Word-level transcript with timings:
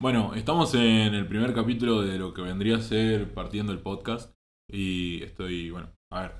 Bueno, 0.00 0.34
estamos 0.34 0.74
en 0.74 1.14
el 1.14 1.26
primer 1.26 1.52
capítulo 1.54 2.02
de 2.02 2.18
lo 2.18 2.32
que 2.32 2.42
vendría 2.42 2.76
a 2.76 2.80
ser 2.80 3.32
partiendo 3.34 3.72
el 3.72 3.80
podcast. 3.80 4.32
Y 4.70 5.22
estoy, 5.22 5.70
bueno, 5.70 5.88
a 6.12 6.22
ver. 6.22 6.32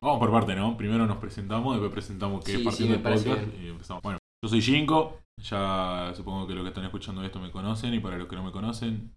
Vamos 0.00 0.18
por 0.18 0.30
parte, 0.30 0.54
¿no? 0.54 0.76
Primero 0.76 1.06
nos 1.06 1.16
presentamos, 1.16 1.74
después 1.74 1.92
presentamos 1.92 2.44
qué 2.44 2.52
Sí, 2.52 2.58
es 2.58 2.64
partiendo 2.64 2.94
el 2.96 3.02
podcast. 3.02 3.24
bien. 3.24 3.64
Y 3.64 3.68
empezamos. 3.68 4.02
Bueno, 4.02 4.18
yo 4.44 4.48
soy 4.48 4.60
Jinko. 4.60 5.20
Ya 5.42 6.12
supongo 6.16 6.46
que 6.46 6.54
los 6.54 6.62
que 6.64 6.68
están 6.68 6.84
escuchando 6.84 7.24
esto 7.24 7.40
me 7.40 7.50
conocen. 7.50 7.94
Y 7.94 8.00
para 8.00 8.18
los 8.18 8.28
que 8.28 8.36
no 8.36 8.42
me 8.42 8.52
conocen, 8.52 9.14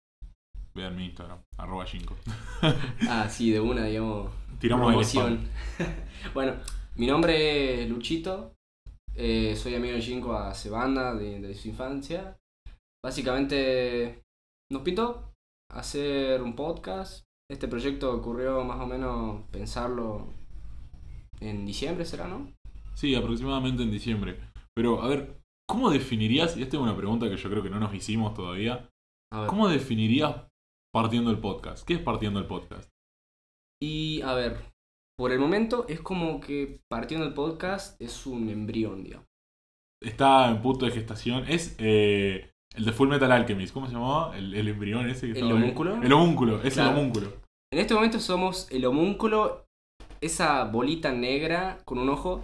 vean 0.73 0.95
mi 0.95 1.05
Instagram, 1.05 1.39
arroba 1.57 1.85
Jinko. 1.85 2.15
Ah, 3.09 3.27
sí, 3.29 3.51
de 3.51 3.59
una, 3.59 3.85
digamos. 3.85 4.31
Tiramos 4.59 4.87
promoción. 4.87 5.49
bueno, 6.33 6.53
mi 6.95 7.07
nombre 7.07 7.83
es 7.83 7.89
Luchito. 7.89 8.53
eh, 9.15 9.55
soy 9.57 9.75
amigo 9.75 9.95
de 9.95 10.01
Jinko 10.01 10.33
hace 10.37 10.69
banda 10.69 11.13
de, 11.15 11.41
de 11.41 11.53
su 11.55 11.67
infancia. 11.69 12.37
Básicamente 13.03 14.23
nos 14.71 14.83
pintó 14.83 15.33
hacer 15.71 16.41
un 16.41 16.55
podcast. 16.55 17.25
Este 17.49 17.67
proyecto 17.67 18.13
ocurrió 18.13 18.63
más 18.63 18.79
o 18.79 18.85
menos 18.85 19.43
pensarlo 19.49 20.27
en 21.39 21.65
diciembre, 21.65 22.05
¿será, 22.05 22.27
no? 22.27 22.53
Sí, 22.93 23.15
aproximadamente 23.15 23.83
en 23.83 23.91
diciembre. 23.91 24.39
Pero, 24.75 25.01
a 25.01 25.07
ver, 25.07 25.41
¿cómo 25.67 25.89
definirías? 25.89 26.55
Y 26.55 26.61
esta 26.61 26.77
es 26.77 26.83
una 26.83 26.95
pregunta 26.95 27.27
que 27.27 27.37
yo 27.37 27.49
creo 27.49 27.63
que 27.63 27.69
no 27.69 27.79
nos 27.79 27.93
hicimos 27.93 28.33
todavía. 28.33 28.89
A 29.33 29.41
ver. 29.41 29.49
¿Cómo 29.49 29.67
definirías 29.67 30.47
partiendo 30.93 31.31
el 31.31 31.39
podcast? 31.39 31.85
¿Qué 31.85 31.95
es 31.95 31.99
partiendo 31.99 32.39
el 32.39 32.45
podcast? 32.45 32.89
Y 33.81 34.21
a 34.21 34.35
ver, 34.35 34.71
por 35.17 35.31
el 35.31 35.39
momento 35.39 35.85
es 35.89 36.01
como 36.01 36.39
que 36.39 36.81
partiendo 36.87 37.25
el 37.25 37.33
podcast 37.33 37.99
es 37.99 38.27
un 38.27 38.49
embrión, 38.49 39.03
digamos. 39.03 39.27
Está 40.01 40.49
en 40.51 40.61
punto 40.61 40.85
de 40.85 40.91
gestación. 40.91 41.45
Es 41.47 41.75
eh, 41.79 42.50
el 42.75 42.85
de 42.85 42.91
Full 42.91 43.09
Metal 43.09 43.31
Alchemist. 43.31 43.73
¿Cómo 43.73 43.87
se 43.87 43.93
llamaba? 43.93 44.37
El, 44.37 44.53
el 44.53 44.67
embrión 44.67 45.09
ese 45.09 45.31
que 45.33 45.39
¿El 45.39 45.45
ahí. 45.47 45.51
homúnculo? 45.53 46.01
El 46.01 46.13
homúnculo, 46.13 46.61
es 46.63 46.73
Claro. 46.73 46.91
el 46.91 46.97
homúnculo. 46.97 47.33
En 47.73 47.79
este 47.79 47.93
momento 47.93 48.19
somos 48.19 48.67
el 48.71 48.85
homúnculo, 48.85 49.65
esa 50.19 50.65
bolita 50.65 51.11
negra 51.11 51.79
con 51.85 51.99
un 51.99 52.09
ojo 52.09 52.43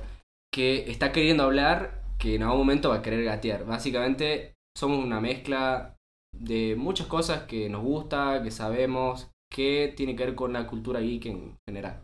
que 0.53 0.89
está 0.89 1.11
queriendo 1.11 1.43
hablar, 1.43 2.01
que 2.17 2.35
en 2.35 2.43
algún 2.43 2.59
momento 2.59 2.89
va 2.89 2.95
a 2.97 3.01
querer 3.01 3.23
gatear. 3.23 3.65
Básicamente 3.65 4.53
somos 4.77 5.03
una 5.03 5.19
mezcla 5.19 5.95
de 6.35 6.75
muchas 6.77 7.07
cosas 7.07 7.43
que 7.43 7.69
nos 7.69 7.81
gusta, 7.83 8.41
que 8.43 8.51
sabemos, 8.51 9.29
que 9.53 9.93
tiene 9.95 10.15
que 10.15 10.25
ver 10.25 10.35
con 10.35 10.53
la 10.53 10.67
cultura 10.67 10.99
geek 10.99 11.25
en 11.27 11.55
general. 11.67 12.03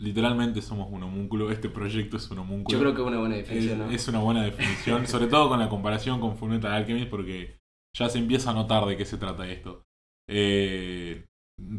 Literalmente 0.00 0.62
somos 0.62 0.88
un 0.90 1.02
homúnculo. 1.02 1.50
Este 1.50 1.68
proyecto 1.68 2.16
es 2.16 2.30
un 2.30 2.38
homúnculo. 2.38 2.76
Yo 2.76 2.80
creo 2.82 2.94
que 2.94 3.02
es 3.02 3.06
una 3.06 3.18
buena 3.18 3.36
es, 3.36 3.48
definición, 3.48 3.78
¿no? 3.78 3.90
es 3.90 4.08
una 4.08 4.18
buena 4.20 4.42
definición. 4.42 5.06
sobre 5.06 5.26
todo 5.26 5.48
con 5.48 5.58
la 5.58 5.68
comparación 5.68 6.20
con 6.20 6.36
Full 6.36 6.50
Metal 6.50 6.72
Alchemist. 6.72 7.10
Porque 7.10 7.58
ya 7.96 8.08
se 8.08 8.18
empieza 8.18 8.50
a 8.50 8.54
notar 8.54 8.86
de 8.86 8.96
qué 8.96 9.04
se 9.04 9.18
trata 9.18 9.48
esto. 9.48 9.84
Eh, 10.28 11.26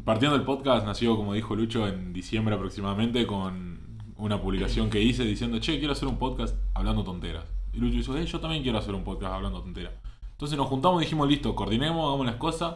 partiendo 0.04 0.38
del 0.38 0.46
podcast 0.46 0.86
nació, 0.86 1.16
como 1.16 1.34
dijo 1.34 1.56
Lucho, 1.56 1.88
en 1.88 2.14
diciembre 2.14 2.56
aproximadamente. 2.56 3.26
Con 3.26 3.98
una 4.18 4.40
publicación 4.40 4.90
que 4.90 5.02
hice 5.02 5.24
diciendo, 5.24 5.60
che, 5.60 5.80
quiero 5.80 5.94
hacer 5.94 6.08
un 6.08 6.20
podcast 6.20 6.56
hablando 6.76 7.04
tonteras. 7.04 7.46
Y 7.74 7.80
Lucho 7.80 7.98
dijo, 7.98 8.18
eh, 8.18 8.26
yo 8.26 8.40
también 8.40 8.62
quiero 8.62 8.78
hacer 8.78 8.94
un 8.94 9.04
podcast 9.04 9.34
hablando 9.34 9.62
tonteras. 9.62 9.94
Entonces 10.32 10.58
nos 10.58 10.68
juntamos 10.68 11.02
y 11.02 11.06
dijimos, 11.06 11.28
listo, 11.28 11.56
coordinemos, 11.56 12.06
hagamos 12.06 12.26
las 12.26 12.36
cosas. 12.36 12.76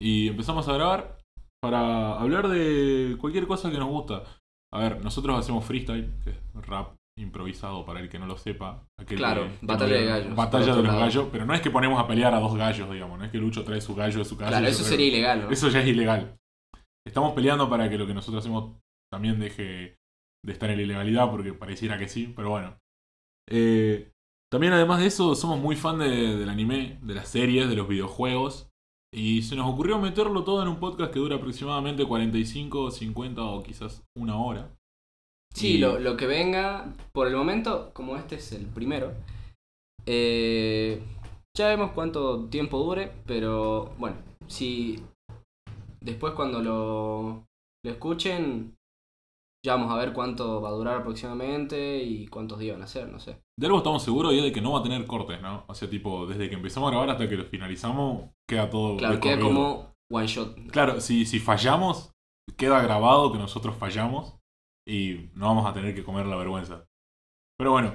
Y 0.00 0.28
empezamos 0.28 0.66
a 0.68 0.72
grabar 0.74 1.18
para 1.60 2.18
hablar 2.18 2.48
de 2.48 3.16
cualquier 3.20 3.46
cosa 3.46 3.70
que 3.70 3.78
nos 3.78 3.88
gusta. 3.88 4.24
A 4.72 4.78
ver, 4.78 5.02
nosotros 5.04 5.38
hacemos 5.38 5.64
freestyle, 5.64 6.10
que 6.22 6.30
es 6.30 6.36
rap 6.66 6.94
improvisado 7.18 7.84
para 7.84 8.00
el 8.00 8.08
que 8.08 8.18
no 8.18 8.26
lo 8.26 8.38
sepa. 8.38 8.86
aquel 8.98 9.18
Claro, 9.18 9.44
que- 9.60 9.66
batalla 9.66 9.94
de 9.96 10.04
gallos, 10.06 10.36
Batalla 10.36 10.66
de 10.76 10.82
los 10.82 10.84
lado. 10.86 11.00
gallos, 11.00 11.28
pero 11.32 11.44
no 11.44 11.54
es 11.54 11.60
que 11.60 11.70
ponemos 11.70 11.98
a 12.00 12.06
pelear 12.06 12.32
a 12.34 12.40
dos 12.40 12.56
gallos, 12.56 12.90
digamos, 12.90 13.18
no 13.18 13.24
es 13.24 13.30
que 13.30 13.38
Lucho 13.38 13.64
trae 13.64 13.80
su 13.80 13.94
gallo 13.94 14.18
de 14.18 14.24
su 14.24 14.36
casa. 14.36 14.50
Claro, 14.50 14.66
eso 14.68 14.84
sería 14.84 15.06
ilegal, 15.06 15.42
¿no? 15.42 15.50
Eso 15.50 15.68
ya 15.68 15.80
es 15.80 15.88
ilegal. 15.88 16.36
Estamos 17.06 17.32
peleando 17.32 17.68
para 17.68 17.88
que 17.90 17.98
lo 17.98 18.06
que 18.06 18.14
nosotros 18.14 18.42
hacemos 18.44 18.76
también 19.12 19.38
deje 19.40 19.96
de 20.44 20.52
estar 20.52 20.70
en 20.70 20.76
la 20.76 20.82
ilegalidad, 20.82 21.30
porque 21.30 21.52
pareciera 21.52 21.98
que 21.98 22.08
sí, 22.08 22.32
pero 22.36 22.50
bueno. 22.50 22.76
Eh, 23.50 24.10
también 24.50 24.72
además 24.72 25.00
de 25.00 25.06
eso, 25.06 25.34
somos 25.34 25.58
muy 25.58 25.76
fan 25.76 25.98
de- 25.98 26.36
del 26.36 26.48
anime, 26.48 26.98
de 27.02 27.14
las 27.14 27.28
series, 27.28 27.68
de 27.68 27.76
los 27.76 27.88
videojuegos. 27.88 28.69
Y 29.12 29.42
se 29.42 29.56
nos 29.56 29.68
ocurrió 29.72 29.98
meterlo 29.98 30.44
todo 30.44 30.62
en 30.62 30.68
un 30.68 30.78
podcast 30.78 31.12
que 31.12 31.18
dura 31.18 31.36
aproximadamente 31.36 32.04
45, 32.06 32.90
50 32.90 33.42
o 33.42 33.62
quizás 33.62 34.02
una 34.16 34.36
hora. 34.36 34.70
Sí, 35.52 35.74
Y- 35.74 35.78
lo, 35.78 35.98
lo 35.98 36.16
que 36.16 36.26
venga, 36.26 36.92
por 37.12 37.26
el 37.26 37.34
momento, 37.34 37.90
como 37.92 38.16
este 38.16 38.36
es 38.36 38.52
el 38.52 38.66
primero, 38.66 39.12
eh, 40.06 41.02
ya 41.56 41.68
vemos 41.68 41.90
cuánto 41.92 42.46
tiempo 42.48 42.78
dure, 42.78 43.12
pero 43.26 43.92
bueno, 43.98 44.16
si 44.46 45.02
después 46.00 46.34
cuando 46.34 46.60
lo, 46.62 47.44
lo 47.84 47.90
escuchen, 47.90 48.76
ya 49.66 49.74
vamos 49.74 49.90
a 49.92 49.98
ver 49.98 50.12
cuánto 50.12 50.60
va 50.62 50.68
a 50.70 50.72
durar 50.72 51.00
aproximadamente 51.00 52.02
y 52.02 52.28
cuántos 52.28 52.60
días 52.60 52.76
van 52.76 52.84
a 52.84 52.88
ser, 52.88 53.08
no 53.08 53.18
sé. 53.18 53.36
De 53.60 53.66
algo 53.66 53.76
estamos 53.76 54.02
seguros 54.02 54.32
y 54.32 54.38
es 54.38 54.42
de 54.42 54.52
que 54.52 54.62
no 54.62 54.72
va 54.72 54.78
a 54.78 54.82
tener 54.82 55.04
cortes, 55.04 55.38
¿no? 55.42 55.64
O 55.66 55.74
sea, 55.74 55.90
tipo, 55.90 56.26
desde 56.26 56.48
que 56.48 56.54
empezamos 56.54 56.88
a 56.88 56.92
grabar 56.92 57.10
hasta 57.10 57.28
que 57.28 57.36
lo 57.36 57.44
finalizamos, 57.44 58.30
queda 58.48 58.70
todo. 58.70 58.96
Claro, 58.96 59.16
de 59.16 59.20
queda 59.20 59.38
como 59.38 59.92
one 60.10 60.26
shot. 60.26 60.56
Claro, 60.70 60.98
si, 61.02 61.26
si 61.26 61.40
fallamos, 61.40 62.10
queda 62.56 62.80
grabado 62.80 63.30
que 63.30 63.36
nosotros 63.36 63.76
fallamos 63.76 64.38
y 64.88 65.28
no 65.34 65.48
vamos 65.48 65.66
a 65.66 65.74
tener 65.74 65.94
que 65.94 66.02
comer 66.02 66.24
la 66.24 66.36
vergüenza. 66.36 66.86
Pero 67.58 67.72
bueno, 67.72 67.92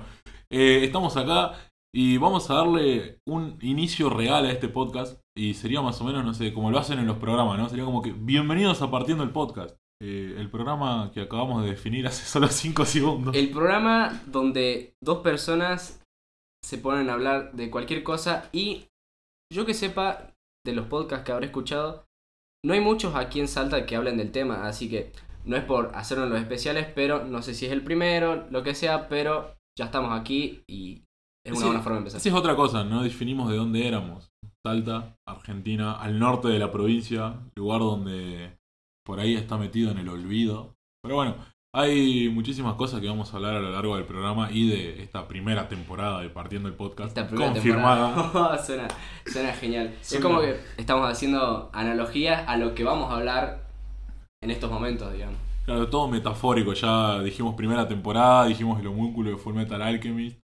eh, 0.52 0.82
estamos 0.84 1.18
acá 1.18 1.54
y 1.92 2.18
vamos 2.18 2.48
a 2.52 2.58
darle 2.58 3.18
un 3.28 3.58
inicio 3.64 4.12
real 4.12 4.46
a 4.46 4.52
este 4.52 4.70
podcast 4.70 5.20
y 5.36 5.56
sería 5.56 5.82
más 5.82 6.00
o 6.00 6.04
menos, 6.04 6.24
no 6.24 6.36
sé, 6.36 6.54
como 6.54 6.70
lo 6.70 6.78
hacen 6.78 7.00
en 7.00 7.08
los 7.08 7.18
programas, 7.18 7.58
¿no? 7.58 7.70
Sería 7.70 7.86
como 7.86 8.04
que 8.04 8.12
bienvenidos 8.12 8.84
a 8.84 8.92
Partiendo 8.92 9.24
el 9.24 9.32
Podcast. 9.32 9.76
Eh, 10.02 10.36
el 10.38 10.50
programa 10.50 11.12
que 11.14 11.22
acabamos 11.22 11.64
de 11.64 11.70
definir 11.70 12.06
hace 12.08 12.26
solo 12.26 12.48
5 12.48 12.86
segundos. 12.86 13.36
El 13.36 13.50
programa 13.52 14.22
donde 14.28 14.94
dos 15.02 15.20
personas 15.20 16.02
se 16.64 16.78
ponen 16.78 17.10
a 17.10 17.14
hablar 17.14 17.54
de 17.54 17.70
cualquier 17.70 18.04
cosa 18.04 18.50
y 18.52 18.88
yo 19.54 19.66
que 19.66 19.74
sepa 19.74 20.34
de 20.66 20.74
los 20.74 20.88
podcasts 20.88 21.24
que 21.26 21.32
habré 21.32 21.46
escuchado, 21.46 22.06
no 22.66 22.74
hay 22.74 22.82
muchos 22.82 23.16
aquí 23.16 23.40
en 23.40 23.48
Salta 23.48 23.86
que 23.86 23.96
hablen 23.96 24.18
del 24.18 24.32
tema, 24.32 24.66
así 24.68 24.90
que 24.90 25.12
no 25.46 25.56
es 25.56 25.64
por 25.64 25.92
hacerlo 25.94 26.24
en 26.24 26.32
los 26.32 26.40
especiales, 26.40 26.88
pero 26.96 27.24
no 27.24 27.44
sé 27.44 27.54
si 27.54 27.68
es 27.68 27.72
el 27.72 27.84
primero, 27.84 28.48
lo 28.50 28.64
que 28.64 28.74
sea, 28.74 29.08
pero 29.08 29.56
ya 29.78 29.86
estamos 29.86 30.20
aquí 30.20 30.64
y 30.68 31.04
es 31.46 31.52
una 31.52 31.60
Sí, 31.60 31.66
buena 31.68 31.82
forma 31.82 31.98
de 31.98 32.00
empezar. 32.00 32.18
Esa 32.18 32.30
es 32.30 32.36
otra 32.36 32.56
cosa, 32.56 32.84
no 32.84 33.04
definimos 33.04 33.52
de 33.52 33.58
dónde 33.58 33.88
éramos. 33.88 34.32
Salta, 34.66 35.16
Argentina, 35.28 35.94
al 35.94 36.18
norte 36.18 36.48
de 36.48 36.58
la 36.58 36.72
provincia, 36.72 37.40
lugar 37.56 37.82
donde 37.82 38.58
por 39.06 39.20
ahí 39.20 39.36
está 39.36 39.58
metido 39.58 39.92
en 39.92 40.00
el 40.00 40.10
olvido. 40.10 40.76
Pero 41.02 41.16
bueno, 41.16 41.36
hay 41.74 42.30
muchísimas 42.30 42.76
cosas 42.76 43.02
que 43.02 43.08
vamos 43.08 43.32
a 43.32 43.36
hablar 43.38 43.56
a 43.56 43.60
lo 43.60 43.70
largo 43.70 43.96
del 43.96 44.06
programa 44.06 44.50
y 44.52 44.68
de 44.70 45.04
esta 45.04 45.28
primera 45.28 45.68
temporada 45.68 46.22
de 46.22 46.30
Partiendo 46.30 46.68
el 46.68 46.76
Podcast. 46.76 47.16
Esta 47.18 47.28
confirmada. 47.28 48.58
suena, 48.66 48.88
suena 49.26 49.54
genial. 49.54 49.94
Es 50.02 50.20
como 50.20 50.42
que 50.42 50.58
estamos 50.78 51.10
haciendo 51.10 51.70
analogías 51.74 52.48
a 52.48 52.58
lo 52.58 52.74
que 52.74 52.84
vamos 52.84 53.12
a 53.12 53.18
hablar 53.18 53.68
en 54.42 54.52
estos 54.52 54.72
momentos, 54.72 55.14
digamos. 55.14 55.38
Claro, 55.66 55.90
todo 55.90 56.08
metafórico. 56.08 56.74
Ya 56.74 57.22
dijimos 57.22 57.56
primera 57.56 57.88
temporada, 57.88 58.46
dijimos 58.46 58.80
el 58.80 58.88
homúnculo 58.88 59.30
de 59.30 59.38
Full 59.38 59.54
Metal 59.54 59.82
Alchemist. 59.82 60.40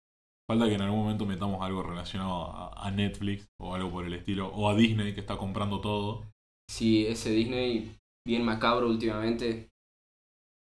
Falta 0.48 0.68
que 0.68 0.76
en 0.76 0.82
algún 0.82 1.00
momento 1.00 1.26
metamos 1.26 1.62
algo 1.64 1.82
relacionado 1.82 2.52
a, 2.52 2.88
a 2.88 2.92
Netflix 2.92 3.48
o 3.58 3.74
algo 3.74 3.90
por 3.90 4.06
el 4.06 4.14
estilo. 4.14 4.50
O 4.50 4.70
a 4.70 4.76
Disney 4.76 5.14
que 5.14 5.22
está 5.22 5.38
comprando 5.38 5.80
todo. 5.80 6.26
Sí, 6.70 7.08
ese 7.08 7.32
Disney 7.32 8.01
bien 8.26 8.44
macabro 8.46 8.88
últimamente. 8.88 9.70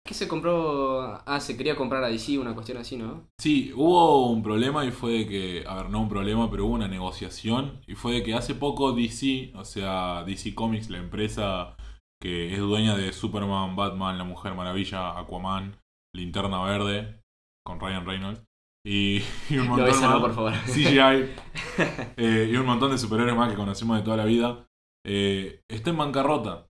¿Qué 0.06 0.14
se 0.14 0.28
compró? 0.28 1.22
Ah, 1.26 1.40
se 1.40 1.56
quería 1.56 1.76
comprar 1.76 2.04
a 2.04 2.08
DC, 2.08 2.40
una 2.40 2.56
cuestión 2.56 2.80
así, 2.80 2.98
¿no? 2.98 3.28
Sí, 3.40 3.72
hubo 3.76 4.32
un 4.32 4.42
problema 4.42 4.84
y 4.86 4.92
fue 4.92 5.12
de 5.12 5.28
que, 5.28 5.64
a 5.68 5.76
ver, 5.76 5.90
no 5.90 6.02
un 6.02 6.10
problema, 6.10 6.50
pero 6.50 6.66
hubo 6.66 6.74
una 6.74 6.88
negociación 6.88 7.82
y 7.86 7.94
fue 7.96 8.14
de 8.14 8.24
que 8.24 8.34
hace 8.34 8.56
poco 8.56 8.94
DC, 8.94 9.52
o 9.56 9.66
sea, 9.66 10.24
DC 10.24 10.56
Comics, 10.56 10.90
la 10.90 10.98
empresa 10.98 11.76
que 12.22 12.54
es 12.54 12.60
dueña 12.60 12.98
de 12.98 13.14
Superman, 13.14 13.76
Batman, 13.76 14.18
La 14.18 14.24
Mujer 14.24 14.56
Maravilla, 14.56 15.18
Aquaman, 15.18 15.80
Linterna 16.16 16.64
Verde, 16.64 17.22
con 17.64 17.80
Ryan 17.80 18.06
Reynolds, 18.06 18.44
y, 18.86 19.22
y 19.50 19.58
un 19.58 19.68
montón 19.68 19.90
esa 19.90 20.08
no, 20.08 20.14
más, 20.14 20.22
por 20.22 20.34
favor. 20.34 20.54
CGI, 20.66 21.30
eh, 22.18 22.50
y 22.52 22.56
un 22.56 22.66
montón 22.66 22.92
de 22.92 22.98
superhéroes 22.98 23.38
más 23.38 23.50
que 23.50 23.58
conocemos 23.58 23.98
de 23.98 24.04
toda 24.04 24.18
la 24.18 24.26
vida, 24.26 24.66
eh, 25.06 25.62
está 25.70 25.92
en 25.92 25.98
bancarrota. 25.98 26.69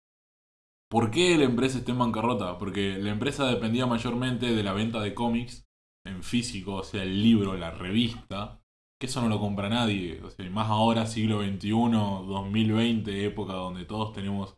¿Por 0.92 1.10
qué 1.10 1.38
la 1.38 1.44
empresa 1.44 1.78
está 1.78 1.92
en 1.92 1.98
bancarrota? 1.98 2.58
Porque 2.58 2.98
la 2.98 3.10
empresa 3.10 3.46
dependía 3.46 3.86
mayormente 3.86 4.52
de 4.54 4.62
la 4.62 4.74
venta 4.74 5.00
de 5.00 5.14
cómics 5.14 5.64
en 6.06 6.22
físico, 6.22 6.74
o 6.74 6.82
sea, 6.84 7.02
el 7.02 7.22
libro, 7.22 7.56
la 7.56 7.70
revista, 7.70 8.60
que 9.00 9.06
eso 9.06 9.22
no 9.22 9.28
lo 9.30 9.40
compra 9.40 9.70
nadie. 9.70 10.20
O 10.22 10.28
sea, 10.28 10.48
más 10.50 10.68
ahora, 10.68 11.06
siglo 11.06 11.40
XXI, 11.42 11.70
2020, 11.70 13.24
época 13.24 13.54
donde 13.54 13.86
todos 13.86 14.12
tenemos. 14.12 14.54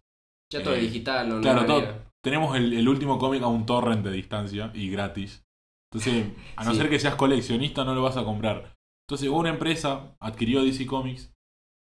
Ya 0.52 0.62
todo 0.62 0.75
Eh, 0.75 0.81
digital, 0.81 1.28
no 1.28 1.40
claro, 1.40 1.66
todo- 1.66 2.02
Tenemos 2.22 2.56
el, 2.56 2.72
el 2.72 2.88
último 2.88 3.19
cómic 3.19 3.42
a 3.42 3.46
un 3.48 3.66
torrent 3.66 4.02
de 4.04 4.10
distancia 4.10 4.70
y 4.75 4.88
gratis. 4.90 5.44
Entonces, 5.92 6.26
a 6.56 6.64
no 6.64 6.72
Sí. 6.72 6.78
ser 6.78 6.88
que 6.90 6.98
seas 6.98 7.14
coleccionista, 7.16 7.84
no 7.84 7.94
lo 7.94 8.02
vas 8.02 8.16
a 8.16 8.25
comprar. 8.25 8.75
Entonces, 9.06 9.28
una 9.28 9.50
empresa 9.50 10.16
adquirió 10.20 10.64
DC 10.64 10.87
Comics 10.87 11.32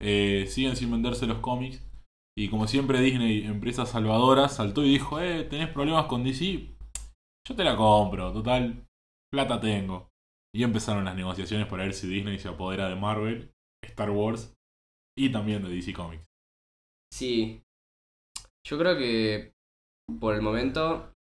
eh, 0.02 0.46
siguen 0.50 0.76
sin 0.76 0.90
venderse 0.92 1.28
los 1.28 1.38
cómics. 1.38 1.88
Y 2.38 2.50
como 2.50 2.68
siempre 2.68 3.02
Disney, 3.02 3.44
empresa 3.44 3.86
salvadora, 3.86 4.48
saltó 4.48 4.84
y 4.84 4.90
dijo, 4.90 5.20
eh, 5.20 5.44
¿tenés 5.44 5.70
problemas 5.70 6.06
con 6.06 6.24
DC? 6.24 6.70
Yo 7.48 7.56
te 7.56 7.64
la 7.64 7.76
compro, 7.76 8.32
total, 8.32 8.88
plata 9.32 9.60
tengo. 9.60 10.10
Y 10.56 10.64
empezaron 10.64 11.06
las 11.06 11.16
negociaciones 11.16 11.68
para 11.68 11.84
ver 11.84 11.94
si 11.94 12.08
Disney 12.08 12.40
se 12.40 12.50
apodera 12.50 12.90
de 12.90 12.96
Marvel, 12.96 13.52
Star 13.84 14.10
Wars 14.12 14.54
y 15.18 15.32
también 15.32 15.64
de 15.64 15.70
DC 15.70 15.94
Comics. 15.94 16.26
Sí. 17.14 17.62
Yo 18.66 18.78
creo 18.78 18.98
que 18.98 19.54
por 20.20 20.36
el 20.36 20.42
momento 20.42 21.14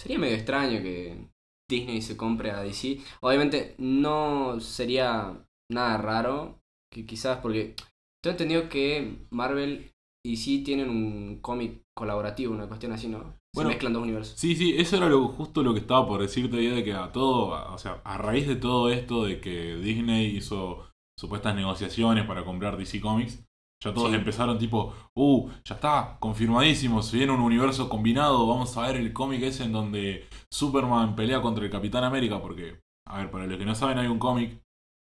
sería 0.00 0.18
medio 0.18 0.36
extraño 0.36 0.82
que 0.82 1.28
Disney 1.70 2.02
se 2.02 2.16
compre 2.16 2.50
a 2.50 2.62
DC. 2.62 2.98
Obviamente 3.20 3.74
no 3.78 4.60
sería 4.60 5.46
nada 5.70 5.98
raro, 5.98 6.60
que 6.92 7.06
quizás 7.06 7.38
porque 7.38 7.74
tengo 8.22 8.32
entendido 8.32 8.68
que 8.68 9.26
Marvel 9.30 9.92
y 10.24 10.36
DC 10.36 10.64
tienen 10.64 10.88
un 10.88 11.40
cómic 11.40 11.82
colaborativo, 11.96 12.54
una 12.54 12.68
cuestión 12.68 12.92
así, 12.92 13.08
¿no? 13.08 13.34
Se 13.54 13.64
mezclan 13.64 13.92
dos 13.92 14.02
universos. 14.02 14.38
Sí, 14.38 14.54
sí, 14.54 14.74
eso 14.78 14.96
era 14.96 15.08
lo, 15.08 15.28
justo 15.28 15.62
lo 15.62 15.74
que 15.74 15.80
estaba 15.80 16.06
por 16.06 16.22
decirte 16.22 16.56
de 16.56 16.84
que 16.84 16.94
a 16.94 17.12
todo, 17.12 17.72
o 17.72 17.78
sea, 17.78 18.00
a 18.04 18.16
raíz 18.16 18.46
de 18.46 18.56
todo 18.56 18.88
esto 18.88 19.24
de 19.24 19.40
que 19.40 19.76
Disney 19.76 20.36
hizo 20.36 20.88
supuestas 21.18 21.54
negociaciones 21.54 22.24
para 22.24 22.44
comprar 22.44 22.76
DC 22.78 23.00
Comics, 23.00 23.44
ya 23.84 23.92
todos 23.92 24.14
empezaron 24.14 24.58
tipo, 24.58 24.94
uh, 25.16 25.50
ya 25.64 25.74
está, 25.74 26.16
confirmadísimo, 26.20 27.02
se 27.02 27.16
viene 27.16 27.32
un 27.32 27.40
universo 27.40 27.88
combinado, 27.88 28.46
vamos 28.46 28.76
a 28.76 28.86
ver 28.86 28.96
el 28.96 29.12
cómic 29.12 29.42
ese 29.42 29.64
en 29.64 29.72
donde 29.72 30.28
Superman 30.52 31.16
pelea 31.16 31.42
contra 31.42 31.64
el 31.64 31.70
Capitán 31.70 32.04
América, 32.04 32.40
porque, 32.40 32.78
a 33.08 33.18
ver, 33.18 33.30
para 33.32 33.46
los 33.46 33.58
que 33.58 33.64
no 33.64 33.74
saben, 33.74 33.98
hay 33.98 34.06
un 34.06 34.20
cómic 34.20 34.61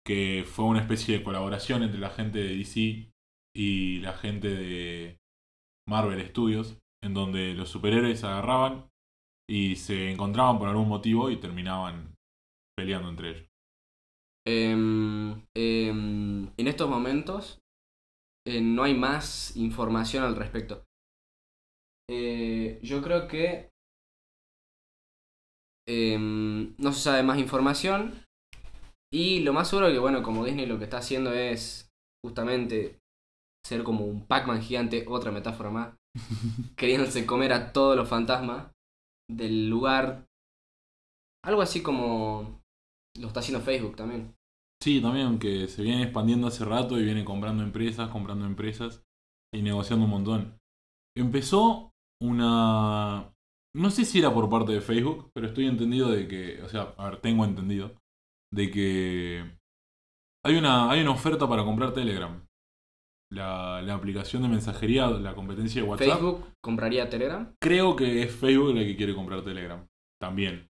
que 0.04 0.44
fue 0.46 0.64
una 0.64 0.80
especie 0.80 1.18
de 1.18 1.24
colaboración 1.24 1.82
entre 1.82 2.00
la 2.00 2.10
gente 2.10 2.38
de 2.38 2.56
DC 2.56 3.12
y 3.54 4.00
la 4.00 4.12
gente 4.12 4.48
de 4.48 5.18
Marvel 5.88 6.26
Studios, 6.28 6.78
en 7.02 7.14
donde 7.14 7.54
los 7.54 7.68
superhéroes 7.68 8.20
se 8.20 8.26
agarraban 8.26 8.88
y 9.48 9.76
se 9.76 10.10
encontraban 10.10 10.58
por 10.58 10.68
algún 10.68 10.88
motivo 10.88 11.30
y 11.30 11.40
terminaban 11.40 12.14
peleando 12.76 13.08
entre 13.08 13.30
ellos. 13.30 13.48
Em, 14.46 15.46
em, 15.54 16.52
en 16.56 16.66
estos 16.66 16.88
momentos 16.88 17.60
eh, 18.46 18.60
no 18.60 18.82
hay 18.82 18.94
más 18.94 19.56
información 19.56 20.24
al 20.24 20.34
respecto. 20.36 20.84
Eh, 22.10 22.80
yo 22.82 23.02
creo 23.02 23.28
que 23.28 23.70
em, 25.86 26.74
no 26.78 26.92
se 26.92 27.00
sabe 27.00 27.22
más 27.22 27.38
información 27.38 28.21
y 29.12 29.40
lo 29.40 29.52
más 29.52 29.68
seguro 29.68 29.88
que, 29.88 29.98
bueno, 29.98 30.22
como 30.22 30.44
Disney 30.44 30.66
lo 30.66 30.78
que 30.78 30.84
está 30.84 30.98
haciendo 30.98 31.32
es 31.34 31.90
justamente 32.24 32.98
ser 33.64 33.84
como 33.84 34.06
un 34.06 34.26
Pac-Man 34.26 34.62
gigante, 34.62 35.04
otra 35.06 35.30
metáfora 35.30 35.70
más, 35.70 35.94
queriéndose 36.76 37.26
comer 37.26 37.52
a 37.52 37.72
todos 37.72 37.96
los 37.96 38.08
fantasmas 38.08 38.72
del 39.30 39.68
lugar. 39.68 40.26
Algo 41.44 41.60
así 41.60 41.82
como 41.82 42.60
lo 43.18 43.26
está 43.26 43.40
haciendo 43.40 43.62
Facebook 43.62 43.96
también. 43.96 44.34
Sí, 44.82 45.00
también, 45.00 45.38
que 45.38 45.68
se 45.68 45.82
viene 45.82 46.02
expandiendo 46.02 46.48
hace 46.48 46.64
rato 46.64 46.98
y 46.98 47.04
viene 47.04 47.24
comprando 47.24 47.62
empresas, 47.62 48.08
comprando 48.10 48.46
empresas 48.46 49.02
y 49.54 49.62
negociando 49.62 50.06
un 50.06 50.10
montón. 50.10 50.58
Empezó 51.16 51.90
una... 52.20 53.32
No 53.74 53.90
sé 53.90 54.04
si 54.04 54.18
era 54.18 54.32
por 54.34 54.50
parte 54.50 54.72
de 54.72 54.80
Facebook, 54.80 55.30
pero 55.34 55.46
estoy 55.46 55.66
entendido 55.66 56.10
de 56.10 56.26
que, 56.26 56.62
o 56.62 56.68
sea, 56.68 56.94
a 56.96 57.10
ver, 57.10 57.20
tengo 57.20 57.44
entendido, 57.44 57.94
de 58.52 58.70
que 58.70 59.58
hay 60.44 60.56
una, 60.56 60.90
hay 60.90 61.00
una 61.00 61.12
oferta 61.12 61.48
para 61.48 61.64
comprar 61.64 61.92
Telegram. 61.92 62.46
La, 63.30 63.80
la 63.80 63.94
aplicación 63.94 64.42
de 64.42 64.48
mensajería, 64.48 65.08
la 65.08 65.34
competencia 65.34 65.82
de 65.82 65.88
WhatsApp. 65.88 66.08
¿Facebook 66.08 66.44
compraría 66.62 67.08
Telegram? 67.08 67.54
Creo 67.60 67.96
que 67.96 68.22
es 68.22 68.34
Facebook 68.34 68.74
la 68.74 68.84
que 68.84 68.96
quiere 68.96 69.14
comprar 69.14 69.42
Telegram. 69.42 69.86
También. 70.20 70.68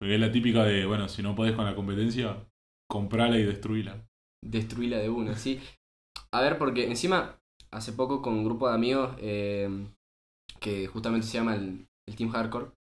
Porque 0.00 0.14
es 0.14 0.20
la 0.20 0.32
típica 0.32 0.64
de, 0.64 0.84
bueno, 0.84 1.08
si 1.08 1.22
no 1.22 1.36
podés 1.36 1.54
con 1.54 1.64
la 1.64 1.76
competencia, 1.76 2.44
comprala 2.90 3.38
y 3.38 3.44
destruíla. 3.44 4.04
Destruíla 4.44 4.98
de 4.98 5.08
una, 5.08 5.36
sí. 5.36 5.60
A 6.34 6.40
ver, 6.40 6.58
porque 6.58 6.86
encima, 6.86 7.38
hace 7.72 7.92
poco 7.92 8.20
con 8.20 8.34
un 8.34 8.44
grupo 8.44 8.68
de 8.68 8.74
amigos 8.74 9.14
eh, 9.20 9.70
que 10.60 10.88
justamente 10.88 11.26
se 11.26 11.38
llama 11.38 11.54
el, 11.54 11.86
Team 12.16 12.30
Hardcore, 12.30 12.72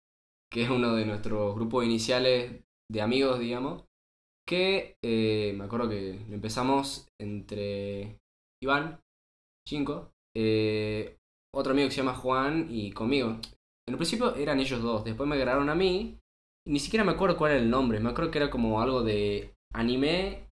que 0.51 0.63
es 0.63 0.71
uno 0.71 0.95
de 0.95 1.05
nuestros 1.05 1.55
grupos 1.55 1.85
iniciales 1.85 2.65
de 2.91 3.03
amigos, 3.03 3.39
digamos, 3.39 3.85
que 4.51 4.97
eh, 5.05 5.55
me 5.57 5.63
acuerdo 5.63 5.89
que 5.89 6.25
lo 6.29 6.35
empezamos 6.35 7.07
entre 7.21 8.19
Iván, 8.61 8.99
Cinco, 9.65 10.11
eh, 10.37 11.17
otro 11.55 11.71
amigo 11.71 11.87
que 11.87 11.95
se 11.95 12.01
llama 12.01 12.17
Juan 12.17 12.67
y 12.69 12.91
conmigo. 12.91 13.29
En 13.89 13.95
el 13.95 13.97
principio 13.97 14.35
eran 14.35 14.59
ellos 14.59 14.83
dos, 14.83 15.05
después 15.05 15.29
me 15.29 15.37
agarraron 15.37 15.71
a 15.71 15.77
mí, 15.77 16.19
ni 16.67 16.81
siquiera 16.81 17.05
me 17.05 17.13
acuerdo 17.13 17.37
cuál 17.37 17.53
era 17.53 17.61
el 17.61 17.71
nombre, 17.71 18.01
me 18.01 18.11
acuerdo 18.11 18.33
que 18.33 18.39
era 18.39 18.51
como 18.51 18.81
algo 18.81 19.05
de 19.05 19.55
anime, 19.73 20.49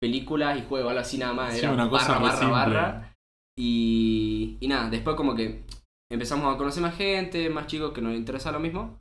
películas 0.00 0.58
y 0.58 0.62
juego, 0.62 0.88
algo 0.88 1.02
así 1.02 1.18
nada 1.18 1.34
más. 1.34 1.58
era 1.58 1.72
una 1.74 1.90
cosa 1.90 2.18
barra, 2.18 2.48
barra, 2.48 2.48
barra. 2.48 3.14
Y, 3.58 4.56
y 4.60 4.68
nada, 4.68 4.88
después 4.88 5.14
como 5.14 5.34
que 5.34 5.62
empezamos 6.10 6.54
a 6.54 6.56
conocer 6.56 6.82
más 6.82 6.96
gente, 6.96 7.50
más 7.50 7.66
chicos 7.66 7.92
que 7.92 8.00
nos 8.00 8.14
interesa 8.14 8.50
lo 8.50 8.60
mismo. 8.60 8.96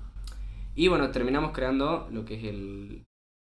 Y 0.76 0.90
bueno, 0.90 1.10
terminamos 1.12 1.54
creando 1.54 2.10
lo 2.12 2.26
que 2.26 2.36
es 2.36 2.44
el, 2.44 3.06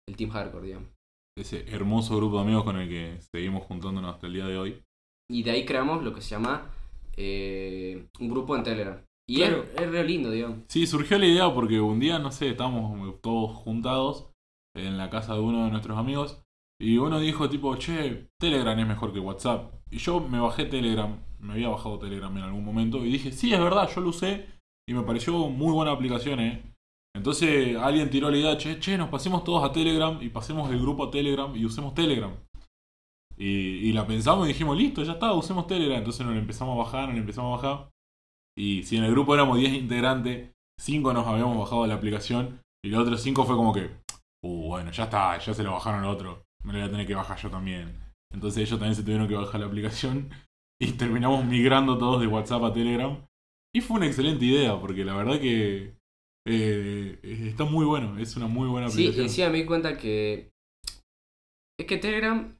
el 0.09 0.17
Team 0.17 0.31
Hardcore, 0.31 0.67
digamos. 0.67 0.89
Ese 1.37 1.65
hermoso 1.69 2.17
grupo 2.17 2.37
de 2.37 2.43
amigos 2.43 2.65
con 2.65 2.77
el 2.77 2.89
que 2.89 3.19
seguimos 3.33 3.65
juntándonos 3.65 4.15
hasta 4.15 4.27
el 4.27 4.33
día 4.33 4.47
de 4.47 4.59
hoy. 4.59 4.83
Y 5.31 5.43
de 5.43 5.53
ahí 5.53 5.65
creamos 5.65 6.03
lo 6.03 6.13
que 6.13 6.21
se 6.21 6.31
llama 6.31 6.71
eh, 7.17 8.07
un 8.19 8.29
grupo 8.29 8.57
en 8.57 8.63
Telegram. 8.63 9.01
Y 9.29 9.43
es, 9.43 9.51
es 9.51 9.91
re 9.91 10.05
lindo, 10.05 10.31
digamos. 10.31 10.61
Sí, 10.69 10.87
surgió 10.87 11.19
la 11.19 11.27
idea 11.27 11.53
porque 11.53 11.81
un 11.81 12.01
día, 12.01 12.19
no 12.19 12.33
sé, 12.33 12.49
estábamos 12.49 13.21
todos 13.21 13.57
juntados 13.57 14.31
en 14.75 14.97
la 14.97 15.11
casa 15.11 15.35
de 15.35 15.41
uno 15.41 15.67
de 15.67 15.71
nuestros 15.71 15.99
amigos. 15.99 16.43
Y 16.81 16.97
uno 16.97 17.21
dijo 17.21 17.49
tipo, 17.51 17.77
che, 17.77 18.29
Telegram 18.41 18.79
es 18.79 18.87
mejor 18.87 19.13
que 19.13 19.21
WhatsApp. 19.21 19.75
Y 19.91 19.99
yo 19.99 20.21
me 20.21 20.41
bajé 20.41 20.65
Telegram, 20.65 21.19
me 21.41 21.55
había 21.55 21.69
bajado 21.69 21.99
Telegram 21.99 22.35
en 22.37 22.43
algún 22.43 22.65
momento 22.65 23.05
y 23.05 23.13
dije, 23.13 23.33
sí, 23.33 23.53
es 23.53 23.61
verdad, 23.61 23.89
yo 23.95 24.01
lo 24.01 24.11
usé 24.11 24.47
y 24.89 24.95
me 24.95 25.03
pareció 25.03 25.35
muy 25.49 25.73
buena 25.73 25.93
aplicación, 25.93 26.41
eh. 26.41 26.63
Entonces 27.19 27.76
alguien 27.76 28.09
tiró 28.11 28.31
la 28.31 28.37
idea, 28.37 28.56
che, 28.56 28.79
che, 28.79 28.97
nos 28.97 29.09
pasemos 29.09 29.43
todos 29.43 29.69
a 29.69 29.73
Telegram 29.73 30.17
y 30.23 30.29
pasemos 30.29 30.70
el 30.70 30.81
grupo 30.81 31.05
a 31.05 31.11
Telegram 31.11 31.55
y 31.56 31.65
usemos 31.65 31.93
Telegram. 31.93 32.32
Y, 33.37 33.93
la 33.93 34.06
pensamos 34.06 34.47
y 34.47 34.53
dijimos, 34.53 34.76
listo, 34.76 35.03
ya 35.03 35.15
está, 35.15 35.32
usemos 35.32 35.67
Telegram. 35.67 35.99
Entonces 35.99 36.25
nos 36.25 36.37
empezamos 36.37 36.76
a 36.76 36.78
bajar, 36.78 37.09
nos 37.09 37.19
empezamos 37.19 37.52
a 37.52 37.66
bajar. 37.69 37.90
Y 38.57 38.85
si 38.85 38.97
en 38.99 39.04
el 39.04 39.11
grupo 39.11 39.35
éramos 39.35 39.59
10 39.59 39.75
integrantes, 39.75 40.52
5 40.81 41.12
nos 41.12 41.26
habíamos 41.26 41.59
bajado 41.59 41.88
la 41.88 41.95
aplicación 41.95 42.61
y 42.85 42.90
los 42.90 43.00
otros 43.00 43.21
5 43.21 43.45
fue 43.45 43.57
como 43.57 43.73
que, 43.73 43.90
uh, 44.45 44.69
bueno, 44.69 44.93
ya 44.93 45.04
está, 45.04 45.37
ya 45.38 45.52
se 45.52 45.64
lo 45.64 45.73
bajaron 45.73 46.04
al 46.04 46.11
otro, 46.11 46.45
me 46.62 46.73
lo 46.73 46.78
voy 46.78 46.87
a 46.87 46.90
tener 46.90 47.07
que 47.07 47.16
bajar 47.16 47.37
yo 47.37 47.50
también. 47.50 48.00
Entonces 48.33 48.62
ellos 48.62 48.78
también 48.78 48.95
se 48.95 49.02
tuvieron 49.02 49.26
que 49.26 49.35
bajar 49.35 49.61
la 49.61 49.66
aplicación 49.66 50.31
y 50.81 50.93
terminamos 50.93 51.45
migrando 51.45 51.99
todos 51.99 52.21
de 52.21 52.28
WhatsApp 52.28 52.62
a 52.62 52.73
Telegram. 52.73 53.26
Y 53.75 53.81
fue 53.81 53.97
una 53.97 54.07
excelente 54.07 54.45
idea, 54.45 54.81
porque 54.81 55.04
la 55.04 55.14
verdad 55.14 55.40
que 55.40 55.98
eh, 56.49 57.19
está 57.23 57.64
muy 57.64 57.85
bueno, 57.85 58.19
es 58.19 58.37
una 58.37 58.47
muy 58.47 58.69
buena 58.69 58.88
aplicación. 58.88 59.28
Sí, 59.28 59.43
sí, 59.43 59.49
me 59.49 59.59
di 59.59 59.67
cuenta 59.67 59.97
que 59.97 60.50
es 61.78 61.87
que 61.87 61.99
Telegram 61.99 62.59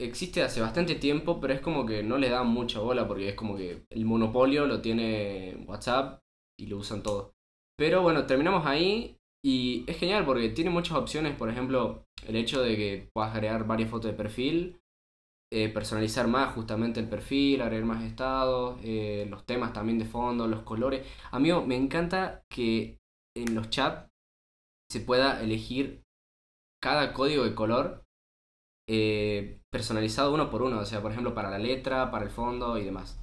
existe 0.00 0.42
hace 0.42 0.60
bastante 0.60 0.94
tiempo, 0.96 1.40
pero 1.40 1.54
es 1.54 1.60
como 1.60 1.86
que 1.86 2.02
no 2.02 2.18
le 2.18 2.28
dan 2.28 2.48
mucha 2.48 2.80
bola 2.80 3.06
porque 3.06 3.30
es 3.30 3.34
como 3.34 3.56
que 3.56 3.84
el 3.90 4.04
monopolio 4.04 4.66
lo 4.66 4.80
tiene 4.80 5.64
WhatsApp 5.66 6.20
y 6.58 6.66
lo 6.66 6.78
usan 6.78 7.02
todos. 7.02 7.32
Pero 7.78 8.02
bueno, 8.02 8.26
terminamos 8.26 8.66
ahí 8.66 9.16
y 9.44 9.84
es 9.86 9.98
genial 9.98 10.24
porque 10.24 10.50
tiene 10.50 10.70
muchas 10.70 10.96
opciones, 10.96 11.36
por 11.36 11.48
ejemplo, 11.48 12.04
el 12.26 12.36
hecho 12.36 12.62
de 12.62 12.76
que 12.76 13.08
puedas 13.12 13.34
agregar 13.34 13.66
varias 13.66 13.90
fotos 13.90 14.10
de 14.10 14.16
perfil, 14.16 14.80
eh, 15.54 15.68
personalizar 15.68 16.28
más 16.28 16.54
justamente 16.54 16.98
el 16.98 17.10
perfil, 17.10 17.60
agregar 17.60 17.84
más 17.84 18.02
estados, 18.04 18.80
eh, 18.82 19.26
los 19.28 19.44
temas 19.44 19.74
también 19.74 19.98
de 19.98 20.06
fondo, 20.06 20.48
los 20.48 20.62
colores. 20.62 21.06
Amigo, 21.30 21.60
me 21.66 21.76
encanta 21.76 22.42
que 22.50 22.96
en 23.36 23.54
los 23.54 23.68
chats 23.68 24.08
se 24.90 25.00
pueda 25.00 25.42
elegir 25.42 26.00
cada 26.82 27.12
código 27.12 27.44
de 27.44 27.54
color 27.54 28.02
eh, 28.88 29.60
personalizado 29.70 30.32
uno 30.32 30.48
por 30.48 30.62
uno, 30.62 30.78
o 30.78 30.86
sea, 30.86 31.02
por 31.02 31.12
ejemplo, 31.12 31.34
para 31.34 31.50
la 31.50 31.58
letra, 31.58 32.10
para 32.10 32.24
el 32.24 32.30
fondo 32.30 32.78
y 32.78 32.84
demás. 32.84 33.20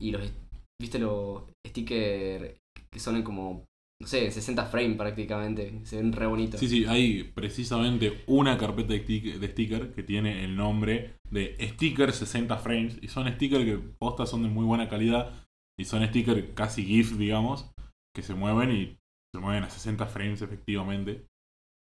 Y 0.00 0.12
los, 0.12 0.32
viste 0.80 1.00
los 1.00 1.42
stickers 1.66 2.56
que 2.92 3.00
son 3.00 3.20
como 3.24 3.64
no 4.00 4.08
sé, 4.08 4.30
60 4.30 4.66
frames 4.66 4.96
prácticamente. 4.96 5.80
Se 5.84 5.96
ven 5.96 6.12
re 6.12 6.26
bonitos. 6.26 6.60
Sí, 6.60 6.68
sí, 6.68 6.84
hay 6.86 7.24
precisamente 7.24 8.22
una 8.26 8.58
carpeta 8.58 8.92
de 8.92 9.48
sticker 9.48 9.92
que 9.92 10.02
tiene 10.02 10.44
el 10.44 10.56
nombre 10.56 11.16
de 11.30 11.56
sticker 11.60 12.12
60 12.12 12.56
frames. 12.58 12.98
Y 13.02 13.08
son 13.08 13.30
stickers 13.32 13.64
que 13.64 13.78
postas 13.98 14.30
son 14.30 14.42
de 14.42 14.48
muy 14.48 14.64
buena 14.64 14.88
calidad. 14.88 15.32
Y 15.78 15.84
son 15.84 16.06
stickers 16.06 16.54
casi 16.54 16.84
GIF, 16.84 17.16
digamos, 17.16 17.72
que 18.14 18.22
se 18.22 18.34
mueven 18.34 18.70
y 18.70 18.98
se 19.34 19.40
mueven 19.40 19.64
a 19.64 19.70
60 19.70 20.06
frames 20.06 20.42
efectivamente. 20.42 21.26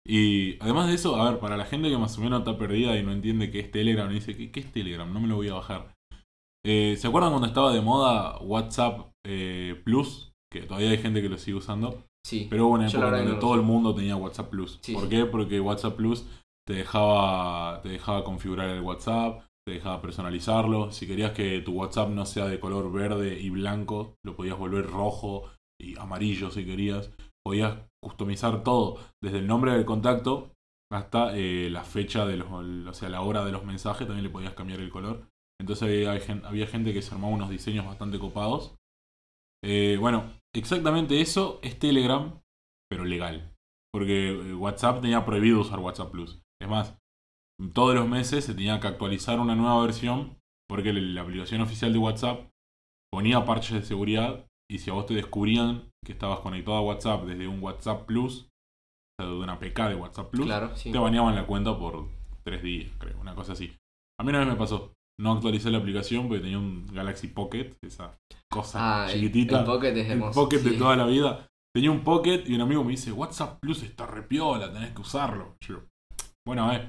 Y 0.08 0.62
además 0.62 0.88
de 0.88 0.96
eso, 0.96 1.16
a 1.16 1.30
ver, 1.30 1.40
para 1.40 1.58
la 1.58 1.66
gente 1.66 1.90
que 1.90 1.98
más 1.98 2.18
o 2.18 2.22
menos 2.22 2.40
está 2.40 2.58
perdida 2.58 2.98
y 2.98 3.04
no 3.04 3.12
entiende 3.12 3.52
qué 3.52 3.60
es 3.60 3.72
Telegram, 3.72 4.10
y 4.10 4.16
dice, 4.16 4.36
¿qué, 4.52 4.60
es 4.60 4.72
Telegram? 4.72 5.12
No 5.12 5.20
me 5.20 5.28
lo 5.28 5.36
voy 5.36 5.50
a 5.50 5.56
bajar. 5.56 5.96
Eh, 6.66 6.96
¿Se 6.98 7.08
acuerdan 7.08 7.32
cuando 7.32 7.48
estaba 7.48 7.74
de 7.74 7.82
moda 7.82 8.40
WhatsApp 8.40 9.12
eh, 9.26 9.80
Plus? 9.84 10.29
Que 10.52 10.62
todavía 10.62 10.92
hay 10.92 10.98
gente 10.98 11.22
que 11.22 11.30
lo 11.30 11.38
sigue 11.38 11.58
usando. 11.58 12.04
Sí. 12.26 12.48
Pero 12.50 12.68
hubo 12.68 12.76
una 12.76 12.88
época 12.88 13.12
donde 13.12 13.36
todo 13.36 13.56
el 13.56 13.62
mundo 13.62 13.94
tenía 13.96 14.16
WhatsApp 14.16 14.50
Plus. 14.50 14.80
Sí, 14.82 14.94
¿Por 14.94 15.04
sí. 15.04 15.10
qué? 15.10 15.26
Porque 15.26 15.60
WhatsApp 15.60 15.96
Plus 15.96 16.26
te 16.68 16.74
dejaba, 16.74 17.82
te 17.82 17.90
dejaba 17.90 18.24
configurar 18.24 18.70
el 18.70 18.82
WhatsApp, 18.82 19.44
te 19.66 19.74
dejaba 19.74 20.02
personalizarlo. 20.02 20.92
Si 20.92 21.08
querías 21.08 21.32
que 21.32 21.62
tu 21.62 21.74
WhatsApp 21.74 22.10
no 22.10 22.26
sea 22.26 22.46
de 22.46 22.60
color 22.60 22.92
verde 22.92 23.40
y 23.40 23.50
blanco, 23.50 24.16
lo 24.26 24.36
podías 24.36 24.58
volver 24.58 24.88
rojo 24.88 25.50
y 25.80 25.98
amarillo 25.98 26.52
si 26.52 26.66
querías. 26.66 27.12
Podías 27.46 27.78
customizar 28.04 28.64
todo, 28.64 29.00
desde 29.24 29.40
el 29.40 29.48
nombre 29.48 29.72
del 29.72 29.86
contacto 29.86 30.52
hasta 30.92 31.38
eh, 31.38 31.70
la 31.70 31.84
fecha 31.84 32.26
de 32.26 32.38
los, 32.38 32.52
o 32.52 32.94
sea, 32.94 33.10
la 33.10 33.22
hora 33.22 33.46
de 33.46 33.52
los 33.52 33.64
mensajes, 33.64 34.08
también 34.08 34.24
le 34.24 34.32
podías 34.32 34.54
cambiar 34.54 34.80
el 34.80 34.90
color. 34.90 35.28
Entonces 35.62 35.84
había, 35.84 36.48
había 36.48 36.68
gente 36.68 36.94
que 36.94 37.02
se 37.02 37.14
armaba 37.14 37.34
unos 37.34 37.50
diseños 37.50 37.86
bastante 37.86 38.18
copados. 38.18 38.76
Eh, 39.64 39.98
bueno, 40.00 40.24
exactamente 40.56 41.22
eso 41.22 41.60
es 41.62 41.78
Telegram, 41.80 42.40
pero 42.90 43.06
legal. 43.06 43.54
Porque 43.92 44.30
eh, 44.30 44.54
WhatsApp 44.54 45.02
tenía 45.02 45.26
prohibido 45.26 45.62
usar 45.62 45.80
WhatsApp 45.80 46.12
Plus. 46.12 46.42
Es 46.62 46.70
más, 46.70 46.98
todos 47.74 47.96
los 47.96 48.08
meses 48.08 48.46
se 48.46 48.54
tenía 48.54 48.80
que 48.80 48.88
actualizar 48.88 49.40
una 49.40 49.56
nueva 49.56 49.82
versión 49.82 50.38
porque 50.70 50.94
la 50.94 51.02
la 51.02 51.22
aplicación 51.22 51.62
oficial 51.62 51.92
de 51.92 52.00
WhatsApp 52.00 52.48
ponía 53.12 53.46
parches 53.46 53.74
de 53.74 53.84
seguridad 53.84 54.46
y 54.72 54.80
si 54.80 54.92
a 54.92 54.94
vos 54.94 55.08
te 55.08 55.16
descubrían 55.16 55.90
que 56.06 56.12
estabas 56.12 56.40
conectado 56.42 56.78
a 56.78 56.82
WhatsApp 56.82 57.24
desde 57.26 57.48
un 57.48 57.62
WhatsApp 57.62 58.06
Plus, 58.06 58.44
o 58.44 59.24
sea, 59.24 59.30
de 59.30 59.36
una 59.40 59.60
PK 59.60 59.90
de 59.90 59.96
WhatsApp 59.96 60.30
Plus, 60.30 60.46
Claro, 60.46 60.76
sí. 60.78 60.92
te 60.92 60.98
baneaban 61.00 61.36
la 61.36 61.48
cuenta 61.48 61.78
por 61.78 62.08
tres 62.44 62.62
días, 62.62 62.92
creo, 63.00 63.20
una 63.20 63.34
cosa 63.34 63.54
así. 63.54 63.76
A 64.20 64.24
mí 64.24 64.30
una 64.30 64.40
vez 64.40 64.48
me 64.48 64.56
pasó. 64.56 64.94
No 65.20 65.34
actualicé 65.34 65.70
la 65.70 65.80
aplicación 65.80 66.28
porque 66.28 66.42
tenía 66.44 66.58
un 66.58 66.88
Galaxy 66.94 67.28
Pocket, 67.28 67.74
esa 67.82 68.18
cosa 68.50 69.04
Ah, 69.04 69.06
el- 69.12 69.20
chiquitita. 69.20 69.60
El, 69.60 69.66
Pocket 69.66 69.90
es 69.90 70.06
El 70.06 70.12
hermoso. 70.14 70.42
Pocket 70.42 70.60
de 70.60 70.78
toda 70.78 70.96
la 70.96 71.06
vida. 71.06 71.48
Tenía 71.76 71.92
un 71.92 72.04
Pocket 72.04 72.44
y 72.48 72.56
un 72.56 72.62
amigo 72.62 72.84
me 72.84 72.92
dice, 72.92 73.12
WhatsApp 73.12 73.60
Plus 73.60 73.84
está 73.84 74.08
repiola, 74.08 74.72
tenés 74.72 74.92
que 74.92 75.02
usarlo. 75.02 75.56
Yo, 75.62 75.84
bueno, 76.48 76.66
a 76.68 76.72
ver, 76.72 76.88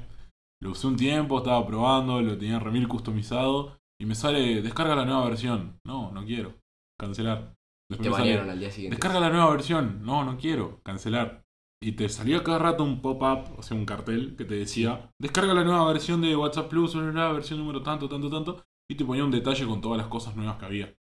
lo 0.62 0.70
usé 0.70 0.86
un 0.86 0.96
tiempo, 0.96 1.38
estaba 1.38 1.66
probando, 1.66 2.20
lo 2.22 2.38
tenía 2.38 2.58
remil 2.60 2.86
customizado 2.88 3.78
y 4.00 4.06
me 4.06 4.14
sale, 4.14 4.62
descarga 4.62 4.94
la 4.94 5.04
nueva 5.04 5.24
versión. 5.28 5.78
No, 5.84 6.12
no 6.12 6.24
quiero. 6.24 6.54
Cancelar. 6.98 7.54
Después 7.90 8.08
Te 8.08 8.10
banearon 8.10 8.48
al 8.50 8.60
día 8.60 8.70
siguiente. 8.70 8.94
Descarga 8.96 9.20
la 9.20 9.30
nueva 9.30 9.50
versión. 9.50 10.02
No, 10.04 10.24
no 10.24 10.38
quiero. 10.38 10.80
Cancelar. 10.84 11.42
Y 11.82 11.92
te 11.92 12.08
salía 12.10 12.44
cada 12.44 12.58
rato 12.58 12.84
un 12.84 13.00
pop-up, 13.00 13.58
o 13.58 13.62
sea, 13.62 13.76
un 13.76 13.86
cartel 13.86 14.36
que 14.36 14.44
te 14.44 14.54
decía, 14.54 15.10
descarga 15.18 15.54
la 15.54 15.64
nueva 15.64 15.90
versión 15.90 16.20
de 16.20 16.36
WhatsApp 16.36 16.68
Plus, 16.68 16.94
la 16.94 17.10
nueva 17.10 17.32
versión 17.32 17.58
número 17.58 17.82
tanto, 17.82 18.06
tanto, 18.06 18.28
tanto, 18.28 18.62
y 18.90 18.96
te 18.96 19.04
ponía 19.04 19.24
un 19.24 19.30
detalle 19.30 19.66
con 19.66 19.80
todas 19.80 19.96
las 19.96 20.08
cosas 20.08 20.36
nuevas 20.36 20.58
que 20.58 20.66
había. 20.66 20.94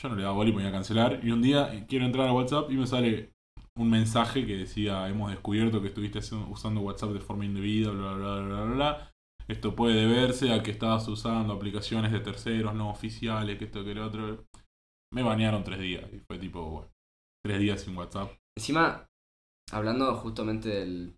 Yo 0.00 0.08
no 0.08 0.14
le 0.14 0.22
daba 0.22 0.34
bola 0.36 0.50
y 0.50 0.52
ponía 0.52 0.70
cancelar, 0.70 1.20
y 1.24 1.32
un 1.32 1.42
día 1.42 1.74
eh, 1.74 1.84
quiero 1.88 2.04
entrar 2.04 2.28
a 2.28 2.32
WhatsApp 2.32 2.70
y 2.70 2.76
me 2.76 2.86
sale 2.86 3.32
un 3.76 3.90
mensaje 3.90 4.46
que 4.46 4.56
decía, 4.56 5.08
hemos 5.08 5.30
descubierto 5.30 5.82
que 5.82 5.88
estuviste 5.88 6.20
usando 6.48 6.80
WhatsApp 6.80 7.10
de 7.10 7.20
forma 7.20 7.44
indebida, 7.44 7.90
bla, 7.90 8.12
bla, 8.12 8.34
bla, 8.34 8.46
bla, 8.46 8.64
bla, 8.64 8.74
bla. 8.74 9.12
Esto 9.48 9.74
puede 9.74 10.06
deberse 10.06 10.52
a 10.52 10.62
que 10.62 10.70
estabas 10.70 11.08
usando 11.08 11.54
aplicaciones 11.54 12.12
de 12.12 12.20
terceros 12.20 12.74
no 12.74 12.90
oficiales, 12.90 13.58
que 13.58 13.64
esto, 13.64 13.84
que 13.84 13.94
lo 13.94 14.06
otro. 14.06 14.44
Me 15.12 15.22
banearon 15.22 15.64
tres 15.64 15.80
días, 15.80 16.04
y 16.12 16.20
fue 16.20 16.38
tipo, 16.38 16.62
bueno, 16.70 16.92
tres 17.44 17.58
días 17.58 17.80
sin 17.80 17.96
WhatsApp. 17.96 18.30
Encima, 18.56 19.07
hablando 19.72 20.14
justamente 20.16 20.68
del 20.68 21.14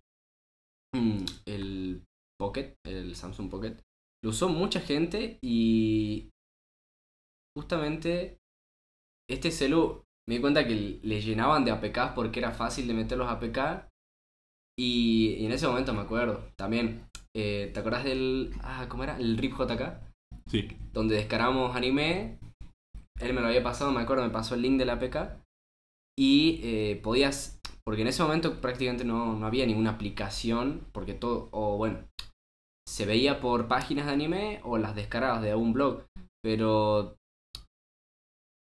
mm, 0.95 1.25
el 1.45 2.03
Pocket, 2.39 2.75
el 2.85 3.15
Samsung 3.15 3.49
Pocket, 3.49 3.77
lo 4.23 4.31
usó 4.31 4.49
mucha 4.49 4.79
gente 4.79 5.37
y 5.43 6.29
justamente 7.55 8.37
este 9.29 9.51
celu 9.51 10.03
me 10.27 10.35
di 10.35 10.41
cuenta 10.41 10.67
que 10.67 10.99
le 11.03 11.21
llenaban 11.21 11.65
de 11.65 11.71
APKs 11.71 12.13
porque 12.15 12.39
era 12.39 12.51
fácil 12.51 12.87
de 12.87 12.93
meter 12.93 13.17
los 13.17 13.29
APK 13.29 13.87
y, 14.77 15.35
y 15.39 15.45
en 15.45 15.51
ese 15.51 15.67
momento 15.67 15.93
me 15.93 16.01
acuerdo 16.01 16.43
también, 16.57 17.07
eh, 17.35 17.69
¿te 17.73 17.79
acordás 17.79 18.03
del, 18.03 18.53
ah, 18.61 18.87
cómo 18.89 19.03
era? 19.03 19.17
El 19.17 19.37
RIP 19.37 19.53
JK, 19.53 20.11
Sí, 20.47 20.67
donde 20.91 21.15
descargamos 21.15 21.75
anime, 21.75 22.39
él 23.19 23.33
me 23.33 23.41
lo 23.41 23.47
había 23.47 23.63
pasado, 23.63 23.91
me 23.91 24.01
acuerdo, 24.01 24.23
me 24.23 24.31
pasó 24.31 24.55
el 24.55 24.63
link 24.63 24.77
de 24.77 24.85
la 24.85 24.93
APK 24.93 25.41
y 26.17 26.59
eh, 26.63 26.99
podías, 27.03 27.59
porque 27.83 28.01
en 28.01 28.07
ese 28.07 28.23
momento 28.23 28.61
prácticamente 28.61 29.05
no, 29.05 29.35
no 29.35 29.45
había 29.45 29.65
ninguna 29.65 29.91
aplicación, 29.91 30.87
porque 30.91 31.13
todo, 31.13 31.49
o 31.51 31.77
bueno, 31.77 31.99
se 32.87 33.05
veía 33.05 33.39
por 33.39 33.67
páginas 33.67 34.05
de 34.05 34.11
anime 34.11 34.59
o 34.63 34.77
las 34.77 34.95
descargabas 34.95 35.41
de 35.41 35.51
algún 35.51 35.73
blog, 35.73 36.05
pero 36.43 37.15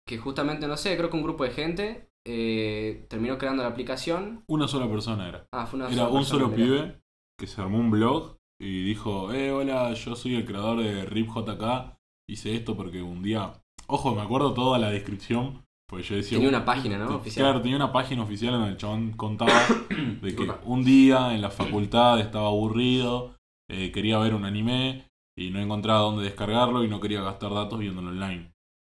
que 0.09 0.19
justamente, 0.19 0.67
no 0.67 0.77
sé, 0.77 0.97
creo 0.97 1.11
que 1.11 1.17
un 1.17 1.23
grupo 1.23 1.45
de 1.45 1.51
gente 1.51 2.11
eh, 2.27 3.07
terminó 3.09 3.39
creando 3.39 3.63
la 3.63 3.69
aplicación. 3.69 4.45
una 4.49 4.69
sola 4.69 4.89
persona 4.89 5.29
era. 5.29 5.47
Ah, 5.53 5.67
fue 5.67 5.79
una 5.79 5.87
Era 5.87 5.97
sola 5.97 6.09
un 6.09 6.17
persona, 6.19 6.45
solo 6.45 6.55
pibe 6.55 7.01
que 7.39 7.47
se 7.47 7.61
armó 7.61 7.79
un 7.79 7.91
blog 7.91 8.37
y 8.61 8.85
dijo, 8.85 9.33
eh, 9.33 9.53
hola, 9.53 9.93
yo 9.95 10.15
soy 10.15 10.35
el 10.35 10.45
creador 10.45 10.83
de 10.83 11.07
RipJK, 11.07 11.97
hice 12.29 12.55
esto 12.55 12.77
porque 12.77 13.03
un 13.03 13.23
día... 13.23 13.53
Ojo, 13.87 14.15
me 14.15 14.23
acuerdo 14.23 14.53
toda 14.53 14.79
la 14.79 14.91
descripción, 14.91 15.65
yo 15.99 16.17
decía... 16.17 16.39
Tenía 16.39 16.49
"Uh, 16.49 16.57
una 16.57 16.65
página, 16.65 16.99
¿no? 16.99 17.17
Oficial. 17.17 17.45
Claro, 17.47 17.61
tenía 17.63 17.77
una 17.77 17.93
página 17.93 18.23
oficial 18.23 18.55
en 18.55 18.61
donde 18.61 18.73
el 18.73 18.79
chabón 18.79 19.13
contaba 19.13 19.53
de 20.23 20.35
que 20.37 20.51
un 20.65 20.85
día 20.85 21.35
en 21.35 21.41
la 21.43 21.51
facultad 21.51 22.21
estaba 22.21 22.49
aburrido, 22.49 23.37
eh, 23.71 23.91
quería 23.93 24.19
ver 24.19 24.35
un 24.35 24.45
anime 24.45 25.07
y 25.39 25.51
no 25.51 25.61
encontraba 25.61 26.01
dónde 26.01 26.25
descargarlo 26.25 26.85
y 26.85 26.89
no 26.89 27.01
quería 27.01 27.23
gastar 27.23 27.53
datos 27.55 27.79
viéndolo 27.79 28.09
online. 28.11 28.53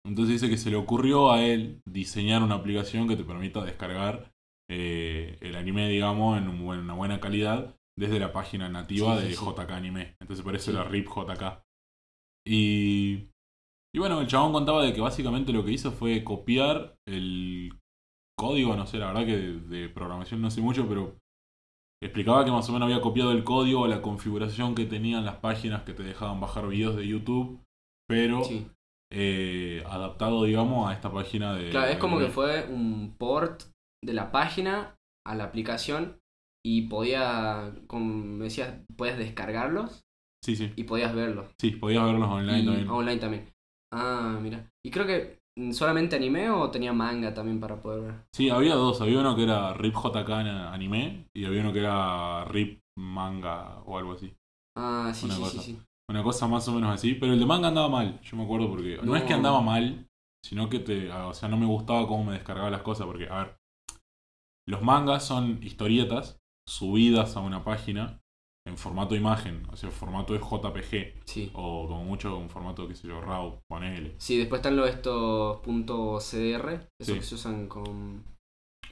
Entonces 0.06 0.34
dice 0.42 0.50
que 0.50 0.58
se 0.58 0.70
le 0.72 0.78
ocurrió 0.78 1.32
a 1.32 1.44
él 1.44 1.82
diseñar 1.88 2.42
una 2.44 2.56
aplicación 2.56 3.08
que 3.08 3.16
te 3.16 3.24
permita 3.24 3.64
descargar 3.64 4.32
eh, 4.70 5.38
el 5.42 5.56
anime, 5.56 5.88
digamos, 5.90 6.38
en 6.38 6.48
un 6.48 6.64
buen- 6.66 6.80
una 6.80 6.94
buena 6.94 7.20
calidad 7.20 7.76
desde 7.98 8.20
la 8.20 8.32
página 8.34 8.68
nativa 8.70 9.20
Sí, 9.20 9.28
de 9.28 9.34
sí. 9.36 9.46
JK 9.46 9.70
Anime. 9.72 10.16
Entonces 10.22 10.64
Sí. 10.64 10.72
era 10.72 10.84
RIP 10.86 11.08
JK. 11.08 11.62
Y, 12.48 13.28
y 13.94 14.00
bueno, 14.00 14.22
el 14.22 14.28
chabón 14.28 14.54
contaba 14.54 14.84
de 14.84 14.94
que 14.94 15.02
básicamente 15.02 15.52
lo 15.54 15.66
que 15.66 15.72
hizo 15.74 15.92
fue 15.92 16.24
copiar 16.24 16.96
el 17.08 17.72
código, 18.38 18.76
no 18.76 18.88
sé, 18.88 18.98
la 18.98 19.08
verdad 19.08 19.26
que 19.26 19.38
de, 19.38 19.60
de 19.62 19.90
programación 19.90 20.42
no 20.42 20.50
sé 20.52 20.62
mucho, 20.62 20.88
pero 20.88 21.18
explicaba 22.02 22.44
que 22.46 22.52
más 22.52 22.68
o 22.70 22.74
menos 22.74 22.88
había 22.88 23.02
copiado 23.02 23.32
el 23.32 23.44
código, 23.44 23.88
la 23.88 24.02
configuración 24.02 24.76
que 24.76 24.86
tenían 24.86 25.26
las 25.26 25.36
páginas 25.38 25.84
que 25.84 25.94
te 25.94 26.04
dejaban 26.04 26.40
bajar 26.40 26.68
videos 26.68 26.96
de 26.96 27.08
YouTube, 27.08 27.62
pero 28.08 28.44
Sí. 28.44 28.68
eh, 29.14 29.84
adaptado, 29.88 30.44
digamos, 30.44 30.90
a 30.90 30.94
esta 30.94 31.12
página 31.12 31.54
de... 31.54 31.70
Claro, 31.70 31.92
es 31.92 31.98
como 31.98 32.20
de- 32.20 32.26
que 32.28 32.32
fue 32.32 32.66
un 32.68 33.16
port 33.18 33.64
de 34.04 34.14
la 34.14 34.32
página 34.32 34.96
a 35.28 35.36
la 35.36 35.44
aplicación 35.46 36.18
y 36.66 36.88
podía, 36.88 37.74
como 37.88 38.06
me 38.06 38.46
decías, 38.46 38.80
podías 38.98 39.18
descargarlos 39.18 40.02
Sí, 40.44 40.56
sí, 40.56 40.72
y 40.76 40.84
podías 40.86 41.14
verlos. 41.14 41.48
sí, 41.60 41.72
podías 41.72 42.04
verlos 42.04 42.30
online 42.30 42.62
y 42.62 42.66
también. 42.66 42.90
online 42.90 43.20
también. 43.22 43.50
Ah, 43.94 44.40
mira. 44.42 44.70
Y 44.86 44.92
creo 44.92 45.06
que 45.06 45.40
mm, 45.58 45.72
solamente 45.72 46.16
anime 46.16 46.50
o 46.50 46.70
tenía 46.72 46.94
manga 46.94 47.34
también 47.34 47.60
para 47.60 47.80
poder 47.80 48.02
ver. 48.02 48.16
Sí, 48.34 48.50
había 48.50 48.76
dos, 48.76 49.02
había 49.02 49.20
uno 49.20 49.36
que 49.36 49.44
era 49.44 49.74
RIP 49.74 49.94
JK 49.96 50.30
en 50.42 50.48
anime 50.48 51.28
y 51.34 51.46
había 51.46 51.62
uno 51.62 51.74
que 51.74 51.80
era 51.80 52.46
RIP 52.46 52.80
manga 52.98 53.80
o 53.86 53.98
algo 53.98 54.14
así. 54.14 54.34
Ah, 54.78 55.12
sí, 55.14 55.26
Una 55.26 55.36
sí, 55.36 55.46
sí, 55.46 55.60
sí. 55.60 55.80
Una 56.10 56.24
cosa 56.24 56.48
más 56.48 56.68
o 56.68 56.74
menos 56.74 56.94
así, 56.94 57.14
pero 57.16 57.34
el 57.34 57.40
de 57.40 57.46
manga 57.46 57.70
andaba 57.70 57.88
mal, 57.88 58.20
yo 58.22 58.36
me 58.38 58.44
acuerdo 58.44 58.70
porque 58.70 58.98
no, 58.98 59.04
No. 59.04 59.16
es 59.16 59.24
que 59.24 59.34
andaba 59.34 59.62
mal, 59.62 60.08
sino 60.44 60.70
que 60.70 60.80
te, 60.80 61.10
o 61.12 61.34
sea, 61.34 61.48
no 61.48 61.58
me 61.58 61.66
gustaba 61.66 62.06
cómo 62.08 62.26
me 62.26 62.34
descargaba 62.34 62.70
las 62.70 62.82
cosas 62.82 63.06
porque 63.08 63.30
a 63.30 63.38
ver, 63.44 63.58
los 64.68 64.82
mangas 64.82 65.26
son 65.26 65.62
historietas 65.64 66.40
subidas 66.68 67.36
a 67.36 67.42
una 67.42 67.64
página 67.64 68.21
en 68.72 68.78
formato 68.78 69.16
imagen, 69.16 69.64
o 69.72 69.76
sea, 69.76 69.92
formato 69.92 70.34
de 70.34 70.40
JPG 70.40 71.14
Sí. 71.26 71.52
o 71.54 71.88
como 71.88 72.04
mucho 72.04 72.38
un 72.38 72.50
formato 72.50 72.88
qué 72.88 72.96
sé 72.96 73.08
yo, 73.08 73.22
RAW, 73.22 73.60
ponele. 73.70 74.16
Sí, 74.18 74.38
después 74.38 74.60
están 74.60 74.76
los 74.78 74.90
estos 74.90 75.60
puntos 75.60 76.24
CDR, 76.24 76.88
esos 77.00 77.14
Sí. 77.14 77.20
que 77.20 77.22
se 77.24 77.36
usan 77.36 77.68
con 77.68 78.24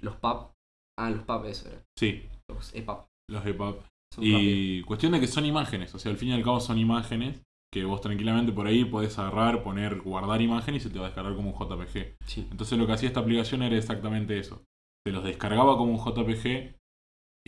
los 0.01 0.15
PUB. 0.17 0.51
Ah, 0.99 1.09
los 1.09 1.23
PUB, 1.23 1.45
eso 1.45 1.69
era. 1.69 1.81
Sí, 1.97 2.23
Los 2.49 2.73
EPUB. 2.75 3.05
los 3.29 3.45
EPUB. 3.45 3.75
Son. 4.13 4.23
Y 4.23 4.81
cuestión 4.83 5.11
de 5.13 5.19
que 5.19 5.27
son 5.27 5.45
imágenes, 5.45 5.93
o 5.95 5.99
sea, 5.99 6.11
al 6.11 6.17
fin 6.17 6.29
y 6.29 6.33
al 6.33 6.43
cabo 6.43 6.59
son 6.59 6.77
imágenes 6.79 7.41
que 7.71 7.85
vos 7.85 8.01
tranquilamente 8.01 8.51
por 8.51 8.65
ahí 8.65 8.83
podés 8.83 9.19
agarrar, 9.19 9.61
poner, 9.61 10.01
guardar 10.01 10.41
imagen 10.41 10.73
y 10.75 10.79
se 10.79 10.89
te 10.89 10.97
va 10.97 11.05
a 11.05 11.09
descargar 11.09 11.35
como 11.35 11.51
un 11.51 11.55
JPG. 11.55 12.15
Sí. 12.25 12.47
Entonces 12.51 12.77
lo 12.79 12.87
que 12.87 12.93
hacía 12.93 13.07
esta 13.07 13.19
aplicación 13.19 13.61
era 13.61 13.77
exactamente 13.77 14.39
eso. 14.39 14.63
Te 15.05 15.11
los 15.13 15.23
descargaba 15.23 15.77
como 15.77 15.91
un 15.93 15.99
JPG 15.99 16.75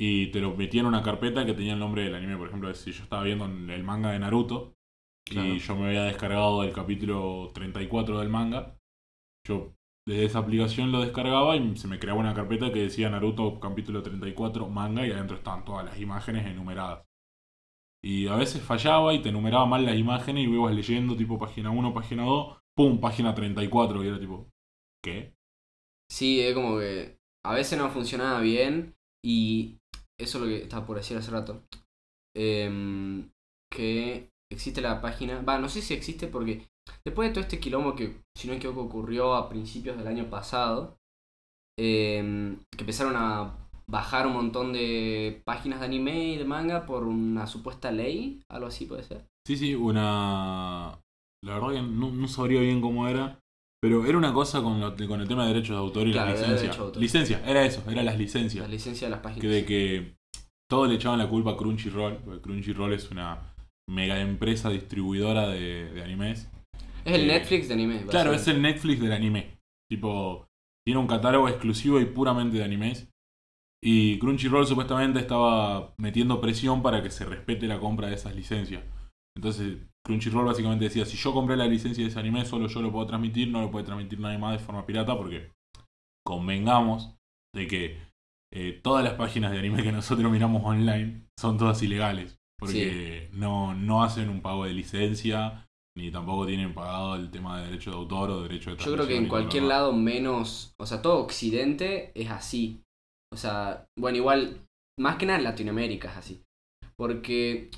y 0.03 0.31
te 0.31 0.39
los 0.39 0.57
metía 0.57 0.81
en 0.81 0.87
una 0.87 1.03
carpeta 1.03 1.45
que 1.45 1.53
tenía 1.53 1.73
el 1.73 1.79
nombre 1.79 2.03
del 2.03 2.15
anime. 2.15 2.35
Por 2.35 2.47
ejemplo, 2.47 2.73
si 2.73 2.91
yo 2.91 3.03
estaba 3.03 3.21
viendo 3.21 3.45
el 3.45 3.83
manga 3.83 4.11
de 4.11 4.17
Naruto 4.17 4.73
Claro. 5.23 5.47
y 5.47 5.59
yo 5.59 5.75
me 5.75 5.85
había 5.85 6.05
descargado 6.05 6.63
el 6.63 6.73
capítulo 6.73 7.51
34 7.53 8.19
del 8.19 8.29
manga, 8.29 8.79
yo 9.47 9.75
desde 10.07 10.25
esa 10.25 10.39
aplicación 10.39 10.91
lo 10.91 11.01
descargaba 11.01 11.55
y 11.55 11.77
se 11.77 11.87
me 11.87 11.99
creaba 11.99 12.19
una 12.19 12.33
carpeta 12.33 12.73
que 12.73 12.79
decía 12.81 13.11
Naruto 13.11 13.59
capítulo 13.59 14.01
34 14.01 14.67
manga 14.69 15.05
y 15.05 15.11
adentro 15.11 15.37
estaban 15.37 15.65
todas 15.65 15.85
las 15.85 15.99
imágenes 15.99 16.47
enumeradas. 16.47 17.05
Y 18.03 18.25
a 18.25 18.35
veces 18.35 18.63
fallaba 18.63 19.13
y 19.13 19.21
te 19.21 19.29
enumeraba 19.29 19.67
mal 19.67 19.85
las 19.85 19.97
imágenes 19.97 20.47
y 20.47 20.51
ibas 20.51 20.73
leyendo 20.73 21.15
tipo 21.15 21.37
página 21.37 21.69
1, 21.69 21.93
página 21.93 22.23
2, 22.23 22.57
pum, 22.75 22.99
página 22.99 23.35
34 23.35 24.03
y 24.03 24.07
era 24.07 24.19
tipo, 24.19 24.49
¿qué? 25.03 25.35
Sí, 26.11 26.41
es 26.41 26.55
como 26.55 26.79
que 26.79 27.19
a 27.45 27.53
veces 27.53 27.77
no 27.77 27.87
funcionaba 27.91 28.41
bien 28.41 28.95
y 29.23 29.77
eso 30.23 30.37
es 30.37 30.43
lo 30.43 30.47
que 30.47 30.63
estaba 30.63 30.85
por 30.85 30.97
decir 30.97 31.17
hace 31.17 31.31
rato. 31.31 31.61
Em, 32.35 33.29
que 33.71 34.29
existe 34.51 34.81
la 34.81 35.01
página, 35.01 35.41
va, 35.41 35.59
no 35.59 35.69
sé 35.69 35.81
si 35.81 35.93
existe 35.93 36.27
porque 36.27 36.67
después 37.05 37.29
de 37.29 37.33
todo 37.33 37.43
este 37.43 37.59
quilombo 37.59 37.95
que, 37.95 38.21
si 38.35 38.47
no 38.47 38.53
me 38.53 38.57
equivoco, 38.57 38.81
ocurrió 38.81 39.33
a 39.35 39.49
principios 39.49 39.97
del 39.97 40.07
año 40.07 40.29
pasado, 40.29 40.97
em, 41.79 42.57
que 42.71 42.81
empezaron 42.81 43.15
a 43.15 43.57
bajar 43.87 44.27
un 44.27 44.33
montón 44.33 44.73
de 44.73 45.41
páginas 45.45 45.79
de 45.79 45.85
anime 45.85 46.33
y 46.33 46.37
de 46.37 46.45
manga 46.45 46.85
por 46.85 47.03
una 47.03 47.47
supuesta 47.47 47.91
ley, 47.91 48.41
algo 48.49 48.67
así 48.67 48.85
puede 48.85 49.03
ser. 49.03 49.25
Sí, 49.45 49.57
sí, 49.57 49.75
una... 49.75 50.99
La 51.43 51.55
verdad 51.55 51.71
que 51.71 51.81
no, 51.81 52.11
no 52.11 52.27
sabría 52.27 52.61
bien 52.61 52.81
cómo 52.81 53.07
era, 53.07 53.40
pero 53.81 54.05
era 54.05 54.17
una 54.17 54.31
cosa 54.33 54.61
con, 54.61 54.79
lo- 54.79 54.95
con 55.07 55.21
el 55.21 55.27
tema 55.27 55.43
de 55.47 55.53
derechos 55.53 55.75
de 55.75 55.81
autor 55.81 56.07
y 56.07 56.11
Claro, 56.11 56.31
las 56.31 56.39
licencias. 56.41 56.93
de. 56.93 56.99
Licencia, 56.99 57.41
era 57.45 57.65
eso, 57.65 57.83
eran 57.89 58.05
las 58.05 58.17
licencias. 58.17 58.63
La 58.65 58.71
licencia 58.71 59.07
de 59.07 59.11
las 59.11 59.19
páginas. 59.21 59.41
que 59.41 59.47
de 59.47 59.65
que 59.65 60.15
todos 60.69 60.87
le 60.87 60.95
echaban 60.95 61.19
la 61.19 61.27
culpa 61.27 61.51
a 61.51 61.57
Crunchyroll, 61.57 62.17
porque 62.17 62.41
Crunchyroll 62.41 62.93
es 62.93 63.09
una 63.11 63.53
mega 63.89 64.19
empresa 64.21 64.69
distribuidora 64.69 65.47
de, 65.49 65.91
de 65.91 66.03
animes. 66.03 66.49
Es 67.03 67.15
el 67.15 67.21
eh, 67.23 67.27
Netflix 67.27 67.67
de 67.67 67.73
anime. 67.73 68.05
Claro, 68.05 68.33
es 68.33 68.47
el 68.47 68.61
Netflix 68.61 69.01
del 69.01 69.11
anime. 69.11 69.57
Tipo, 69.89 70.47
tiene 70.85 70.99
un 70.99 71.07
catálogo 71.07 71.49
exclusivo 71.49 71.99
y 71.99 72.05
puramente 72.05 72.57
de 72.57 72.63
animes. 72.63 73.09
Y 73.83 74.19
Crunchyroll 74.19 74.67
supuestamente 74.67 75.19
estaba 75.19 75.93
metiendo 75.97 76.39
presión 76.39 76.83
para 76.83 77.01
que 77.01 77.09
se 77.09 77.25
respete 77.25 77.67
la 77.67 77.79
compra 77.79 78.07
de 78.09 78.13
esas 78.15 78.35
licencias. 78.35 78.83
Entonces, 79.35 79.77
Crunchyroll 80.05 80.45
básicamente 80.45 80.85
decía, 80.85 81.05
si 81.05 81.17
yo 81.17 81.33
compré 81.33 81.55
la 81.55 81.67
licencia 81.67 82.03
de 82.03 82.09
ese 82.09 82.19
anime, 82.19 82.45
solo 82.45 82.67
yo 82.67 82.81
lo 82.81 82.91
puedo 82.91 83.05
transmitir, 83.05 83.49
no 83.49 83.61
lo 83.61 83.71
puede 83.71 83.85
transmitir 83.85 84.19
nadie 84.19 84.37
más 84.37 84.53
de 84.53 84.65
forma 84.65 84.85
pirata, 84.85 85.15
porque 85.15 85.51
convengamos 86.25 87.15
de 87.53 87.67
que 87.67 87.97
eh, 88.53 88.79
todas 88.81 89.03
las 89.03 89.13
páginas 89.13 89.51
de 89.51 89.59
anime 89.59 89.83
que 89.83 89.91
nosotros 89.91 90.31
miramos 90.31 90.63
online 90.65 91.27
son 91.39 91.57
todas 91.57 91.81
ilegales. 91.83 92.37
Porque 92.59 93.27
no, 93.33 93.73
no 93.73 94.03
hacen 94.03 94.29
un 94.29 94.41
pago 94.41 94.65
de 94.65 94.73
licencia, 94.73 95.67
ni 95.97 96.11
tampoco 96.11 96.45
tienen 96.45 96.75
pagado 96.75 97.15
el 97.15 97.31
tema 97.31 97.59
de 97.59 97.65
derecho 97.65 97.89
de 97.89 97.97
autor 97.97 98.29
o 98.29 98.43
derecho 98.43 98.69
de 98.69 98.83
Yo 98.83 98.93
creo 98.93 99.07
que 99.07 99.17
en 99.17 99.27
cualquier 99.27 99.63
lado 99.63 99.93
menos, 99.93 100.71
o 100.79 100.85
sea, 100.85 101.01
todo 101.01 101.17
Occidente 101.17 102.11
es 102.13 102.29
así. 102.29 102.83
O 103.33 103.37
sea, 103.37 103.87
bueno, 103.97 104.17
igual, 104.17 104.61
más 104.99 105.15
que 105.15 105.25
nada 105.25 105.39
en 105.39 105.45
Latinoamérica 105.45 106.11
es 106.11 106.17
así. 106.17 106.43
Porque 106.95 107.71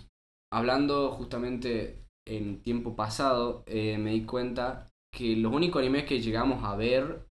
hablando 0.52 1.12
justamente 1.12 2.03
en 2.28 2.62
tiempo 2.62 2.96
pasado, 2.96 3.64
eh, 3.66 3.98
me 3.98 4.12
di 4.12 4.26
cuenta 4.26 4.90
que 5.14 5.36
los 5.36 5.54
únicos 5.54 5.80
animes 5.80 6.06
que 6.06 6.22
llegamos 6.22 6.64
a 6.64 6.76
ver 6.76 7.26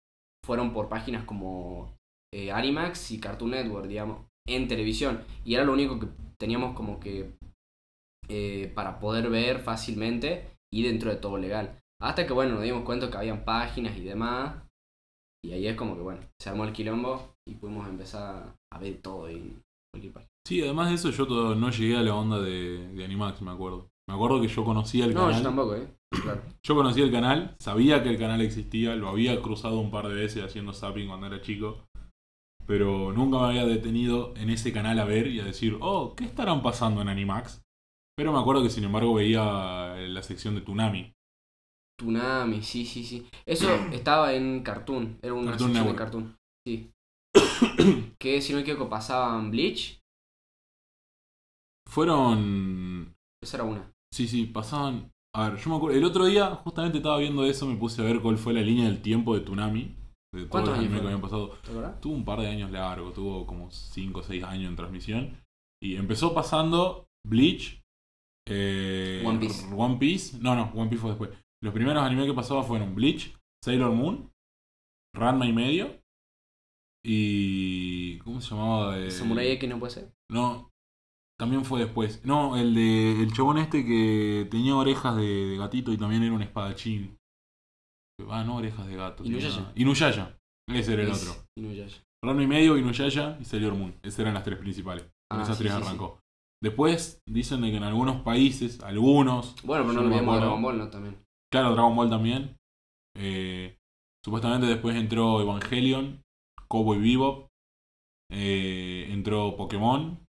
fueron 0.46 0.74
por 0.74 0.90
páginas 0.90 1.26
como 1.26 1.96
eh, 2.34 2.52
Animax 2.52 3.12
y 3.12 3.20
Cartoon 3.20 3.52
Network, 3.52 3.88
digamos, 3.88 4.26
en 4.48 4.68
televisión. 4.68 5.24
Y 5.46 5.56
era 5.56 5.64
lo 5.64 5.74
único 5.74 6.00
que 6.00 6.08
teníamos 6.38 6.76
como 6.76 7.00
que 7.00 7.32
eh, 8.28 8.72
para 8.76 9.00
poder 9.00 9.30
ver 9.30 9.60
fácilmente 9.60 10.58
y 10.72 10.84
dentro 10.84 11.10
de 11.10 11.18
todo 11.18 11.38
legal. 11.38 11.80
Hasta 12.02 12.26
que, 12.26 12.34
bueno, 12.34 12.56
nos 12.56 12.64
dimos 12.64 12.84
cuenta 12.84 13.10
que 13.10 13.18
habían 13.18 13.44
páginas 13.44 13.98
y 13.98 14.04
demás. 14.04 14.56
Y 15.44 15.54
ahí 15.54 15.68
es 15.68 15.76
como 15.76 15.96
que, 15.96 16.02
bueno, 16.02 16.22
se 16.42 16.50
armó 16.50 16.66
el 16.66 16.74
quilombo 16.74 17.36
y 17.48 17.56
pudimos 17.56 17.88
empezar 17.88 18.56
a 18.72 18.80
ver 18.80 19.02
todo 19.02 19.28
en 19.28 19.62
cualquier 19.94 20.14
página. 20.14 20.30
Sí, 20.46 20.62
además 20.62 20.90
de 20.90 20.96
eso, 20.96 21.10
yo 21.12 21.56
no 21.56 21.70
llegué 21.70 21.98
a 21.98 22.02
la 22.02 22.16
onda 22.16 22.40
de, 22.40 22.88
de 22.94 23.06
Animax, 23.06 23.42
me 23.42 23.52
acuerdo. 23.52 23.90
Me 24.10 24.16
acuerdo 24.16 24.42
que 24.42 24.48
yo 24.48 24.66
conocía 24.66 25.06
el 25.06 25.14
No, 25.14 25.22
canal. 25.28 25.38
yo 25.38 25.44
tampoco, 25.44 25.76
¿eh? 25.76 25.88
Claro. 26.24 26.42
Yo 26.64 26.76
conocía 26.76 27.04
el 27.04 27.12
canal, 27.12 27.56
sabía 27.60 28.02
que 28.02 28.10
el 28.10 28.18
canal 28.18 28.42
existía, 28.42 28.96
lo 28.96 29.08
había 29.10 29.40
cruzado 29.44 29.80
un 29.80 29.92
par 29.92 30.08
de 30.08 30.16
veces 30.16 30.44
haciendo 30.44 30.74
zapping 30.74 31.08
cuando 31.08 31.28
era 31.28 31.42
chico. 31.42 31.86
Pero 32.66 33.14
nunca 33.14 33.38
me 33.38 33.46
había 33.50 33.66
detenido 33.68 34.34
en 34.36 34.50
ese 34.50 34.74
canal 34.74 34.98
a 35.00 35.06
ver 35.06 35.28
y 35.28 35.40
a 35.40 35.46
decir, 35.46 35.78
oh, 35.82 36.16
¿qué 36.16 36.24
estarán 36.24 36.64
pasando 36.64 37.02
en 37.02 37.10
Animax? 37.10 37.62
Pero 38.18 38.34
me 38.34 38.40
acuerdo 38.40 38.64
que 38.64 38.72
sin 38.72 38.84
embargo 38.84 39.14
veía 39.14 39.96
la 39.96 40.24
sección 40.24 40.56
de 40.56 40.62
Tsunami. 40.62 41.14
Tsunami, 42.00 42.64
sí, 42.64 42.86
sí, 42.86 43.04
sí. 43.04 43.28
Eso 43.46 43.68
estaba 43.94 44.34
en 44.34 44.64
Cartoon, 44.64 45.20
era 45.22 45.34
una 45.36 45.52
Cartoon 45.52 45.70
sección 45.70 45.88
de. 45.94 45.96
Cartoon. 45.96 46.38
Sí. 46.68 46.92
que 48.20 48.42
si 48.42 48.54
no 48.54 48.58
me 48.58 48.64
equivoco 48.64 48.90
pasaban 48.90 49.52
Bleach, 49.52 50.00
Fueron. 51.88 53.16
esa 53.44 53.58
era 53.58 53.64
una. 53.64 53.92
Sí, 54.14 54.28
sí, 54.28 54.46
pasaban. 54.46 55.12
A 55.36 55.50
ver, 55.50 55.60
yo 55.60 55.70
me 55.70 55.76
acuerdo. 55.78 55.98
El 55.98 56.04
otro 56.04 56.26
día, 56.26 56.56
justamente 56.56 56.98
estaba 56.98 57.18
viendo 57.18 57.46
eso, 57.46 57.68
me 57.68 57.76
puse 57.76 58.02
a 58.02 58.06
ver 58.06 58.20
cuál 58.20 58.38
fue 58.38 58.54
la 58.54 58.62
línea 58.62 58.86
del 58.86 59.02
tiempo 59.02 59.36
de 59.36 59.42
Tsunami. 59.42 59.96
De 60.32 60.42
todos 60.42 60.50
¿Cuántos 60.50 60.70
los 60.70 60.80
años 60.80 60.86
animes 60.86 61.02
que 61.02 61.08
habían 61.08 61.22
pasado. 61.22 62.00
Tuvo 62.02 62.14
un 62.14 62.26
par 62.26 62.40
de 62.40 62.48
años 62.48 62.72
largo, 62.72 63.12
tuvo 63.12 63.46
como 63.46 63.72
5 63.72 64.20
o 64.20 64.24
6 64.24 64.44
años 64.44 64.70
en 64.70 64.76
transmisión. 64.76 65.38
Y 65.82 65.96
empezó 65.96 66.34
pasando 66.34 67.08
Bleach, 67.28 67.82
eh, 68.48 69.24
One 69.26 69.40
Piece. 69.40 69.74
One 69.74 69.98
Piece. 69.98 70.38
No, 70.40 70.56
no, 70.56 70.72
One 70.76 70.90
Piece 70.90 71.02
fue 71.02 71.12
después. 71.12 71.32
Los 71.64 71.74
primeros 71.74 72.04
animes 72.04 72.26
que 72.26 72.34
pasaba 72.34 72.64
fueron 72.64 72.96
Bleach, 72.96 73.36
Sailor 73.64 73.92
Moon, 73.92 74.32
Ranma 75.16 75.46
y 75.46 75.54
medio. 75.54 76.00
Y. 77.04 78.20
¿Cómo 78.20 78.42
se 78.42 78.50
llamaba? 78.50 79.00
Eh, 79.00 79.12
Samurai 79.12 79.48
X 79.52 79.70
no 79.70 79.80
puede 79.80 79.94
ser. 79.94 80.14
No, 80.30 80.70
también 81.40 81.64
fue 81.66 81.80
después. 81.80 82.24
No, 82.26 82.58
el 82.58 82.74
de 82.76 83.24
el 83.24 83.32
chabón 83.34 83.58
este 83.58 83.86
que 83.86 84.48
tenía 84.52 84.76
orejas 84.76 85.16
de, 85.16 85.24
de 85.48 85.58
gatito 85.58 85.92
y 85.94 85.98
también 85.98 86.24
era 86.24 86.34
un 86.34 86.42
espadachín. 86.42 87.18
Ah, 88.30 88.44
no, 88.44 88.58
orejas 88.58 88.86
de 88.88 88.96
gato. 88.96 89.24
Inuyasha. 89.24 89.72
Inuyasha. 89.76 90.38
Ese 90.70 90.94
era 90.94 91.04
el 91.04 91.10
Es 91.10 91.28
otro. 91.28 91.42
Inuyasha. 91.58 92.04
Ranma 92.24 92.44
y 92.44 92.48
medio, 92.48 92.78
Inuyasha 92.78 93.38
y 93.40 93.46
Sailor 93.46 93.76
Moon. 93.76 93.96
Esas 94.04 94.20
eran 94.20 94.34
las 94.34 94.44
tres 94.44 94.60
principales. 94.60 95.04
Con 95.32 95.40
Ah, 95.40 95.44
esas 95.44 95.58
sí, 95.58 95.64
tres 95.64 95.76
sí, 95.76 95.82
arrancó. 95.82 96.20
Después 96.62 97.22
dicen 97.26 97.62
de 97.62 97.72
que 97.72 97.78
en 97.78 97.84
algunos 97.84 98.22
países, 98.22 98.84
algunos. 98.84 99.56
Bueno, 99.64 99.86
pero 99.88 100.02
no 100.02 100.10
de 100.10 100.16
acuerdo. 100.16 100.40
Dragon 100.42 100.62
Ball, 100.62 100.78
¿no? 100.78 100.90
También. 100.90 101.18
Claro, 101.52 101.72
Dragon 101.74 101.96
Ball 101.96 102.10
también. 102.10 102.58
Eh, 103.18 103.78
supuestamente 104.26 104.68
después 104.68 104.98
entró 104.98 105.40
Evangelion, 105.42 106.22
Cowboy 106.68 107.00
Bebop. 107.00 107.48
eh, 108.32 109.08
entró 109.10 109.56
Pokémon, 109.56 110.20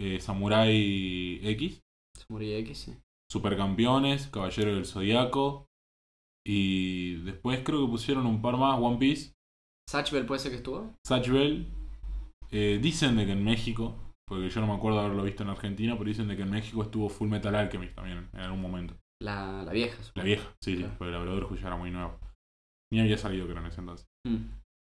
eh, 0.00 0.18
Samurai 0.20 1.40
X. 1.42 1.80
Samurai 2.16 2.54
X, 2.54 2.78
sí. 2.78 2.96
Supercampeones, 3.30 4.26
Caballero 4.28 4.74
del 4.74 4.86
Zodiaco. 4.86 5.66
Y 6.44 7.16
después 7.22 7.60
creo 7.62 7.84
que 7.84 7.90
pusieron 7.90 8.26
un 8.26 8.40
par 8.40 8.56
más, 8.56 8.80
One 8.80 8.96
Piece, 8.98 9.34
Satchel 9.90 10.24
puede 10.24 10.38
ser 10.38 10.52
que 10.52 10.58
estuvo. 10.58 10.94
Satch 11.04 11.28
Bell. 11.28 11.66
Eh, 12.52 12.78
dicen 12.80 13.16
de 13.16 13.26
que 13.26 13.32
en 13.32 13.42
México, 13.42 14.14
porque 14.24 14.48
yo 14.48 14.60
no 14.60 14.68
me 14.68 14.74
acuerdo 14.74 15.00
haberlo 15.00 15.24
visto 15.24 15.42
en 15.42 15.50
Argentina, 15.50 15.98
pero 15.98 16.08
dicen 16.08 16.28
de 16.28 16.36
que 16.36 16.42
en 16.42 16.50
México 16.50 16.82
estuvo 16.82 17.08
Full 17.08 17.28
Metal 17.28 17.54
Alchemist 17.54 17.96
también 17.96 18.28
en 18.32 18.40
algún 18.40 18.60
momento. 18.60 18.94
La, 19.20 19.64
la 19.64 19.72
vieja. 19.72 20.00
La 20.14 20.22
vieja, 20.22 20.48
sí, 20.62 20.76
sí, 20.76 20.86
porque 20.96 21.12
la 21.12 21.18
Brotherhood 21.18 21.58
ya 21.58 21.66
era 21.66 21.76
muy 21.76 21.90
nueva. 21.90 22.18
Ni 22.92 23.00
había 23.00 23.18
salido 23.18 23.46
creo 23.46 23.58
en 23.58 23.66
ese 23.66 23.80
entonces. 23.80 24.06
Mm. 24.24 24.36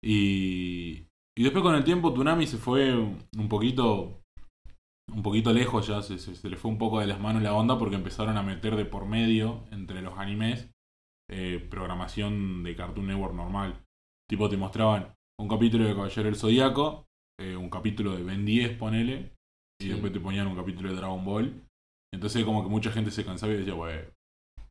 Y, 0.04 1.07
y 1.37 1.42
después 1.42 1.62
con 1.62 1.74
el 1.74 1.85
tiempo 1.85 2.12
Tsunami 2.12 2.46
se 2.46 2.59
fue 2.59 2.94
un 2.94 3.48
poquito 3.48 4.20
un 5.12 5.23
poquito 5.23 5.53
lejos 5.53 5.87
ya, 5.87 6.03
se, 6.03 6.18
se- 6.18 6.35
se 6.35 6.49
le 6.51 6.57
fue 6.57 6.71
un 6.71 6.79
poco 6.79 7.01
de 7.01 7.07
las 7.07 7.21
manos 7.21 7.42
la 7.42 7.55
onda 7.55 7.79
porque 7.79 7.97
empezaron 7.97 8.37
a 8.37 8.42
meter 8.42 8.77
de 8.77 8.85
por 8.85 9.07
medio 9.07 9.64
entre 9.71 10.03
los 10.03 10.18
animes 10.18 10.71
eh, 11.31 11.66
programación 11.71 12.62
de 12.62 12.75
Cartoon 12.77 13.07
Network 13.07 13.35
normal. 13.35 13.83
Tipo 14.29 14.49
te 14.49 14.57
mostraban 14.57 15.14
un 15.40 15.49
capítulo 15.49 15.85
de 15.85 15.94
Caballero 15.94 16.25
del 16.25 16.37
Zodíaco, 16.37 17.07
eh, 17.40 17.57
un 17.57 17.71
capítulo 17.71 18.16
de 18.16 18.23
Ben 18.25 18.44
10, 18.44 18.77
ponele, 18.79 19.33
y 19.81 19.85
Sí. 19.85 19.88
después 19.90 20.12
te 20.12 20.21
ponían 20.21 20.47
un 20.47 20.57
capítulo 20.57 20.88
de 20.90 20.97
Dragon 20.97 21.25
Ball. 21.25 21.62
Entonces 22.12 22.44
como 22.44 22.62
que 22.62 22.68
mucha 22.71 22.90
gente 22.90 23.11
se 23.11 23.25
cansaba 23.25 23.53
y 23.53 23.59
decía, 23.59 23.75
bueno, 23.75 24.01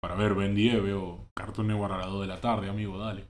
para 0.02 0.16
ver 0.16 0.34
Ben 0.36 0.54
10 0.56 0.82
veo 0.84 1.28
Cartoon 1.36 1.68
Network 1.68 1.94
a 1.94 1.98
las 2.00 2.08
2 2.08 2.22
de 2.22 2.28
la 2.28 2.42
tarde, 2.42 2.70
amigo, 2.70 2.98
dale. 2.98 3.28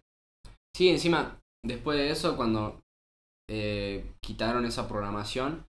Sí, 0.76 0.90
encima, 0.90 1.40
después 1.66 1.98
de 1.98 2.12
eso, 2.12 2.36
cuando 2.38 2.82
eh, 3.50 4.14
quitaron 4.22 4.66
esa 4.66 4.88
programación, 4.88 5.66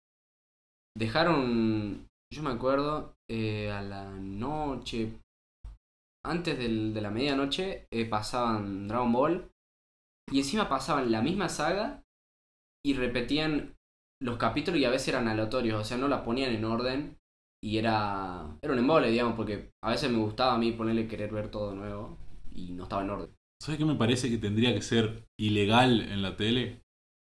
dejaron, 0.98 2.08
yo 2.34 2.44
me 2.44 2.52
acuerdo, 2.52 3.14
eh, 3.30 3.72
a 3.72 3.82
la 3.82 4.10
noche, 4.12 5.20
antes 6.26 6.58
del- 6.58 6.94
de 6.94 7.02
la 7.02 7.12
medianoche, 7.12 7.88
eh, 7.92 8.06
pasaban 8.06 8.88
Dragon 8.88 9.12
Ball 9.12 9.52
y 10.32 10.40
encima 10.40 10.70
pasaban 10.70 11.12
la 11.12 11.22
misma 11.22 11.50
saga 11.50 12.04
y 12.86 12.94
repetían 12.94 13.76
los 14.22 14.38
capítulos 14.38 14.80
y 14.80 14.86
a 14.86 14.90
veces 14.90 15.10
eran 15.10 15.28
aleatorios, 15.28 15.82
o 15.82 15.84
sea, 15.84 15.98
no 15.98 16.08
la 16.08 16.24
ponían 16.24 16.54
en 16.54 16.66
orden 16.66 17.18
y 17.64 17.78
era, 17.78 18.58
era 18.62 18.74
un 18.74 18.80
embole, 18.80 19.12
digamos, 19.12 19.36
porque 19.36 19.72
a 19.84 19.92
veces 19.92 20.10
me 20.12 20.18
gustaba 20.20 20.54
a 20.56 20.58
mí 20.58 20.72
ponerle 20.72 21.08
querer 21.08 21.32
ver 21.32 21.50
todo 21.50 21.76
nuevo 21.76 22.18
y 22.54 22.72
no 22.74 22.84
estaba 22.84 23.04
en 23.04 23.10
orden. 23.10 23.30
¿Sabes 23.62 23.80
qué 23.80 23.86
me 23.86 23.96
parece 23.96 24.30
que 24.30 24.38
tendría 24.38 24.74
que 24.74 24.82
ser 24.82 25.26
ilegal 25.40 26.02
en 26.02 26.22
la 26.22 26.36
tele? 26.38 26.82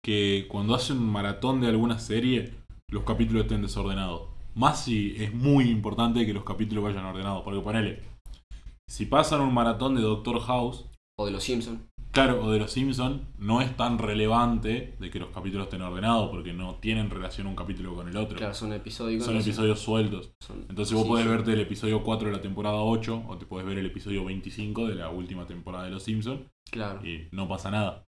Que 0.04 0.46
cuando 0.48 0.74
hacen 0.74 0.98
un 0.98 1.10
maratón 1.10 1.60
de 1.60 1.68
alguna 1.68 1.98
serie, 1.98 2.54
los 2.90 3.02
capítulos 3.04 3.42
estén 3.44 3.62
desordenados. 3.62 4.28
Más 4.54 4.84
si 4.84 5.14
es 5.22 5.32
muy 5.34 5.64
importante 5.70 6.24
que 6.24 6.32
los 6.32 6.44
capítulos 6.44 6.84
vayan 6.84 7.04
ordenados. 7.04 7.42
Porque 7.42 7.60
ponele, 7.60 8.02
si 8.88 9.06
pasan 9.06 9.40
un 9.40 9.52
maratón 9.52 9.94
de 9.94 10.00
Doctor 10.02 10.40
House, 10.40 10.86
O 11.18 11.26
de 11.26 11.32
los 11.32 11.42
Simpsons. 11.44 11.80
claro, 12.12 12.42
o 12.42 12.50
de 12.50 12.58
los 12.58 12.70
Simpson, 12.70 13.26
no 13.38 13.60
es 13.60 13.76
tan 13.76 13.98
relevante 13.98 14.94
de 14.98 15.10
que 15.10 15.18
los 15.18 15.28
capítulos 15.30 15.66
estén 15.66 15.82
ordenados 15.82 16.30
porque 16.30 16.52
no 16.54 16.76
tienen 16.76 17.10
relación 17.10 17.46
un 17.46 17.56
capítulo 17.56 17.94
con 17.94 18.08
el 18.08 18.16
otro. 18.16 18.38
Claro, 18.38 18.54
son 18.54 18.72
episodios. 18.72 19.24
Son 19.24 19.36
episodios 19.36 19.80
sueltos. 19.80 20.32
Entonces 20.68 20.94
vos 20.94 21.02
Sí, 21.02 21.08
podés 21.08 21.24
sí. 21.24 21.30
verte 21.30 21.52
el 21.52 21.60
episodio 21.60 22.02
4 22.02 22.28
de 22.28 22.36
la 22.36 22.40
temporada 22.42 22.76
8 22.80 23.24
o 23.28 23.36
te 23.36 23.44
podés 23.46 23.66
ver 23.66 23.78
el 23.78 23.86
episodio 23.86 24.24
25 24.24 24.86
de 24.88 24.94
la 24.94 25.10
última 25.10 25.46
temporada 25.46 25.84
de 25.84 25.90
Los 25.90 26.04
Simpsons 26.04 26.40
Claro. 26.70 27.04
y 27.06 27.28
no 27.32 27.46
pasa 27.48 27.70
nada. 27.70 28.04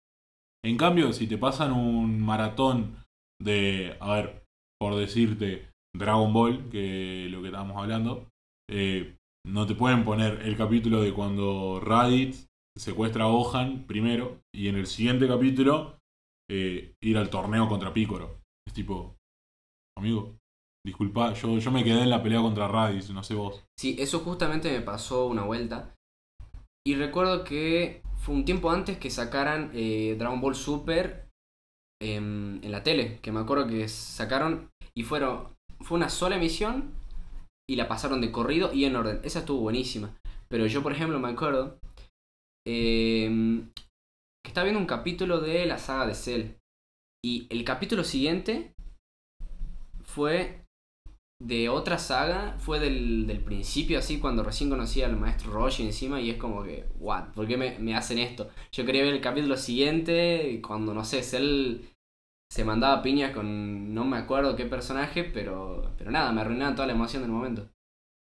En 0.65 0.77
cambio, 0.77 1.13
si 1.13 1.27
te 1.27 1.39
pasan 1.39 1.73
un 1.73 2.21
maratón 2.21 2.97
de, 3.41 3.97
a 4.01 4.13
ver, 4.15 4.43
por 4.81 4.97
decirte 4.97 5.71
Dragon 5.95 6.33
Ball, 6.33 6.69
que 6.71 7.29
lo 7.31 7.41
que 7.41 7.49
estábamos 7.49 7.77
hablando, 7.77 8.29
eh, 8.71 9.17
no 9.47 9.67
te 9.67 9.75
pueden 9.75 10.05
poner 10.05 10.43
el 10.43 10.57
capítulo 10.57 11.01
de 11.01 11.13
cuando 11.13 11.81
Raditz 11.81 12.47
secuestra 12.77 13.25
a 13.25 13.29
Gohan 13.29 13.87
primero 13.87 14.41
y 14.55 14.69
en 14.69 14.77
el 14.77 14.87
siguiente 14.87 15.27
capítulo 15.29 15.99
eh, 16.51 16.95
ir 17.03 17.17
al 17.17 17.31
torneo 17.31 17.69
contra 17.69 17.93
Piccolo. 17.93 18.41
Es 18.67 18.75
tipo, 18.75 19.17
amigo, 19.97 20.37
disculpa, 20.85 21.33
yo, 21.35 21.59
yo 21.59 21.71
me 21.71 21.85
quedé 21.85 22.03
en 22.03 22.11
la 22.11 22.23
pelea 22.23 22.43
contra 22.43 22.69
Raditz, 22.69 23.11
no 23.11 23.23
sé 23.23 23.35
vos. 23.35 23.65
Sí, 23.79 23.97
eso 23.99 24.21
justamente 24.21 24.71
me 24.71 24.85
pasó 24.85 25.27
una 25.27 25.45
vuelta. 25.45 25.95
Y 26.87 26.95
recuerdo 26.95 27.43
que 27.45 28.03
fue 28.17 28.35
un 28.35 28.45
tiempo 28.45 28.71
antes 28.71 28.99
que 28.99 29.11
sacaran 29.11 29.71
eh, 29.75 30.15
Dragon 30.19 30.41
Ball 30.41 30.55
Super 30.55 31.26
em, 32.01 32.63
en 32.63 32.73
la 32.73 32.83
tele. 32.83 33.19
Que 33.21 33.33
me 33.33 33.41
acuerdo 33.41 33.67
que 33.67 33.89
sacaron 33.89 34.71
y 34.95 35.05
fueron. 35.05 35.55
Fue 35.81 35.97
una 35.97 36.09
sola 36.09 36.37
emisión 36.37 36.95
y 37.69 37.77
la 37.77 37.89
pasaron 37.89 38.21
de 38.21 38.33
corrido 38.33 38.73
y 38.73 38.85
en 38.85 38.97
orden. 38.97 39.21
Esa 39.25 39.41
estuvo 39.41 39.61
buenísima. 39.61 40.17
Pero 40.49 40.67
yo, 40.67 40.83
por 40.83 40.93
ejemplo, 40.93 41.19
me 41.19 41.29
acuerdo 41.29 41.79
em, 42.67 43.71
que 44.45 44.49
estaba 44.49 44.65
viendo 44.65 44.81
un 44.81 44.87
capítulo 44.87 45.41
de 45.41 45.67
la 45.67 45.79
saga 45.79 46.07
de 46.07 46.15
Cell. 46.15 46.51
Y 47.25 47.47
el 47.51 47.65
capítulo 47.65 48.05
siguiente 48.05 48.73
fue 50.05 50.66
de 51.39 51.69
otra 51.69 51.99
saga, 51.99 52.57
fue 52.59 52.81
del, 52.81 53.27
del 53.27 53.41
principio, 53.41 53.99
así, 53.99 54.19
cuando 54.19 54.43
recién 54.43 54.71
conocí 54.71 55.03
al 55.03 55.17
maestro 55.17 55.53
Roshi 55.53 55.85
encima, 55.85 56.21
y 56.21 56.31
es 56.31 56.37
como 56.39 56.63
que, 56.63 56.87
what, 56.99 57.33
¿por 57.35 57.47
qué 57.47 57.57
me, 57.57 57.79
me 57.79 57.95
hacen 57.95 58.19
esto? 58.19 58.51
Yo 58.73 58.87
quería 58.87 59.05
ver 59.05 59.15
el 59.15 59.21
capítulo 59.21 59.57
siguiente, 59.57 60.61
cuando, 60.67 60.95
no 60.95 61.05
sé, 61.05 61.23
Cell 61.23 61.83
se 62.51 62.65
mandaba 62.65 63.03
piñas 63.03 63.33
con 63.33 63.93
no 63.95 64.05
me 64.05 64.17
acuerdo 64.19 64.57
qué 64.57 64.67
personaje, 64.67 65.25
pero, 65.25 65.93
pero 65.99 66.11
nada, 66.11 66.33
me 66.33 66.41
arruinaban 66.41 66.75
toda 66.75 66.87
la 66.87 66.95
emoción 66.95 67.23
del 67.23 67.33
momento. 67.33 67.69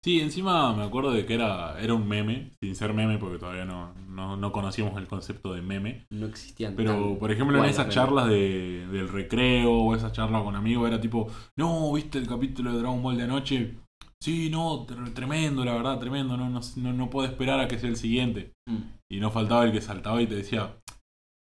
Sí, 0.03 0.21
encima 0.21 0.73
me 0.73 0.83
acuerdo 0.83 1.12
de 1.12 1.25
que 1.25 1.33
era, 1.33 1.77
era 1.79 1.93
un 1.93 2.07
meme, 2.07 2.51
sin 2.62 2.73
ser 2.73 2.93
meme 2.93 3.17
porque 3.17 3.38
todavía 3.38 3.65
no, 3.65 3.93
no, 4.07 4.38
no 4.38 4.51
conocíamos 4.53 4.97
el 4.97 5.07
concepto 5.07 5.53
de 5.53 5.62
meme. 5.62 6.05
No 6.09 6.25
existían 6.25 6.75
Pero, 6.75 7.17
por 7.19 7.31
ejemplo, 7.31 7.57
en 7.57 7.65
esas 7.65 7.89
charlas 7.89 8.29
de, 8.29 8.88
del 8.88 9.09
recreo 9.09 9.71
o 9.73 9.95
esas 9.95 10.13
charlas 10.13 10.43
con 10.43 10.55
amigos, 10.55 10.88
era 10.88 11.01
tipo, 11.01 11.27
no, 11.57 11.91
¿viste 11.91 12.17
el 12.17 12.27
capítulo 12.27 12.71
de 12.71 12.79
Dragon 12.79 13.03
Ball 13.03 13.17
de 13.17 13.23
anoche? 13.23 13.75
Sí, 14.23 14.49
no, 14.49 14.85
tre- 14.88 15.13
tremendo, 15.13 15.65
la 15.65 15.73
verdad, 15.73 15.99
tremendo, 15.99 16.38
no, 16.38 16.49
no, 16.49 16.62
no, 16.77 16.93
no 16.93 17.09
puedo 17.09 17.27
esperar 17.27 17.59
a 17.59 17.67
que 17.67 17.77
sea 17.77 17.89
el 17.89 17.97
siguiente. 17.97 18.53
Mm. 18.69 18.77
Y 19.12 19.19
no 19.19 19.31
faltaba 19.31 19.65
el 19.65 19.71
que 19.73 19.81
saltaba 19.81 20.21
y 20.21 20.27
te 20.27 20.35
decía, 20.35 20.77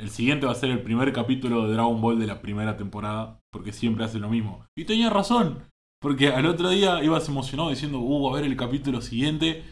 el 0.00 0.10
siguiente 0.10 0.46
va 0.46 0.52
a 0.52 0.56
ser 0.56 0.70
el 0.70 0.82
primer 0.82 1.12
capítulo 1.12 1.66
de 1.66 1.74
Dragon 1.74 2.00
Ball 2.00 2.18
de 2.18 2.26
la 2.26 2.40
primera 2.40 2.76
temporada, 2.76 3.38
porque 3.52 3.72
siempre 3.72 4.04
hace 4.04 4.18
lo 4.18 4.28
mismo. 4.28 4.64
Y 4.76 4.84
tenía 4.86 5.10
razón, 5.10 5.69
porque 6.00 6.28
al 6.28 6.46
otro 6.46 6.70
día 6.70 7.02
ibas 7.04 7.28
emocionado 7.28 7.70
diciendo, 7.70 7.98
uh, 8.00 8.30
a 8.30 8.34
ver 8.34 8.44
el 8.44 8.56
capítulo 8.56 9.00
siguiente, 9.00 9.62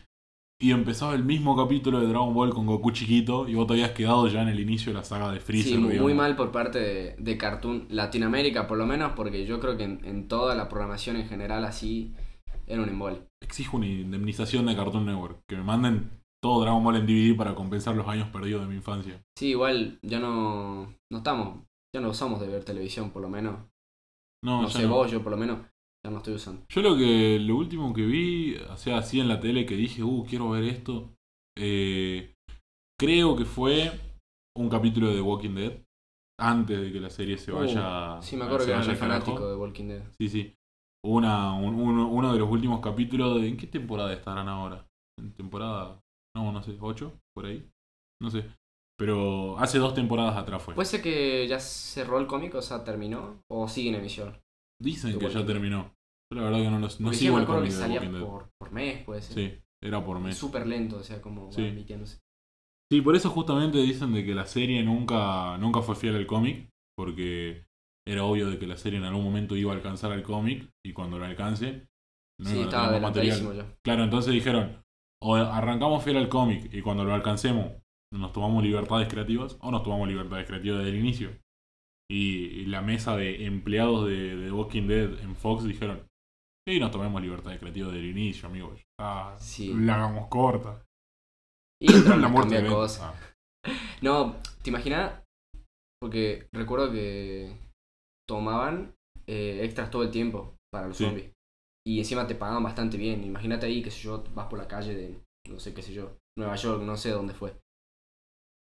y 0.60 0.72
empezaba 0.72 1.14
el 1.14 1.24
mismo 1.24 1.56
capítulo 1.56 2.00
de 2.00 2.08
Dragon 2.08 2.34
Ball 2.34 2.50
con 2.50 2.66
Goku 2.66 2.90
chiquito, 2.90 3.48
y 3.48 3.54
vos 3.54 3.66
te 3.66 3.74
habías 3.74 3.92
quedado 3.92 4.26
ya 4.28 4.42
en 4.42 4.48
el 4.48 4.60
inicio 4.60 4.92
de 4.92 4.98
la 4.98 5.04
saga 5.04 5.30
de 5.32 5.40
Freezer. 5.40 5.72
Sí, 5.74 5.78
muy, 5.78 5.98
muy 6.00 6.14
mal 6.14 6.36
por 6.36 6.50
parte 6.50 6.78
de, 6.80 7.16
de 7.16 7.38
Cartoon 7.38 7.86
Latinoamérica, 7.90 8.66
por 8.66 8.76
lo 8.76 8.86
menos, 8.86 9.12
porque 9.14 9.46
yo 9.46 9.60
creo 9.60 9.76
que 9.76 9.84
en, 9.84 10.04
en 10.04 10.28
toda 10.28 10.54
la 10.54 10.68
programación 10.68 11.16
en 11.16 11.28
general 11.28 11.64
así 11.64 12.12
era 12.66 12.82
un 12.82 12.88
embole. 12.88 13.22
Exijo 13.40 13.76
una 13.76 13.86
indemnización 13.86 14.66
de 14.66 14.76
Cartoon 14.76 15.06
Network, 15.06 15.40
que 15.48 15.56
me 15.56 15.62
manden 15.62 16.10
todo 16.42 16.60
Dragon 16.62 16.82
Ball 16.84 16.96
en 16.96 17.06
DVD 17.06 17.36
para 17.36 17.54
compensar 17.54 17.94
los 17.96 18.06
años 18.06 18.28
perdidos 18.28 18.62
de 18.62 18.68
mi 18.68 18.76
infancia. 18.76 19.22
Sí, 19.38 19.50
igual 19.50 19.98
ya 20.02 20.18
no, 20.18 20.92
no 21.10 21.18
estamos, 21.18 21.64
ya 21.94 22.00
no 22.00 22.10
usamos 22.10 22.40
de 22.40 22.48
ver 22.48 22.64
televisión, 22.64 23.10
por 23.10 23.22
lo 23.22 23.28
menos. 23.28 23.60
No, 24.44 24.62
No, 24.62 24.68
sé 24.68 24.82
no. 24.82 24.90
vos, 24.90 25.10
yo 25.10 25.22
por 25.22 25.32
lo 25.32 25.38
menos 25.38 25.60
ya 26.04 26.10
no 26.10 26.18
estoy 26.18 26.34
usando. 26.34 26.62
Yo 26.70 26.82
lo 26.82 26.96
que 26.96 27.38
lo 27.40 27.56
último 27.56 27.92
que 27.92 28.02
vi, 28.06 28.56
o 28.56 28.76
sea, 28.76 28.98
así 28.98 29.20
en 29.20 29.28
la 29.28 29.40
tele 29.40 29.66
que 29.66 29.76
dije, 29.76 30.02
uh, 30.02 30.24
quiero 30.28 30.50
ver 30.50 30.64
esto, 30.64 31.12
eh, 31.56 32.34
creo 32.98 33.36
que 33.36 33.44
fue 33.44 33.90
un 34.56 34.68
capítulo 34.68 35.08
de 35.08 35.14
The 35.16 35.20
Walking 35.20 35.54
Dead 35.54 35.72
antes 36.40 36.80
de 36.80 36.92
que 36.92 37.00
la 37.00 37.10
serie 37.10 37.36
se 37.38 37.52
Uh, 37.52 37.56
vaya. 37.56 38.22
Sí, 38.22 38.36
me 38.36 38.44
acuerdo 38.44 38.66
que 38.66 38.72
era 38.72 38.80
carajo. 38.82 38.98
fanático 39.00 39.48
de 39.48 39.56
Walking 39.56 39.88
Dead. 39.88 40.02
Sí, 40.20 40.28
sí. 40.28 40.54
Una, 41.04 41.52
un- 41.54 41.74
uno, 41.74 42.08
uno 42.08 42.32
de 42.32 42.38
los 42.38 42.50
últimos 42.50 42.80
capítulos 42.80 43.40
de. 43.40 43.48
¿En 43.48 43.56
qué 43.56 43.66
temporada 43.66 44.12
estarán 44.12 44.48
ahora? 44.48 44.86
¿En 45.18 45.32
temporada? 45.32 46.00
No, 46.36 46.52
no 46.52 46.62
sé, 46.62 46.76
¿ocho? 46.80 47.12
Por 47.34 47.46
ahí. 47.46 47.68
No 48.20 48.30
sé. 48.30 48.44
Pero 48.96 49.56
hace 49.58 49.78
dos 49.78 49.94
temporadas 49.94 50.36
atrás 50.36 50.60
fue. 50.62 50.74
¿Puede 50.74 50.86
ser 50.88 51.02
que 51.02 51.46
ya 51.46 51.60
cerró 51.60 52.18
el 52.18 52.26
cómic, 52.26 52.54
o 52.56 52.62
sea, 52.62 52.82
terminó? 52.82 53.40
¿O 53.48 53.68
sigue 53.68 53.90
en 53.90 53.94
emisión? 53.96 54.36
Dicen 54.80 55.12
The 55.12 55.18
que 55.18 55.32
ya 55.32 55.44
terminó. 55.44 55.94
Yo 56.32 56.40
la 56.40 56.44
verdad 56.44 56.58
que 56.58 56.70
no, 56.70 56.78
los, 56.78 57.00
no 57.00 57.12
sigo 57.12 57.38
el 57.38 57.46
cómic 57.46 57.70
que 57.70 57.76
de 57.76 57.80
salía 57.80 58.20
por, 58.20 58.50
por 58.58 58.72
mes, 58.72 59.02
puede 59.04 59.22
ser. 59.22 59.34
Sí, 59.34 59.62
era 59.82 60.04
por 60.04 60.20
mes. 60.20 60.36
Súper 60.36 60.66
lento, 60.66 60.96
o 60.96 61.02
sea, 61.02 61.20
como 61.20 61.50
Sí. 61.52 61.84
Sí, 62.90 63.02
por 63.02 63.16
eso 63.16 63.30
justamente 63.30 63.78
dicen 63.78 64.14
de 64.14 64.24
que 64.24 64.34
la 64.34 64.46
serie 64.46 64.82
nunca, 64.82 65.58
nunca 65.58 65.82
fue 65.82 65.94
fiel 65.94 66.16
al 66.16 66.26
cómic, 66.26 66.70
porque 66.96 67.66
era 68.06 68.24
obvio 68.24 68.50
de 68.50 68.58
que 68.58 68.66
la 68.66 68.78
serie 68.78 68.98
en 68.98 69.04
algún 69.04 69.24
momento 69.24 69.56
iba 69.56 69.72
a 69.72 69.76
alcanzar 69.76 70.12
al 70.12 70.22
cómic 70.22 70.70
y 70.84 70.94
cuando 70.94 71.18
lo 71.18 71.26
alcance 71.26 71.86
no 72.40 72.48
sí, 72.48 72.58
a 72.60 72.62
estaba 72.62 72.92
más 72.92 73.02
material. 73.02 73.56
ya. 73.56 73.76
Claro, 73.84 74.04
entonces 74.04 74.32
dijeron, 74.32 74.82
o 75.22 75.34
arrancamos 75.34 76.02
fiel 76.02 76.16
al 76.16 76.28
cómic 76.28 76.72
y 76.72 76.80
cuando 76.80 77.04
lo 77.04 77.12
alcancemos 77.12 77.72
nos 78.14 78.32
tomamos 78.32 78.62
libertades 78.62 79.08
creativas 79.08 79.58
o 79.60 79.70
nos 79.70 79.82
tomamos 79.82 80.08
libertades 80.08 80.46
creativas 80.46 80.78
desde 80.78 80.90
el 80.90 81.00
inicio. 81.00 81.30
Y, 82.10 82.64
la 82.66 82.80
mesa 82.82 83.16
de 83.16 83.44
empleados 83.46 84.06
de, 84.06 84.36
de 84.36 84.52
Walking 84.52 84.86
Dead 84.86 85.18
en 85.20 85.36
Fox 85.36 85.64
dijeron, 85.64 86.06
sí, 86.66 86.80
nos 86.80 86.90
tomemos 86.90 87.20
libertades 87.20 87.58
creativas 87.58 87.92
desde 87.92 88.04
el 88.04 88.10
inicio, 88.16 88.48
amigos. 88.48 88.80
Ah, 89.00 89.36
Sí. 89.38 89.74
La 89.74 89.96
hagamos 89.96 90.28
corta. 90.28 90.84
Y 91.80 91.92
la 91.92 92.28
muerte 92.28 92.60
de 92.60 92.68
cosas. 92.68 93.14
Ah. 93.14 93.14
No, 94.02 94.36
¿te 94.62 94.70
imaginas? 94.70 95.22
Porque 96.00 96.48
recuerdo 96.52 96.90
que 96.92 97.56
tomaban 98.28 98.94
eh, 99.26 99.60
extras 99.64 99.90
todo 99.90 100.02
el 100.02 100.10
tiempo 100.10 100.54
para 100.72 100.88
los 100.88 100.96
Sí. 100.96 101.04
zombies. 101.04 101.32
Y 101.86 101.98
encima 101.98 102.26
te 102.26 102.34
pagaban 102.34 102.62
bastante 102.62 102.96
bien. 102.96 103.24
Imagínate 103.24 103.66
ahí, 103.66 103.82
qué 103.82 103.90
sé 103.90 104.00
yo, 104.02 104.24
vas 104.34 104.46
por 104.48 104.58
la 104.58 104.68
calle 104.68 104.94
de, 104.94 105.20
no 105.48 105.58
sé 105.58 105.72
qué 105.74 105.82
sé 105.82 105.92
yo, 105.92 106.16
Nueva 106.36 106.56
York, 106.56 106.82
no 106.82 106.96
sé 106.96 107.10
dónde 107.10 107.34
fue. 107.34 107.54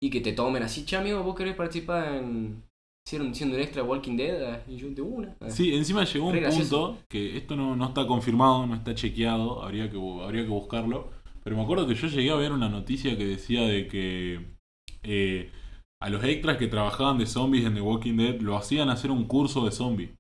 Y 0.02 0.10
que 0.10 0.20
te 0.20 0.32
tomen 0.32 0.62
así, 0.62 0.84
che 0.84 0.96
amigo, 0.96 1.22
vos 1.22 1.34
querés 1.36 1.56
participar 1.56 2.14
en... 2.16 2.62
Hicieron 3.06 3.28
diciendo 3.28 3.54
un 3.54 3.62
extra 3.62 3.84
Walking 3.84 4.16
Dead 4.16 4.42
Ah, 4.42 4.60
y 4.66 4.76
yo 4.76 4.90
de 4.90 5.00
una. 5.00 5.36
Ah. 5.40 5.48
Sí, 5.48 5.72
encima 5.72 6.02
llegó 6.04 6.26
un 6.26 6.42
punto 6.42 6.98
que 7.08 7.36
esto 7.36 7.54
no, 7.54 7.76
no 7.76 7.86
está 7.86 8.04
confirmado, 8.04 8.66
no 8.66 8.74
está 8.74 8.96
chequeado, 8.96 9.62
habría 9.62 9.88
que, 9.88 9.96
habría 9.96 10.42
que 10.42 10.48
buscarlo. 10.48 11.10
Pero 11.44 11.54
me 11.54 11.62
acuerdo 11.62 11.86
que 11.86 11.94
yo 11.94 12.08
llegué 12.08 12.30
a 12.30 12.34
ver 12.34 12.50
una 12.50 12.68
noticia 12.68 13.16
que 13.16 13.24
decía 13.24 13.62
de 13.62 13.86
que 13.86 14.56
eh, 15.04 15.52
a 16.02 16.10
los 16.10 16.24
extras 16.24 16.56
que 16.56 16.66
trabajaban 16.66 17.16
de 17.18 17.26
zombies 17.26 17.64
en 17.64 17.74
The 17.74 17.80
Walking 17.80 18.16
Dead 18.16 18.40
lo 18.40 18.56
hacían 18.56 18.90
hacer 18.90 19.12
un 19.12 19.24
curso 19.26 19.64
de 19.64 19.70
zombie. 19.70 20.14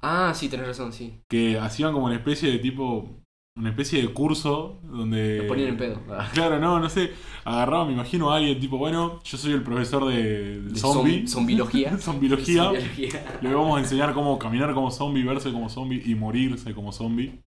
Ah, 0.00 0.32
sí, 0.34 0.48
tenés 0.48 0.68
razón, 0.68 0.94
sí. 0.94 1.20
Que 1.28 1.58
hacían 1.58 1.92
como 1.92 2.06
una 2.06 2.16
especie 2.16 2.50
de 2.50 2.58
tipo, 2.58 3.20
una 3.58 3.70
especie 3.70 4.00
de 4.00 4.08
curso 4.12 4.78
donde... 4.82 5.38
Lo 5.38 5.48
ponían 5.48 5.70
en 5.70 5.76
pedo. 5.76 6.00
Ah. 6.10 6.28
Claro, 6.32 6.58
no, 6.58 6.78
no 6.80 6.88
sé. 6.88 7.12
Agarraba, 7.44 7.84
me 7.84 7.92
imagino 7.92 8.30
a 8.30 8.36
alguien 8.36 8.58
tipo, 8.60 8.78
bueno, 8.78 9.20
yo 9.24 9.36
soy 9.38 9.52
el 9.52 9.62
profesor 9.62 10.06
de, 10.06 10.62
de 10.62 10.78
zombie. 10.78 11.24
zom- 11.24 11.28
zombilogía. 11.28 11.98
Zombilogía. 11.98 12.64
Zombiología. 12.64 13.38
Le 13.42 13.54
vamos 13.54 13.76
a 13.76 13.80
enseñar 13.80 14.14
cómo 14.14 14.38
caminar 14.38 14.72
como 14.74 14.90
zombie, 14.90 15.24
verse 15.24 15.52
como 15.52 15.68
zombie 15.68 16.02
y 16.04 16.14
morirse 16.14 16.74
como 16.74 16.92
zombie. 16.92 17.40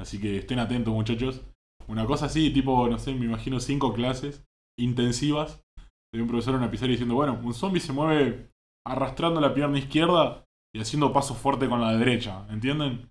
Así 0.00 0.18
que 0.20 0.38
estén 0.38 0.58
atentos, 0.58 0.92
muchachos. 0.94 1.42
Una 1.86 2.06
cosa 2.06 2.26
así, 2.26 2.50
tipo, 2.50 2.88
no 2.88 2.98
sé, 2.98 3.14
me 3.14 3.26
imagino 3.26 3.60
cinco 3.60 3.92
clases 3.92 4.44
intensivas 4.78 5.62
de 6.14 6.22
un 6.22 6.28
profesor 6.28 6.54
en 6.54 6.60
una 6.60 6.70
pizarra 6.70 6.90
diciendo, 6.90 7.14
bueno, 7.14 7.38
un 7.42 7.54
zombie 7.54 7.80
se 7.80 7.92
mueve 7.92 8.48
arrastrando 8.86 9.40
la 9.40 9.54
pierna 9.54 9.78
izquierda 9.78 10.44
y 10.74 10.80
haciendo 10.80 11.12
pasos 11.12 11.36
fuertes 11.38 11.68
con 11.68 11.80
la 11.80 11.96
derecha, 11.96 12.46
¿entienden? 12.50 13.08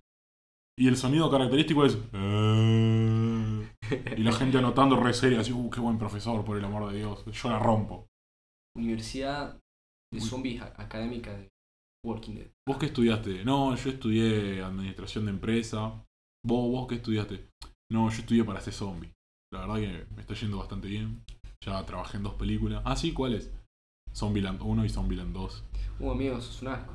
Y 0.78 0.88
el 0.88 0.96
sonido 0.96 1.30
característico 1.30 1.84
es... 1.84 1.98
"Eh". 2.12 3.68
Y 4.16 4.22
la 4.22 4.32
gente 4.32 4.58
anotando 4.58 4.96
re 4.96 5.12
seria, 5.12 5.40
así, 5.40 5.52
uh, 5.52 5.68
qué 5.70 5.80
buen 5.80 5.98
profesor, 5.98 6.44
por 6.44 6.56
el 6.56 6.64
amor 6.64 6.90
de 6.90 6.98
Dios. 6.98 7.24
Yo 7.26 7.50
la 7.50 7.58
rompo. 7.58 8.06
Universidad 8.76 9.58
de. 10.12 10.20
Zombies 10.20 10.62
Académica 10.62 11.36
de 11.36 11.48
Walking 12.06 12.34
Dead. 12.36 12.46
¿Vos 12.66 12.78
qué 12.78 12.86
estudiaste? 12.86 13.44
No, 13.44 13.74
yo 13.76 13.90
estudié 13.90 14.62
administración 14.62 15.26
de 15.26 15.32
empresa. 15.32 16.02
¿Vos, 16.44 16.70
vos 16.70 16.88
qué 16.88 16.96
estudiaste? 16.96 17.48
No, 17.92 18.08
yo 18.08 18.16
estudié 18.20 18.44
para 18.44 18.60
ser 18.60 18.72
zombie. 18.72 19.12
La 19.52 19.66
verdad 19.66 19.76
que 19.76 20.06
me 20.14 20.22
está 20.22 20.34
yendo 20.34 20.58
bastante 20.58 20.88
bien. 20.88 21.22
Ya 21.64 21.84
trabajé 21.84 22.16
en 22.16 22.22
dos 22.22 22.34
películas. 22.34 22.82
Ah, 22.84 22.96
sí, 22.96 23.12
¿cuáles? 23.12 23.52
Zombieland 24.14 24.60
1 24.62 24.84
y 24.84 24.88
Zombieland 24.88 25.34
2. 25.34 25.64
Uh, 26.00 26.10
amigo, 26.10 26.40
sos 26.40 26.62
un 26.62 26.68
asco. 26.68 26.94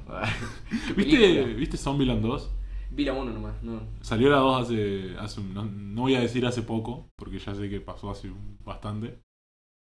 ¿Qué 0.88 0.94
¿Viste, 0.94 1.18
película? 1.18 1.56
¿Viste 1.56 1.78
Zombieland 1.78 2.22
2? 2.22 2.52
Vi 2.92 3.06
la 3.06 3.14
uno 3.14 3.32
nomás, 3.32 3.62
no. 3.64 3.82
Salió 4.02 4.30
la 4.30 4.38
2 4.38 4.62
hace, 4.64 5.16
hace 5.20 5.42
un- 5.42 5.54
no, 5.54 5.66
no 5.66 6.02
voy 6.04 6.16
a 6.16 6.22
decir 6.22 6.46
hace 6.46 6.62
poco, 6.62 7.08
porque 7.18 7.40
ya 7.40 7.54
sé 7.54 7.70
que 7.70 7.82
pasó 7.82 8.10
hace 8.10 8.32
bastante. 8.66 9.20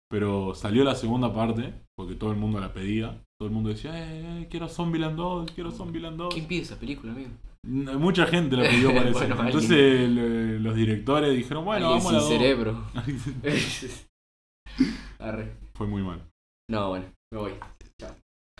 Pero 0.09 0.53
salió 0.55 0.83
la 0.83 0.95
segunda 0.95 1.33
parte, 1.33 1.73
porque 1.97 2.15
todo 2.15 2.31
el 2.31 2.37
mundo 2.37 2.59
la 2.59 2.73
pedía. 2.73 3.21
Todo 3.39 3.49
el 3.49 3.53
mundo 3.53 3.69
decía, 3.69 3.91
eh, 3.97 4.43
eh, 4.43 4.47
quiero 4.49 4.69
Zombieland 4.69 5.17
2, 5.17 5.51
quiero 5.51 5.71
Zombieland 5.71 6.17
2. 6.17 6.33
¿Quién 6.33 6.47
pide 6.47 6.61
esa 6.61 6.79
película, 6.79 7.11
amigo? 7.11 7.31
Mucha 7.99 8.25
gente 8.27 8.55
la 8.55 8.69
pidió 8.69 8.89
parece. 8.95 9.25
Bueno. 9.27 9.43
Entonces 9.45 10.09
los 10.61 10.75
directores 10.75 11.35
dijeron, 11.35 11.65
bueno, 11.65 11.89
vamos 11.89 12.05
a 12.07 12.11
la 12.13 12.19
2. 12.19 12.29
cerebro. 12.29 12.85
Arre. 15.19 15.55
Fue 15.73 15.87
muy 15.87 16.03
mal. 16.03 16.21
No, 16.69 16.89
bueno, 16.89 17.05
me 17.33 17.39
voy. 17.39 17.51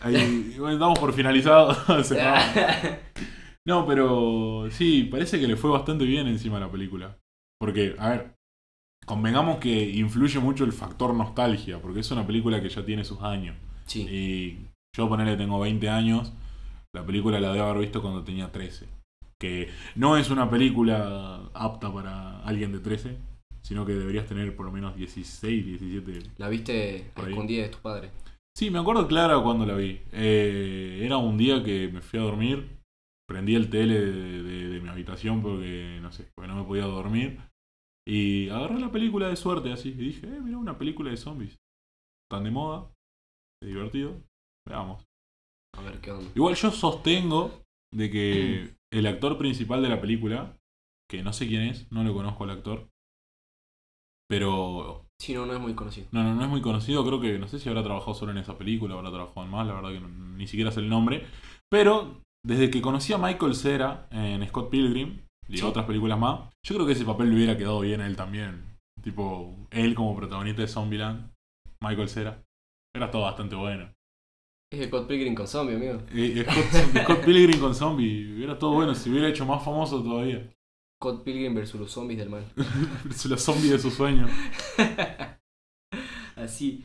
Ahí, 0.01 0.55
bueno, 0.59 0.77
damos 0.77 0.99
por 0.99 1.13
finalizado. 1.13 1.73
No, 3.67 3.85
pero 3.85 4.67
sí, 4.69 5.03
parece 5.03 5.39
que 5.39 5.47
le 5.47 5.57
fue 5.57 5.71
bastante 5.71 6.05
bien 6.05 6.27
encima 6.27 6.57
a 6.57 6.61
la 6.61 6.71
película. 6.71 7.17
Porque, 7.59 7.95
a 7.97 8.09
ver, 8.09 8.35
convengamos 9.05 9.57
que 9.57 9.89
influye 9.89 10.39
mucho 10.39 10.65
el 10.65 10.71
factor 10.71 11.13
nostalgia, 11.13 11.81
porque 11.81 12.01
es 12.01 12.11
una 12.11 12.27
película 12.27 12.61
que 12.61 12.69
ya 12.69 12.85
tiene 12.85 13.03
sus 13.03 13.21
años. 13.21 13.55
sí. 13.85 14.07
Y 14.09 14.67
yo 14.95 15.09
ponerle 15.09 15.35
tengo 15.35 15.59
20 15.59 15.89
años, 15.89 16.31
la 16.93 17.05
película 17.05 17.41
la 17.41 17.51
debo 17.51 17.65
haber 17.65 17.81
visto 17.81 18.01
cuando 18.01 18.23
tenía 18.23 18.51
13. 18.51 18.87
Que 19.37 19.67
no 19.95 20.15
es 20.15 20.29
una 20.29 20.49
película 20.49 21.49
apta 21.53 21.93
para 21.93 22.39
alguien 22.45 22.71
de 22.71 22.79
13, 22.79 23.17
sino 23.61 23.85
que 23.85 23.93
deberías 23.93 24.25
tener 24.25 24.55
por 24.55 24.67
lo 24.67 24.71
menos 24.71 24.95
16, 24.95 25.65
17. 25.65 26.29
La 26.37 26.47
viste 26.47 27.11
a 27.15 27.27
escondidas 27.27 27.65
de 27.65 27.71
tus 27.71 27.81
padres. 27.81 28.11
Sí, 28.55 28.71
me 28.71 28.79
acuerdo 28.79 29.05
clara 29.05 29.41
cuando 29.41 29.65
la 29.65 29.75
vi. 29.75 29.99
Eh, 30.13 31.01
era 31.03 31.17
un 31.17 31.37
día 31.37 31.61
que 31.61 31.89
me 31.89 32.01
fui 32.01 32.19
a 32.19 32.23
dormir, 32.23 32.69
prendí 33.27 33.55
el 33.55 33.69
tele 33.69 33.99
de, 33.99 34.43
de- 34.43 34.67
de 34.69 34.81
mi 34.81 34.89
habitación 34.89 35.41
porque, 35.41 35.99
no 36.01 36.11
sé, 36.11 36.31
porque 36.35 36.47
no 36.47 36.55
me 36.55 36.63
podía 36.67 36.85
dormir. 36.85 37.39
Y 38.07 38.49
agarré 38.49 38.79
la 38.79 38.91
película 38.91 39.27
de 39.29 39.35
suerte 39.35 39.71
así. 39.71 39.89
Y 39.89 39.93
dije, 39.93 40.27
eh, 40.27 40.41
mira, 40.41 40.57
una 40.57 40.77
película 40.77 41.09
de 41.09 41.17
zombies. 41.17 41.57
Tan 42.29 42.43
de 42.43 42.51
moda, 42.51 42.91
es 43.61 43.69
divertido. 43.69 44.21
Veamos. 44.67 45.03
A 45.77 45.81
ver 45.81 45.99
qué 46.01 46.11
onda. 46.11 46.31
Igual 46.35 46.55
yo 46.55 46.71
sostengo 46.71 47.63
de 47.93 48.09
que 48.11 48.75
el 48.93 49.07
actor 49.07 49.37
principal 49.37 49.81
de 49.81 49.89
la 49.89 49.99
película, 50.01 50.57
que 51.09 51.23
no 51.23 51.33
sé 51.33 51.47
quién 51.47 51.63
es, 51.63 51.91
no 51.91 52.03
lo 52.03 52.13
conozco 52.13 52.43
al 52.43 52.51
actor, 52.51 52.87
pero 54.29 55.05
Sí, 55.19 55.33
no, 55.33 55.45
no 55.45 55.53
es 55.53 55.59
muy 55.59 55.73
conocido. 55.75 56.07
no, 56.11 56.23
no, 56.23 56.35
no 56.35 56.43
es 56.43 56.49
muy 56.49 56.61
conocido, 56.61 57.05
creo 57.05 57.21
que 57.21 57.39
no 57.39 57.47
sé 57.47 57.59
si 57.59 57.69
habrá 57.69 57.83
trabajado 57.83 58.13
solo 58.13 58.31
en 58.31 58.37
esa 58.39 58.57
película, 58.57 58.95
habrá 58.95 59.11
trabajado 59.11 59.43
en 59.45 59.51
más, 59.51 59.67
la 59.67 59.73
verdad 59.73 59.91
que 59.91 59.99
no- 59.99 60.09
ni 60.09 60.47
siquiera 60.47 60.71
sé 60.71 60.79
el 60.81 60.89
nombre, 60.89 61.25
pero 61.69 62.21
desde 62.45 62.69
que 62.69 62.81
conocí 62.81 63.11
a 63.13 63.17
Michael 63.17 63.55
Cera 63.55 64.07
en 64.11 64.47
Scott 64.47 64.69
Pilgrim 64.69 65.21
y 65.47 65.57
Sí. 65.57 65.63
otras 65.63 65.85
películas 65.85 66.17
más, 66.19 66.49
yo 66.63 66.75
creo 66.75 66.85
que 66.87 66.93
ese 66.93 67.05
papel 67.05 67.29
le 67.29 67.35
hubiera 67.35 67.57
quedado 67.57 67.79
bien 67.81 68.01
a 68.01 68.07
él 68.07 68.15
también, 68.15 68.77
tipo 69.01 69.55
él 69.71 69.93
como 69.95 70.15
protagonista 70.15 70.61
de 70.61 70.67
Zombieland, 70.67 71.31
Michael 71.81 72.09
Cera, 72.09 72.43
era 72.95 73.11
todo 73.11 73.23
bastante 73.23 73.55
bueno. 73.55 73.91
Es 74.71 74.87
Scott 74.87 75.07
Pilgrim 75.07 75.35
con 75.35 75.47
zombie, 75.47 75.75
amigo. 75.75 76.01
Eh, 76.11 76.43
Scott, 76.43 77.03
Scott 77.03 77.25
Pilgrim 77.25 77.59
con 77.59 77.75
zombie. 77.75 78.43
Era 78.43 78.57
todo 78.57 78.73
bueno, 78.73 78.95
si 78.95 79.09
hubiera 79.11 79.29
hecho 79.29 79.45
más 79.45 79.63
famoso 79.63 80.01
todavía. 80.03 80.51
Scott 80.99 81.23
Pilgrim 81.23 81.53
versus 81.53 81.79
los 81.79 81.91
zombies 81.91 82.19
del 82.19 82.29
mal. 82.29 82.43
Los 83.29 83.41
zombies 83.41 83.71
de 83.71 83.79
su 83.79 83.91
sueño. 83.91 84.27
Así. 86.35 86.83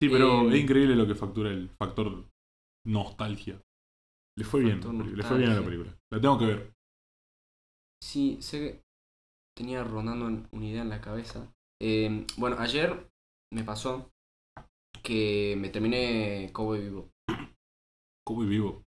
Sí, 0.00 0.08
pero 0.08 0.50
Eh, 0.50 0.56
es 0.56 0.62
increíble 0.62 0.94
lo 0.94 1.06
que 1.06 1.14
factura 1.14 1.50
el 1.50 1.70
factor 1.70 2.24
nostalgia. 2.86 3.60
Le 4.38 4.44
fue 4.44 4.62
bien, 4.62 4.80
le 5.16 5.22
fue 5.24 5.38
bien 5.38 5.50
a 5.50 5.54
la 5.56 5.64
película. 5.64 5.90
La 6.12 6.20
tengo 6.20 6.38
que 6.38 6.46
ver. 6.46 6.72
Sí, 8.02 8.38
sé 8.40 8.58
que 8.60 8.82
tenía 9.56 9.82
rondando 9.82 10.26
una 10.52 10.66
idea 10.66 10.82
en 10.82 10.88
la 10.90 11.00
cabeza. 11.00 11.52
Eh, 11.82 12.24
bueno, 12.36 12.56
ayer 12.60 13.08
me 13.52 13.64
pasó 13.64 14.10
que 15.02 15.56
me 15.58 15.68
terminé 15.70 16.50
Cowboy 16.52 16.80
Vivo 16.80 17.08
Como 18.24 18.42
vivo. 18.42 18.82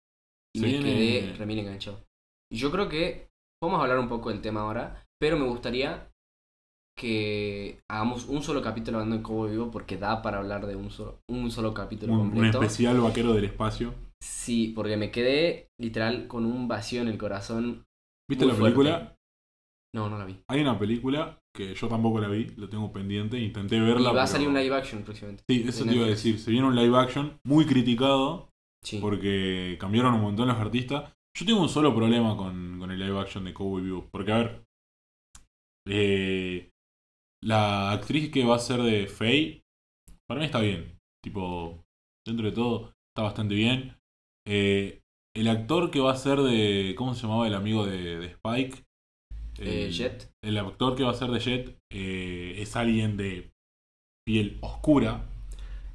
y 0.56 0.60
Se 0.60 0.66
me 0.66 0.72
viene- 0.72 0.94
quedé 0.94 1.34
remil 1.34 1.60
enganchado. 1.60 2.04
Y 2.52 2.58
yo 2.58 2.72
creo 2.72 2.88
que 2.90 3.30
vamos 3.62 3.80
a 3.80 3.84
hablar 3.84 4.00
un 4.00 4.10
poco 4.10 4.30
del 4.30 4.42
tema 4.42 4.62
ahora, 4.62 5.06
pero 5.20 5.38
me 5.38 5.46
gustaría 5.48 6.10
que 6.98 7.80
hagamos 7.90 8.26
un 8.28 8.44
solo 8.44 8.62
capítulo 8.62 8.98
hablando 9.00 9.18
de 9.18 9.24
Cowboy 9.24 9.52
Vivo 9.52 9.72
porque 9.72 9.98
da 9.98 10.22
para 10.22 10.38
hablar 10.40 10.66
de 10.68 10.76
un 10.76 10.92
solo, 10.92 11.20
un 11.30 11.50
solo 11.52 11.74
capítulo 11.74 12.14
Un, 12.14 12.20
un 12.20 12.30
completo. 12.32 12.62
especial 12.62 13.00
vaquero 13.02 13.34
del 13.34 13.46
espacio. 13.46 13.94
Sí, 14.22 14.72
porque 14.76 14.98
me 14.98 15.12
quedé 15.12 15.68
literal 15.80 16.28
con 16.28 16.46
un 16.46 16.68
vacío 16.68 17.02
en 17.02 17.08
el 17.08 17.18
corazón. 17.18 17.84
¿Viste 18.30 18.46
la 18.46 18.54
fuerte. 18.54 18.76
película? 18.78 19.16
No, 19.94 20.10
no 20.10 20.18
la 20.18 20.26
vi. 20.26 20.38
Hay 20.50 20.62
una 20.62 20.80
película 20.80 21.40
que 21.54 21.74
yo 21.74 21.88
tampoco 21.90 22.20
la 22.20 22.30
vi, 22.30 22.46
lo 22.56 22.70
tengo 22.70 22.94
pendiente, 22.94 23.38
intenté 23.40 23.76
Y 23.78 23.82
verla. 23.82 24.12
va 24.14 24.24
a 24.24 24.28
salir 24.28 24.48
un 24.48 24.54
live 24.54 24.74
action 24.74 25.04
próximamente. 25.04 25.44
Sí, 25.50 25.66
eso 25.68 25.84
te 25.86 25.96
iba 25.96 26.06
a 26.06 26.10
decir. 26.10 26.40
Se 26.40 26.52
viene 26.52 26.68
un 26.68 26.76
live 26.76 26.98
action 26.98 27.40
muy 27.46 27.66
criticado 27.66 28.50
Sí. 28.84 29.00
porque 29.02 29.78
cambiaron 29.80 30.14
un 30.14 30.22
montón 30.22 30.48
los 30.48 30.58
artistas. 30.58 31.12
Yo 31.38 31.46
tengo 31.46 31.62
un 31.62 31.70
solo 31.70 31.94
problema 31.96 32.36
con, 32.38 32.80
con 32.80 32.90
el 32.92 33.00
live 33.00 33.20
action 33.20 33.44
de 33.44 33.54
Cowboy 33.54 33.82
Vivo. 33.84 34.08
Porque, 34.12 34.32
a 34.32 34.38
ver, 34.38 34.64
eh, 35.88 36.70
la 37.44 37.92
actriz 37.92 38.32
que 38.32 38.46
va 38.46 38.56
a 38.56 38.60
ser 38.60 38.82
de 38.82 39.08
Faye, 39.08 39.62
para 40.28 40.40
mí 40.40 40.46
está 40.46 40.62
bien. 40.62 40.98
Tipo, 41.24 41.84
dentro 42.26 42.46
de 42.46 42.52
todo, 42.54 42.94
está 43.14 43.24
bastante 43.24 43.56
bien. 43.56 43.96
Eh, 44.48 45.02
el 45.36 45.48
actor 45.48 45.92
que 45.92 46.00
va 46.00 46.12
a 46.12 46.18
ser 46.18 46.40
de. 46.42 46.94
¿Cómo 46.98 47.14
se 47.14 47.24
llamaba 47.24 47.48
el 47.48 47.54
amigo 47.56 47.86
de, 47.86 48.20
de 48.20 48.26
Spike? 48.28 48.84
Eh, 49.60 49.86
El- 49.86 49.92
Jet. 49.92 50.32
El 50.44 50.58
actor 50.58 50.96
que 50.96 51.04
va 51.04 51.12
a 51.12 51.16
ser 51.16 51.30
de 51.30 51.40
Jet 51.40 51.78
eh, 51.92 52.56
es 52.58 52.76
alguien 52.76 53.18
de 53.18 53.52
piel 54.26 54.58
oscura. 54.62 55.26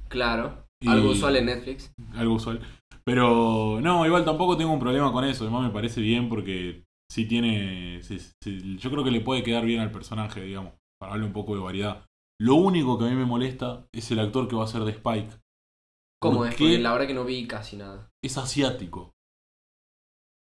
Claro. 0.09 0.65
Y- 0.81 0.87
Algo 0.89 1.11
usual 1.11 1.35
en 1.37 1.45
Netflix. 1.47 1.91
algo 2.13 2.35
usual. 2.35 2.61
Pero 3.03 3.79
no, 3.81 4.05
igual 4.05 4.25
tampoco 4.25 4.57
tengo 4.57 4.73
un 4.73 4.79
problema 4.79 5.11
con 5.11 5.23
eso. 5.25 5.43
Además 5.43 5.63
me 5.63 5.73
parece 5.73 6.01
bien 6.01 6.29
porque 6.29 6.83
sí 7.11 7.25
tiene... 7.25 8.01
sí- 8.03 8.19
sí- 8.43 8.77
yo 8.77 8.91
creo 8.91 9.03
que 9.03 9.11
le 9.11 9.21
puede 9.21 9.43
quedar 9.43 9.65
bien 9.65 9.79
al 9.79 9.91
personaje, 9.91 10.41
digamos, 10.41 10.73
para 10.99 11.13
darle 11.13 11.25
un 11.25 11.33
poco 11.33 11.55
de 11.55 11.61
variedad. 11.61 12.05
Lo 12.39 12.55
único 12.55 12.97
que 12.97 13.05
a 13.05 13.09
mí 13.09 13.15
me 13.15 13.25
molesta 13.25 13.87
es 13.93 14.11
el 14.11 14.19
actor 14.19 14.47
que 14.47 14.55
va 14.55 14.65
a 14.65 14.67
ser 14.67 14.83
de 14.83 14.91
Spike. 14.91 15.29
¿Cómo 16.27 16.39
¿Por 16.39 16.47
es? 16.47 16.55
Porque 16.55 16.79
la 16.79 16.91
verdad 16.91 17.07
que 17.07 17.13
no 17.13 17.25
vi 17.25 17.47
casi 17.47 17.75
nada. 17.77 18.09
Es 18.23 18.37
asiático. 18.37 19.13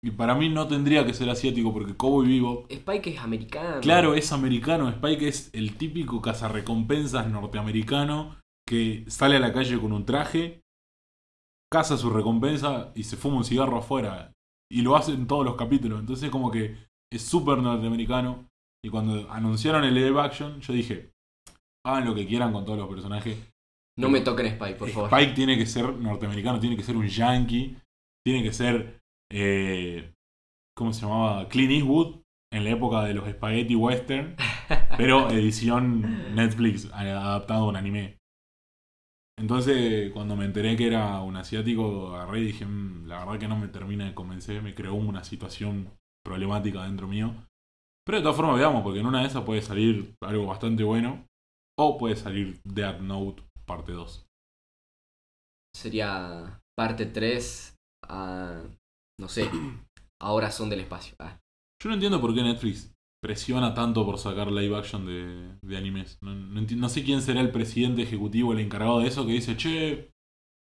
Y 0.03 0.11
para 0.11 0.33
mí 0.33 0.49
no 0.49 0.67
tendría 0.67 1.05
que 1.05 1.13
ser 1.13 1.29
asiático 1.29 1.71
porque 1.71 1.95
Cowboy 1.95 2.25
Vivo... 2.25 2.65
Spike 2.69 3.11
es 3.11 3.19
americano. 3.19 3.81
Claro, 3.81 4.15
es 4.15 4.31
americano. 4.31 4.89
Spike 4.89 5.27
es 5.27 5.51
el 5.53 5.77
típico 5.77 6.21
cazarrecompensas 6.21 7.27
norteamericano 7.27 8.37
que 8.67 9.05
sale 9.07 9.35
a 9.35 9.39
la 9.39 9.53
calle 9.53 9.79
con 9.79 9.93
un 9.93 10.05
traje, 10.05 10.61
caza 11.71 11.97
su 11.97 12.09
recompensa 12.09 12.91
y 12.95 13.03
se 13.03 13.15
fuma 13.15 13.37
un 13.37 13.45
cigarro 13.45 13.77
afuera. 13.77 14.33
Y 14.71 14.81
lo 14.81 14.95
hace 14.95 15.11
en 15.13 15.27
todos 15.27 15.45
los 15.45 15.55
capítulos. 15.55 15.99
Entonces 15.99 16.31
como 16.31 16.49
que 16.49 16.77
es 17.11 17.21
súper 17.21 17.59
norteamericano. 17.59 18.47
Y 18.83 18.89
cuando 18.89 19.29
anunciaron 19.29 19.83
el 19.83 19.93
live 19.93 20.19
action, 20.19 20.59
yo 20.61 20.73
dije, 20.73 21.11
hagan 21.85 22.05
lo 22.05 22.15
que 22.15 22.25
quieran 22.25 22.51
con 22.51 22.65
todos 22.65 22.79
los 22.79 22.89
personajes. 22.89 23.37
No 23.97 24.09
me 24.09 24.21
toquen 24.21 24.47
Spike, 24.47 24.75
por 24.75 24.89
favor. 24.89 25.09
Spike 25.09 25.33
tiene 25.33 25.57
que 25.57 25.65
ser 25.65 25.93
norteamericano, 25.93 26.59
tiene 26.59 26.77
que 26.77 26.83
ser 26.83 26.95
un 26.95 27.07
yankee, 27.07 27.77
tiene 28.25 28.43
que 28.43 28.53
ser, 28.53 29.01
eh, 29.31 30.13
¿cómo 30.75 30.93
se 30.93 31.01
llamaba? 31.01 31.47
Clint 31.49 31.71
Eastwood 31.71 32.21
en 32.53 32.63
la 32.63 32.71
época 32.71 33.03
de 33.03 33.13
los 33.13 33.29
spaghetti 33.29 33.75
western, 33.75 34.35
pero 34.97 35.29
edición 35.29 36.35
Netflix 36.35 36.91
adaptado 36.91 37.65
a 37.65 37.69
un 37.69 37.75
anime. 37.75 38.17
Entonces, 39.39 40.11
cuando 40.11 40.35
me 40.35 40.45
enteré 40.45 40.75
que 40.75 40.87
era 40.87 41.21
un 41.21 41.35
asiático, 41.35 42.15
agarré 42.15 42.41
y 42.41 42.45
dije, 42.45 42.65
"Mm, 42.65 43.07
la 43.07 43.19
verdad 43.19 43.39
que 43.39 43.47
no 43.47 43.57
me 43.57 43.67
termina 43.69 44.05
de 44.05 44.13
convencer, 44.13 44.61
me 44.61 44.75
creó 44.75 44.93
una 44.93 45.23
situación 45.23 45.89
problemática 46.23 46.83
dentro 46.83 47.07
mío. 47.07 47.33
Pero 48.05 48.17
de 48.17 48.23
todas 48.23 48.37
formas, 48.37 48.57
veamos, 48.57 48.83
porque 48.83 48.99
en 48.99 49.05
una 49.05 49.21
de 49.21 49.27
esas 49.27 49.43
puede 49.43 49.61
salir 49.61 50.15
algo 50.21 50.45
bastante 50.45 50.83
bueno, 50.83 51.25
o 51.79 51.97
puede 51.97 52.15
salir 52.15 52.59
Death 52.63 52.99
Note 52.99 53.43
parte 53.71 53.91
2. 53.93 54.25
Sería 55.75 56.59
parte 56.77 57.05
3 57.05 57.75
a... 58.07 58.63
No 59.19 59.27
sé. 59.27 59.49
Ahora 60.21 60.51
son 60.51 60.69
del 60.69 60.81
espacio. 60.81 61.15
Ah, 61.19 61.37
Yo 61.81 61.89
no 61.89 61.95
entiendo 61.95 62.21
por 62.21 62.33
qué 62.35 62.43
Netflix 62.43 62.91
presiona 63.23 63.73
tanto 63.73 64.05
por 64.05 64.17
sacar 64.17 64.51
live 64.51 64.75
action 64.75 65.05
de, 65.05 65.57
de 65.63 65.77
animes. 65.77 66.17
No, 66.21 66.33
no 66.35 66.89
sé 66.89 67.03
quién 67.03 67.21
será 67.21 67.39
el 67.41 67.51
presidente 67.51 68.01
ejecutivo, 68.01 68.53
el 68.53 68.59
encargado 68.59 68.99
de 68.99 69.07
eso, 69.07 69.25
que 69.25 69.33
dice, 69.33 69.55
che, 69.57 70.11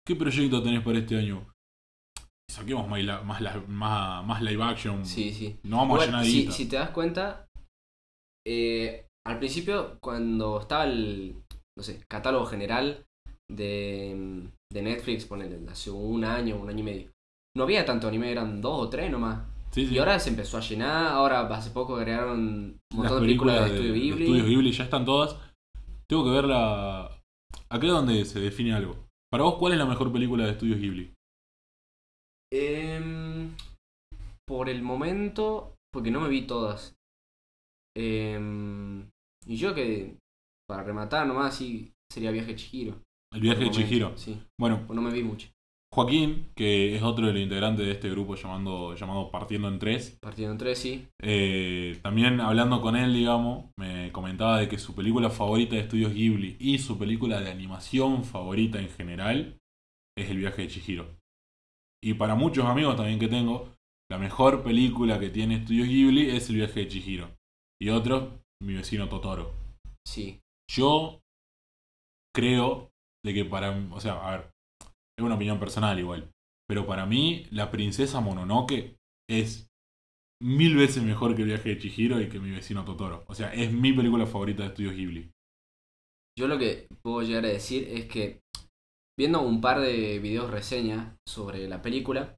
¿qué 0.05 0.15
proyecto 0.15 0.61
tenés 0.61 0.83
para 0.83 0.99
este 0.99 1.17
año? 1.17 1.51
Saquemos 2.51 2.87
más, 2.87 3.03
la- 3.03 3.21
más, 3.21 3.41
la- 3.41 3.63
más, 3.67 4.25
más 4.25 4.41
live 4.41 4.63
action. 4.63 5.05
Sí, 5.05 5.33
sí. 5.33 5.57
No 5.63 5.77
vamos 5.77 6.01
a 6.01 6.05
Igual, 6.05 6.23
llenar 6.23 6.25
si, 6.25 6.51
si 6.51 6.67
te 6.69 6.75
das 6.77 6.89
cuenta, 6.91 7.47
eh, 8.47 9.05
al 9.27 9.39
principio, 9.39 9.97
cuando 10.01 10.59
estaba 10.59 10.85
el 10.85 11.43
no 11.79 11.83
sé, 11.83 12.03
catálogo 12.09 12.45
general 12.45 13.05
de, 13.49 14.49
de 14.69 14.81
Netflix, 14.81 15.23
ponele, 15.23 15.57
hace 15.71 15.89
un 15.89 16.25
año, 16.25 16.57
un 16.57 16.69
año 16.69 16.79
y 16.79 16.83
medio, 16.83 17.11
no 17.55 17.63
había 17.63 17.85
tanto 17.85 18.09
anime, 18.09 18.33
eran 18.33 18.59
dos 18.59 18.87
o 18.87 18.89
tres 18.89 19.09
nomás. 19.09 19.47
Sí, 19.71 19.87
sí. 19.87 19.95
Y 19.95 19.97
ahora 19.97 20.19
se 20.19 20.29
empezó 20.29 20.57
a 20.57 20.59
llenar, 20.59 21.07
ahora 21.07 21.47
hace 21.47 21.69
poco 21.69 21.95
agregaron 21.95 22.37
un 22.37 22.79
Las 22.89 22.97
montón 22.97 23.21
de 23.21 23.27
películas 23.27 23.61
de, 23.61 23.65
Estudio 23.67 23.93
de 23.93 23.99
Ghibli. 23.99 24.23
Estudios 24.25 24.47
Ghibli 24.47 24.71
ya 24.73 24.83
están 24.83 25.05
todas. 25.05 25.37
Tengo 26.05 26.25
que 26.25 26.31
verla. 26.31 27.21
Acá 27.69 27.87
es 27.87 27.93
donde 27.93 28.25
se 28.25 28.41
define 28.41 28.73
algo. 28.73 29.07
Para 29.31 29.45
vos, 29.45 29.55
¿cuál 29.55 29.71
es 29.71 29.79
la 29.79 29.85
mejor 29.85 30.11
película 30.11 30.43
de 30.43 30.51
Estudios 30.51 30.79
Ghibli? 30.79 31.13
Em, 32.51 33.55
por 34.45 34.67
el 34.67 34.81
momento, 34.81 35.75
porque 35.93 36.11
no 36.11 36.19
me 36.19 36.27
vi 36.27 36.45
todas. 36.45 36.97
Em, 37.95 39.09
y 39.45 39.55
yo 39.55 39.73
que, 39.73 40.17
para 40.69 40.83
rematar 40.83 41.25
nomás, 41.25 41.55
sí, 41.55 41.91
sería 42.13 42.29
Viaje 42.29 42.49
de 42.51 42.55
Chihiro. 42.55 43.01
El 43.33 43.41
viaje 43.41 43.63
de 43.63 43.71
Chihiro. 43.71 44.15
Sí, 44.15 44.39
Bueno, 44.59 44.83
pues 44.85 44.95
no 44.95 45.01
me 45.01 45.11
vi 45.11 45.23
mucho. 45.23 45.49
Joaquín, 45.91 46.51
que 46.55 46.95
es 46.95 47.01
otro 47.01 47.25
de 47.25 47.33
los 47.33 47.41
integrantes 47.41 47.83
de 47.87 47.91
este 47.93 48.11
grupo 48.11 48.35
llamando, 48.35 48.93
llamado 48.95 49.31
Partiendo 49.31 49.67
en 49.67 49.79
Tres, 49.79 50.15
Partido 50.21 50.51
en 50.51 50.59
tres, 50.59 50.77
sí. 50.77 51.07
eh, 51.19 51.97
también 52.03 52.39
hablando 52.39 52.79
con 52.81 52.95
él, 52.95 53.11
digamos, 53.11 53.71
me 53.79 54.11
comentaba 54.11 54.59
de 54.59 54.69
que 54.69 54.77
su 54.77 54.93
película 54.93 55.31
favorita 55.31 55.75
de 55.75 55.81
Estudios 55.81 56.13
Ghibli 56.13 56.57
y 56.59 56.77
su 56.77 56.99
película 56.99 57.41
de 57.41 57.49
animación 57.49 58.23
favorita 58.23 58.79
en 58.79 58.89
general 58.89 59.57
es 60.15 60.29
El 60.29 60.37
viaje 60.37 60.61
de 60.61 60.67
Chihiro. 60.67 61.07
Y 62.03 62.13
para 62.13 62.35
muchos 62.35 62.65
amigos 62.65 62.95
también 62.95 63.17
que 63.17 63.27
tengo, 63.27 63.73
la 64.11 64.19
mejor 64.19 64.61
película 64.63 65.19
que 65.19 65.29
tiene 65.31 65.55
Estudios 65.55 65.87
Ghibli 65.87 66.29
es 66.29 66.47
El 66.51 66.57
viaje 66.57 66.81
de 66.81 66.87
Chihiro. 66.87 67.31
Y 67.81 67.89
otro, 67.89 68.39
Mi 68.61 68.75
vecino 68.75 69.09
Totoro. 69.09 69.53
Sí. 70.07 70.39
Yo 70.69 71.21
creo 72.35 72.91
de 73.25 73.33
que 73.33 73.45
para, 73.45 73.71
o 73.91 73.99
sea, 73.99 74.13
a 74.27 74.37
ver, 74.37 74.51
es 75.17 75.25
una 75.25 75.35
opinión 75.35 75.59
personal 75.59 75.97
igual, 75.97 76.31
pero 76.67 76.85
para 76.85 77.05
mí 77.05 77.45
la 77.51 77.71
princesa 77.71 78.21
Mononoke 78.21 78.95
es 79.29 79.67
mil 80.41 80.77
veces 80.77 81.03
mejor 81.03 81.35
que 81.35 81.41
el 81.41 81.49
viaje 81.49 81.69
de 81.69 81.77
Chihiro 81.79 82.21
y 82.21 82.29
que 82.29 82.39
mi 82.39 82.51
vecino 82.51 82.85
Totoro. 82.85 83.25
O 83.27 83.35
sea, 83.35 83.53
es 83.53 83.73
mi 83.73 83.91
película 83.93 84.25
favorita 84.25 84.63
de 84.63 84.69
Estudios 84.69 84.95
Ghibli. 84.95 85.31
Yo 86.37 86.47
lo 86.47 86.57
que 86.57 86.87
puedo 87.03 87.21
llegar 87.21 87.45
a 87.45 87.49
decir 87.49 87.87
es 87.89 88.05
que 88.05 88.39
viendo 89.17 89.41
un 89.41 89.59
par 89.59 89.81
de 89.81 90.19
videos 90.19 90.49
reseñas 90.49 91.17
sobre 91.27 91.67
la 91.67 91.81
película, 91.81 92.35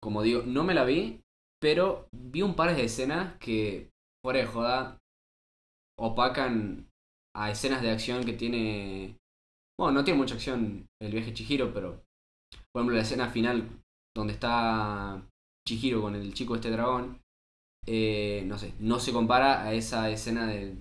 como 0.00 0.22
digo, 0.22 0.42
no 0.42 0.62
me 0.62 0.74
la 0.74 0.84
vi, 0.84 1.20
pero 1.60 2.06
vi 2.12 2.42
un 2.42 2.54
par 2.54 2.76
de 2.76 2.84
escenas 2.84 3.36
que, 3.38 3.90
fuera 4.22 4.38
de 4.38 4.46
joda, 4.46 4.98
opacan 5.98 6.88
a 7.36 7.50
escenas 7.50 7.82
de 7.82 7.90
acción 7.90 8.24
que 8.24 8.32
tiene... 8.32 9.16
Bueno, 9.78 9.92
no 9.98 10.04
tiene 10.04 10.18
mucha 10.18 10.34
acción 10.34 10.86
el 11.02 11.12
viaje 11.12 11.28
de 11.28 11.34
Chihiro, 11.34 11.72
pero 11.74 12.02
por 12.72 12.80
ejemplo 12.80 12.96
la 12.96 13.02
escena 13.02 13.28
final 13.28 13.68
donde 14.16 14.32
está 14.32 15.22
Chihiro 15.68 16.00
con 16.00 16.14
el 16.14 16.32
chico 16.32 16.54
este 16.54 16.70
dragón, 16.70 17.20
eh, 17.86 18.44
no 18.46 18.56
sé, 18.58 18.72
no 18.80 18.98
se 18.98 19.12
compara 19.12 19.62
a 19.64 19.72
esa 19.74 20.08
escena 20.10 20.46
de... 20.46 20.76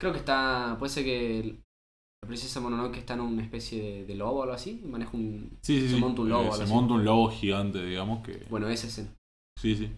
Creo 0.00 0.12
que 0.12 0.18
está... 0.18 0.76
Puede 0.78 0.90
ser 0.92 1.04
que 1.04 1.56
la 2.22 2.26
princesa 2.28 2.60
Mononoke 2.60 2.98
está 2.98 3.14
en 3.14 3.20
una 3.20 3.42
especie 3.42 3.82
de, 3.82 4.04
de 4.06 4.14
lobo 4.14 4.40
o 4.40 4.42
algo 4.42 4.54
así, 4.54 4.82
maneja 4.84 5.16
un... 5.16 5.58
Sí, 5.62 5.80
sí, 5.80 5.88
Se 5.88 5.94
sí. 5.94 6.00
monta 6.00 6.22
un 6.22 6.28
lobo, 6.28 6.48
Eh, 6.50 6.52
se 6.52 6.62
así. 6.64 6.72
monta 6.72 6.94
un 6.94 7.04
lobo 7.04 7.30
gigante, 7.30 7.84
digamos 7.84 8.22
que... 8.22 8.44
Bueno, 8.50 8.68
esa 8.68 8.86
escena. 8.88 9.08
Sí, 9.58 9.74
sí. 9.76 9.90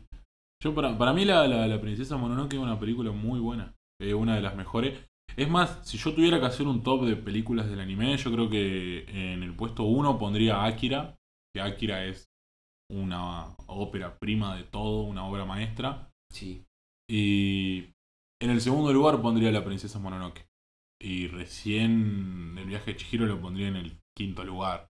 Yo 0.63 0.75
para, 0.75 0.97
para 0.97 1.13
mí 1.13 1.25
la, 1.25 1.47
la, 1.49 1.67
la 1.67 1.81
princesa 1.81 2.17
Mononoke 2.17 2.55
es 2.55 2.61
una 2.61 2.79
película 2.79 3.11
muy 3.11 3.41
buena. 3.41 3.75
Es 4.01 4.15
una 4.15 4.37
de 4.37 4.43
las 4.43 4.55
mejores. 4.57 4.99
Es 5.37 5.49
más, 5.51 5.87
si 5.87 5.99
yo 5.99 6.15
tuviera 6.15 6.41
que 6.41 6.47
hacer 6.47 6.67
un 6.67 6.83
top 6.83 7.05
de 7.05 7.17
películas 7.17 7.69
del 7.69 7.81
anime, 7.81 8.17
yo 8.17 8.33
creo 8.33 8.49
que 8.49 9.05
en 9.09 9.43
el 9.43 9.55
puesto 9.55 9.83
1 9.85 10.19
pondría 10.19 10.65
Akira. 10.65 11.15
Que 11.55 11.61
Akira 11.61 12.05
es 12.05 12.27
una 12.91 13.55
ópera 13.67 14.19
prima 14.19 14.57
de 14.57 14.65
todo, 14.65 15.03
una 15.03 15.25
obra 15.27 15.45
maestra. 15.45 16.11
Sí. 16.33 16.65
Y 17.11 17.91
en 18.41 18.51
el 18.51 18.61
segundo 18.61 18.93
lugar 18.93 19.21
pondría 19.21 19.53
La 19.53 19.65
Princesa 19.65 19.99
Mononoke. 19.99 20.47
Y 21.01 21.29
recién 21.29 22.57
el 22.59 22.67
viaje 22.67 22.93
de 22.93 22.97
Chihiro 22.97 23.27
lo 23.27 23.41
pondría 23.41 23.69
en 23.69 23.77
el 23.77 23.93
quinto 24.17 24.43
lugar. 24.45 24.89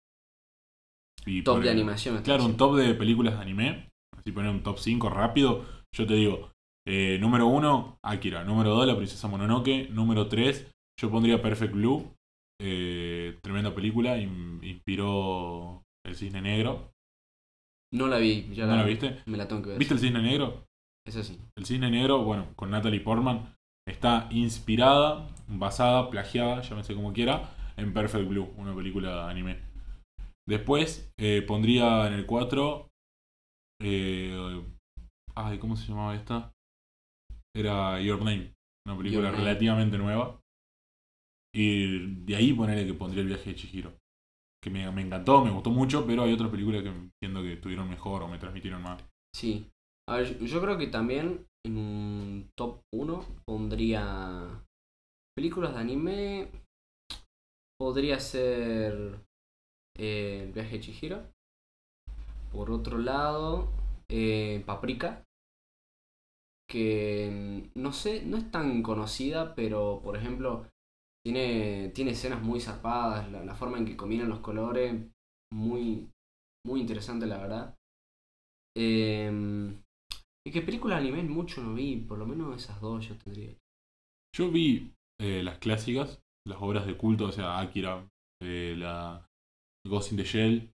Y 1.26 1.42
Top 1.44 1.58
de 1.62 1.70
el- 1.72 1.78
animación. 1.78 2.22
Claro, 2.22 2.46
un 2.46 2.58
top 2.58 2.76
de 2.76 2.94
películas 2.94 3.36
de 3.36 3.42
anime. 3.42 3.90
Así 4.16 4.32
poner 4.32 4.52
un 4.52 4.62
top 4.62 4.78
5 4.78 5.10
rápido. 5.10 5.66
Yo 5.96 6.06
te 6.06 6.14
digo, 6.14 6.52
eh, 6.88 7.18
número 7.20 7.48
1, 7.48 8.00
Akira. 8.04 8.44
Número 8.44 8.72
2, 8.72 8.88
La 8.88 8.96
Princesa 8.96 9.28
Mononoke. 9.28 9.90
Número 9.90 10.28
3, 10.28 10.72
yo 11.00 11.10
pondría 11.12 11.42
Perfect 11.42 11.74
Blue. 11.74 12.12
Eh, 12.62 13.38
tremenda 13.42 13.74
película. 13.76 14.18
in- 14.18 14.60
inspiró 14.64 15.84
El 16.06 16.16
Cisne 16.16 16.42
Negro. 16.42 16.92
No 17.94 18.08
la 18.08 18.18
vi. 18.18 18.48
Ya 18.54 18.66
¿No 18.66 18.76
la 18.76 18.84
viste? 18.84 19.22
Me 19.26 19.38
la 19.38 19.48
tengo 19.48 19.62
que 19.62 19.70
ver. 19.70 19.80
¿Viste 19.80 19.94
El 19.94 20.00
Cisne 20.00 20.22
Negro? 20.22 20.66
Eso 21.08 21.24
sí. 21.24 21.40
El 21.58 21.66
Cisne 21.66 21.90
Negro, 21.92 22.24
bueno, 22.24 22.48
con 22.56 22.72
Natalie 22.72 23.00
Portman, 23.00 23.56
está 23.88 24.28
inspirada, 24.32 25.28
basada, 25.48 26.10
plagiada, 26.10 26.62
llámese 26.62 26.96
como 26.96 27.14
quiera, 27.14 27.56
en 27.78 27.94
Perfect 27.94 28.28
Blue, 28.28 28.50
una 28.58 28.76
película 28.76 29.26
de 29.26 29.32
anime. 29.32 29.60
Después 30.48 31.12
eh, 31.20 31.44
pondría 31.44 32.08
en 32.08 32.14
el 32.14 32.26
4. 32.26 32.88
Eh, 33.82 34.64
ay, 35.36 35.58
¿cómo 35.60 35.76
se 35.76 35.88
llamaba 35.88 36.16
esta? 36.16 36.52
Era 37.56 38.00
Your 38.02 38.20
Name, 38.20 38.54
una 38.86 38.98
película 38.98 39.24
Your 39.30 39.32
Name. 39.32 39.38
relativamente 39.46 39.98
nueva. 39.98 40.40
Y 41.54 42.16
de 42.26 42.36
ahí 42.36 42.54
ponerle 42.54 42.86
que 42.86 42.94
pondría 42.94 43.22
el 43.22 43.28
viaje 43.30 43.52
de 43.52 43.56
Chihiro. 43.56 43.94
Que 44.62 44.70
me, 44.70 44.90
me 44.92 45.02
encantó, 45.04 45.44
me 45.46 45.52
gustó 45.52 45.70
mucho, 45.70 46.06
pero 46.06 46.24
hay 46.24 46.34
otras 46.34 46.50
películas 46.50 46.84
que 46.84 46.90
entiendo 46.90 47.42
que 47.42 47.54
estuvieron 47.54 47.90
mejor 47.90 48.24
o 48.24 48.28
me 48.28 48.40
transmitieron 48.40 48.82
más. 48.82 49.02
Sí. 49.34 49.70
A 50.10 50.18
ver, 50.18 50.38
yo- 50.40 50.46
yo 50.46 50.62
creo 50.62 50.78
que 50.78 50.88
también 50.88 51.46
en 51.66 51.78
un 51.78 52.50
top 52.58 52.82
1 52.94 53.26
pondría 53.48 54.64
películas 55.36 55.74
de 55.76 55.80
anime. 55.80 56.52
Podría 57.80 58.20
ser 58.20 59.20
eh, 59.98 60.44
El 60.46 60.52
viaje 60.54 60.78
de 60.78 60.80
Chihiro. 60.82 61.24
Por 62.52 62.72
otro 62.72 62.98
lado, 62.98 63.70
eh, 64.10 64.64
Paprika. 64.66 65.24
Que 66.70 67.30
mm, 67.76 67.80
no 67.80 67.94
sé, 67.94 68.26
no 68.26 68.38
es 68.38 68.50
tan 68.52 68.82
conocida, 68.82 69.56
pero 69.56 70.02
por 70.04 70.18
ejemplo, 70.18 70.68
tiene, 71.26 71.90
tiene 71.90 72.12
escenas 72.12 72.42
muy 72.42 72.60
zarpadas. 72.60 73.32
La, 73.32 73.44
la 73.44 73.56
forma 73.56 73.78
en 73.78 73.86
que 73.86 73.98
combinan 73.98 74.30
los 74.30 74.40
colores, 74.40 74.96
muy, 75.54 76.10
muy 76.66 76.82
interesante, 76.82 77.26
la 77.26 77.38
verdad. 77.38 77.76
Eh, 78.78 79.74
y 80.48 80.52
que 80.52 80.62
películas 80.62 81.00
anime 81.00 81.24
mucho 81.24 81.64
no 81.64 81.74
vi, 81.74 81.98
por 81.98 82.18
lo 82.18 82.26
menos 82.26 82.56
esas 82.56 82.80
dos 82.82 83.08
yo 83.08 83.16
tendría. 83.18 83.56
Yo 84.36 84.52
vi 84.52 84.92
eh, 85.20 85.42
las 85.44 85.58
clásicas, 85.60 86.22
las 86.48 86.62
obras 86.62 86.86
de 86.86 86.98
culto, 86.98 87.26
o 87.26 87.32
sea, 87.32 87.60
Akira, 87.60 88.08
eh, 88.44 88.76
la 88.78 89.26
Ghost 89.88 90.12
in 90.12 90.18
the 90.18 90.24
Shell, 90.24 90.72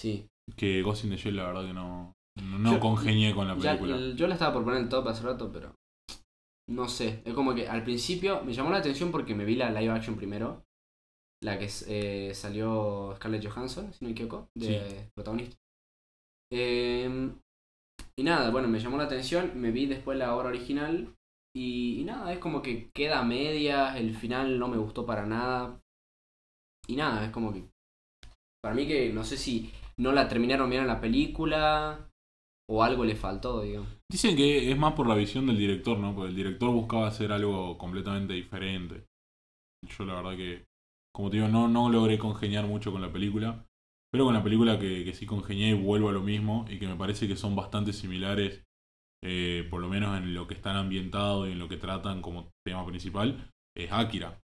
Sí. 0.00 0.26
que 0.56 0.82
Ghost 0.82 1.04
in 1.04 1.10
the 1.10 1.16
Shell 1.16 1.36
la 1.36 1.46
verdad 1.46 1.66
que 1.66 1.74
no, 1.74 2.12
no, 2.42 2.72
Yo- 2.74 2.80
congenié 2.80 3.34
con 3.34 3.48
la 3.48 3.56
película. 3.56 3.96
el- 3.96 4.16
yo 4.16 4.26
la 4.26 4.34
estaba 4.34 4.52
por 4.54 4.64
poner 4.64 4.78
en 4.78 4.84
el 4.84 4.90
top 4.90 5.08
hace 5.08 5.22
rato, 5.22 5.50
pero. 5.52 5.74
No 6.68 6.88
sé. 6.88 7.22
Es 7.24 7.32
como 7.34 7.54
que 7.54 7.68
al 7.68 7.84
principio 7.84 8.42
me 8.42 8.52
llamó 8.52 8.70
la 8.70 8.78
atención 8.78 9.10
porque 9.12 9.34
me 9.34 9.44
vi 9.44 9.54
la 9.54 9.70
live 9.70 9.92
action 9.92 10.16
primero. 10.16 10.62
La 11.42 11.58
que 11.58 11.68
eh, 11.86 12.34
salió 12.34 13.12
Scarlett 13.16 13.46
Johansson, 13.46 13.92
si 13.92 14.04
no 14.04 14.08
me 14.08 14.12
equivoco, 14.12 14.48
de 14.54 15.08
protagonista. 15.14 15.56
Eh, 16.52 17.30
y 18.18 18.22
nada, 18.22 18.50
bueno, 18.50 18.68
me 18.68 18.80
llamó 18.80 18.96
la 18.96 19.04
atención. 19.04 19.52
Me 19.60 19.70
vi 19.70 19.86
después 19.86 20.18
la 20.18 20.34
obra 20.34 20.48
original. 20.48 21.14
Y, 21.54 22.00
y 22.00 22.04
nada, 22.04 22.32
es 22.32 22.38
como 22.38 22.62
que 22.62 22.90
queda 22.94 23.20
a 23.20 23.24
medias. 23.24 23.96
El 23.96 24.14
final 24.16 24.58
no 24.58 24.68
me 24.68 24.76
gustó 24.76 25.06
para 25.06 25.24
nada. 25.26 25.80
Y 26.88 26.96
nada, 26.96 27.24
es 27.24 27.30
como 27.30 27.52
que. 27.52 27.64
Para 28.62 28.74
mí 28.74 28.86
que 28.88 29.12
no 29.12 29.22
sé 29.22 29.36
si 29.36 29.70
no 29.98 30.12
la 30.12 30.28
terminaron 30.28 30.68
bien 30.68 30.82
en 30.82 30.88
la 30.88 31.00
película. 31.00 32.10
O 32.68 32.82
algo 32.82 33.04
le 33.04 33.14
faltó, 33.14 33.62
digamos. 33.62 33.88
Dicen 34.10 34.36
que 34.36 34.70
es 34.70 34.78
más 34.78 34.94
por 34.94 35.06
la 35.06 35.14
visión 35.14 35.46
del 35.46 35.58
director, 35.58 35.98
¿no? 35.98 36.14
Porque 36.14 36.30
el 36.30 36.36
director 36.36 36.70
buscaba 36.72 37.06
hacer 37.06 37.32
algo 37.32 37.78
completamente 37.78 38.34
diferente. 38.34 39.04
Yo 39.86 40.04
la 40.04 40.14
verdad 40.14 40.36
que, 40.36 40.64
como 41.14 41.30
te 41.30 41.36
digo, 41.36 41.48
no, 41.48 41.68
no 41.68 41.88
logré 41.90 42.18
congeniar 42.18 42.66
mucho 42.66 42.90
con 42.90 43.02
la 43.02 43.12
película. 43.12 43.64
Pero 44.10 44.24
con 44.24 44.34
la 44.34 44.42
película 44.42 44.78
que, 44.78 45.04
que 45.04 45.12
sí 45.12 45.26
congenié 45.26 45.74
vuelvo 45.74 46.08
a 46.08 46.12
lo 46.12 46.22
mismo 46.22 46.64
y 46.68 46.78
que 46.78 46.86
me 46.86 46.96
parece 46.96 47.28
que 47.28 47.36
son 47.36 47.54
bastante 47.54 47.92
similares, 47.92 48.64
eh, 49.22 49.66
por 49.70 49.80
lo 49.80 49.88
menos 49.88 50.16
en 50.16 50.34
lo 50.34 50.46
que 50.46 50.54
están 50.54 50.76
ambientados 50.76 51.48
y 51.48 51.52
en 51.52 51.58
lo 51.58 51.68
que 51.68 51.76
tratan 51.76 52.22
como 52.22 52.50
tema 52.64 52.86
principal, 52.86 53.50
es 53.76 53.90
Akira. 53.92 54.40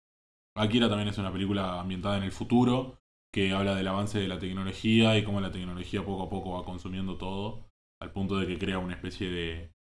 Akira 0.57 0.89
también 0.89 1.09
es 1.09 1.19
una 1.19 1.33
película 1.33 1.81
ambientada 1.81 2.19
en 2.19 2.25
el 2.25 2.33
futuro, 2.33 2.99
que 3.33 3.53
habla 3.53 3.75
del 3.75 3.89
avance 3.89 4.19
de 4.19 4.29
la 4.29 4.39
tecnología 4.39 5.17
y 5.17 5.25
cómo 5.25 5.41
la 5.41 5.53
tecnología 5.53 6.05
poco 6.05 6.25
a 6.25 6.29
poco 6.29 6.53
va 6.53 6.65
consumiendo 6.65 7.17
todo, 7.17 7.65
al 8.03 8.13
punto 8.13 8.37
de 8.37 8.47
que 8.47 8.59
crea 8.59 8.79
una 8.79 8.95
especie 8.95 9.31
de 9.31 9.73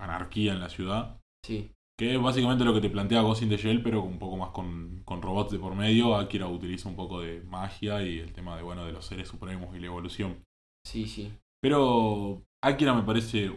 anarquía 0.00 0.52
en 0.52 0.60
la 0.60 0.68
ciudad. 0.68 1.20
Sí. 1.44 1.72
Que 1.98 2.14
es 2.14 2.20
básicamente 2.20 2.64
lo 2.64 2.74
que 2.74 2.80
te 2.80 2.90
plantea 2.90 3.22
Ghost 3.22 3.42
in 3.42 3.48
the 3.48 3.56
Shell, 3.56 3.82
pero 3.82 4.02
un 4.02 4.18
poco 4.18 4.36
más 4.36 4.50
con, 4.50 5.02
con 5.04 5.22
robots 5.22 5.52
de 5.52 5.58
por 5.58 5.74
medio. 5.74 6.16
Akira 6.16 6.46
utiliza 6.46 6.88
un 6.88 6.96
poco 6.96 7.20
de 7.20 7.40
magia 7.42 8.02
y 8.02 8.18
el 8.18 8.32
tema 8.32 8.56
de, 8.56 8.62
bueno, 8.62 8.84
de 8.84 8.92
los 8.92 9.06
seres 9.06 9.28
supremos 9.28 9.74
y 9.74 9.80
la 9.80 9.86
evolución. 9.86 10.44
Sí, 10.86 11.06
sí. 11.06 11.32
Pero 11.62 12.42
Akira 12.62 12.92
me 12.92 13.04
parece 13.04 13.50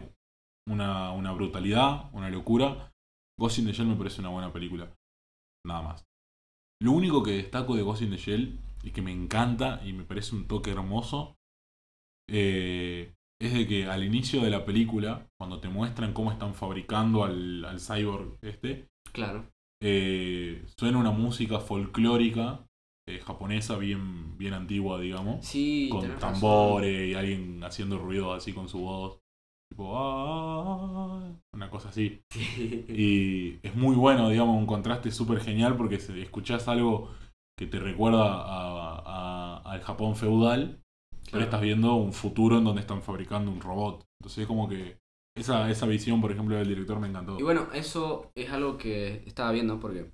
una, 0.66 1.12
una 1.12 1.32
brutalidad, 1.32 2.08
una 2.14 2.30
locura. 2.30 2.90
Ghost 3.38 3.58
in 3.58 3.66
the 3.66 3.72
Shell 3.72 3.88
me 3.88 3.96
parece 3.96 4.20
una 4.20 4.30
buena 4.30 4.52
película. 4.52 4.90
Nada 5.66 5.82
más. 5.82 6.04
Lo 6.80 6.92
único 6.92 7.22
que 7.22 7.32
destaco 7.32 7.76
de 7.76 7.82
Ghost 7.82 8.02
in 8.02 8.10
the 8.10 8.16
Shell 8.16 8.58
y 8.82 8.92
que 8.92 9.02
me 9.02 9.12
encanta 9.12 9.82
y 9.84 9.92
me 9.92 10.04
parece 10.04 10.36
un 10.36 10.46
toque 10.46 10.70
hermoso 10.70 11.34
eh, 12.30 13.14
es 13.40 13.54
de 13.54 13.66
que 13.66 13.86
al 13.86 14.02
inicio 14.04 14.40
de 14.42 14.50
la 14.50 14.64
película, 14.64 15.26
cuando 15.40 15.60
te 15.60 15.68
muestran 15.68 16.12
cómo 16.12 16.32
están 16.32 16.54
fabricando 16.54 17.24
al, 17.24 17.64
al 17.64 17.78
cyborg 17.80 18.36
este, 18.42 18.88
Claro. 19.12 19.48
eh, 19.82 20.64
suena 20.78 20.98
una 20.98 21.10
música 21.12 21.60
folclórica 21.60 22.64
eh, 23.08 23.20
japonesa 23.20 23.76
bien, 23.78 24.36
bien 24.36 24.54
antigua, 24.54 25.00
digamos 25.00 25.46
Sí, 25.46 25.88
con 25.90 26.02
razón. 26.02 26.18
tambores 26.18 27.08
y 27.08 27.14
alguien 27.14 27.62
haciendo 27.64 27.98
ruido 27.98 28.32
así 28.34 28.52
con 28.52 28.68
su 28.68 28.80
voz. 28.80 29.18
Tipo, 29.70 29.92
"Ah", 29.96 31.32
una 31.54 31.70
cosa 31.70 31.88
así. 31.90 32.20
Sí. 32.30 32.84
Y 32.88 33.66
es 33.66 33.74
muy 33.74 33.94
bueno, 33.96 34.28
digamos, 34.30 34.56
un 34.58 34.66
contraste 34.66 35.10
súper 35.10 35.40
genial 35.40 35.76
porque 35.76 35.98
se- 35.98 36.20
escuchás 36.22 36.68
algo 36.68 37.10
que 37.58 37.66
te 37.66 37.78
recuerda 37.78 38.24
a- 38.42 38.98
a- 39.04 39.58
al 39.72 39.80
Japón 39.82 40.16
feudal, 40.16 40.80
pero 41.30 41.44
estás 41.44 41.60
viendo 41.60 41.94
un 41.94 42.12
futuro 42.12 42.58
en 42.58 42.64
donde 42.64 42.80
están 42.80 43.02
fabricando 43.02 43.50
un 43.50 43.60
robot. 43.60 44.04
Entonces 44.20 44.42
es 44.42 44.46
como 44.46 44.68
que 44.68 44.98
esa, 45.36 45.70
esa 45.70 45.86
visión, 45.86 46.20
por 46.20 46.32
ejemplo, 46.32 46.56
del 46.56 46.68
director 46.68 46.98
me 46.98 47.08
encantó. 47.08 47.38
Y 47.38 47.42
bueno, 47.42 47.68
eso 47.72 48.30
es 48.36 48.50
algo 48.50 48.76
que 48.78 49.22
estaba 49.26 49.52
viendo 49.52 49.78
porque 49.78 50.10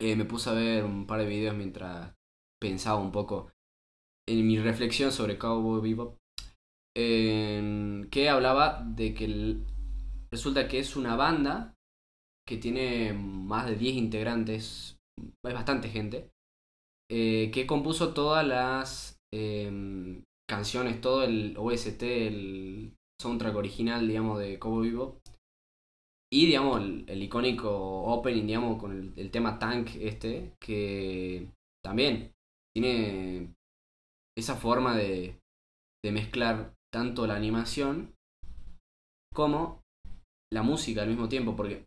eh, 0.00 0.16
me 0.16 0.24
puse 0.24 0.50
a 0.50 0.54
ver 0.54 0.84
un 0.84 1.06
par 1.06 1.20
de 1.20 1.26
videos 1.26 1.56
mientras 1.56 2.14
pensaba 2.60 3.00
un 3.00 3.12
poco 3.12 3.50
en 4.28 4.46
mi 4.46 4.58
reflexión 4.58 5.10
sobre 5.12 5.38
Cowboy 5.38 5.80
Bebop. 5.80 6.16
que 6.96 8.28
hablaba 8.28 8.82
de 8.84 9.14
que 9.14 9.24
el- 9.24 9.64
resulta 10.32 10.68
que 10.68 10.78
es 10.80 10.96
una 10.96 11.16
banda 11.16 11.74
que 12.46 12.56
tiene 12.56 13.12
más 13.12 13.66
de 13.66 13.76
10 13.76 13.94
integrantes, 13.94 14.96
hay 15.44 15.52
bastante 15.54 15.88
gente, 15.88 16.30
eh, 17.10 17.50
que 17.52 17.66
compuso 17.66 18.12
todas 18.14 18.46
las 18.46 19.17
em, 19.32 20.22
canciones, 20.48 21.00
todo 21.00 21.24
el 21.24 21.56
OST, 21.56 22.02
el 22.02 22.92
soundtrack 23.20 23.56
original, 23.56 24.06
digamos, 24.06 24.38
de 24.38 24.58
Cowboy 24.58 24.90
Bebop. 24.90 25.18
Y, 26.30 26.46
digamos, 26.46 26.80
el, 26.80 27.22
icónico 27.22 27.70
opening, 28.04 28.46
digamos, 28.46 28.78
con 28.78 28.92
el, 28.92 29.12
el 29.16 29.30
tema 29.30 29.58
Tank 29.58 29.90
este, 29.96 30.52
que 30.60 31.48
también 31.82 32.32
tiene 32.74 33.54
esa 34.36 34.56
forma 34.56 34.96
de, 34.96 35.38
de 36.04 36.12
mezclar 36.12 36.74
tanto 36.92 37.26
la 37.26 37.36
animación 37.36 38.14
como 39.34 39.82
la 40.52 40.62
música 40.62 41.02
al 41.02 41.08
mismo 41.08 41.28
tiempo, 41.28 41.56
porque 41.56 41.86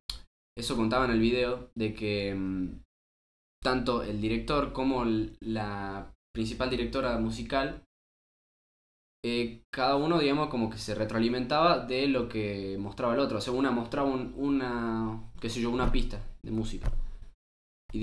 eso 0.58 0.76
contaba 0.76 1.06
en 1.06 1.12
el 1.12 1.20
video 1.20 1.70
de 1.76 1.94
que 1.94 2.36
mm, 2.36 2.82
tanto 3.64 4.04
el 4.04 4.22
director 4.22 4.74
como 4.74 5.06
la 5.06 6.14
principal 6.34 6.70
directora 6.70 7.18
musical, 7.18 7.84
eh, 9.24 9.64
cada 9.72 9.96
uno, 9.98 10.20
digamos, 10.20 10.50
como 10.50 10.70
que 10.70 10.78
se 10.78 10.96
retroalimentaba 10.96 11.80
de 11.86 12.08
lo 12.08 12.28
que 12.28 12.78
mostraba 12.80 13.14
el 13.14 13.20
otro. 13.20 13.38
O 13.38 13.42
sea, 13.42 13.54
una 13.54 13.72
mostraba 13.72 14.10
un- 14.10 14.34
una, 14.36 15.32
qué 15.40 15.50
sé 15.50 15.62
yo, 15.62 15.70
una 15.70 15.92
pista 15.92 16.20
de 16.42 16.52
música. 16.52 16.92
Y 17.94 18.00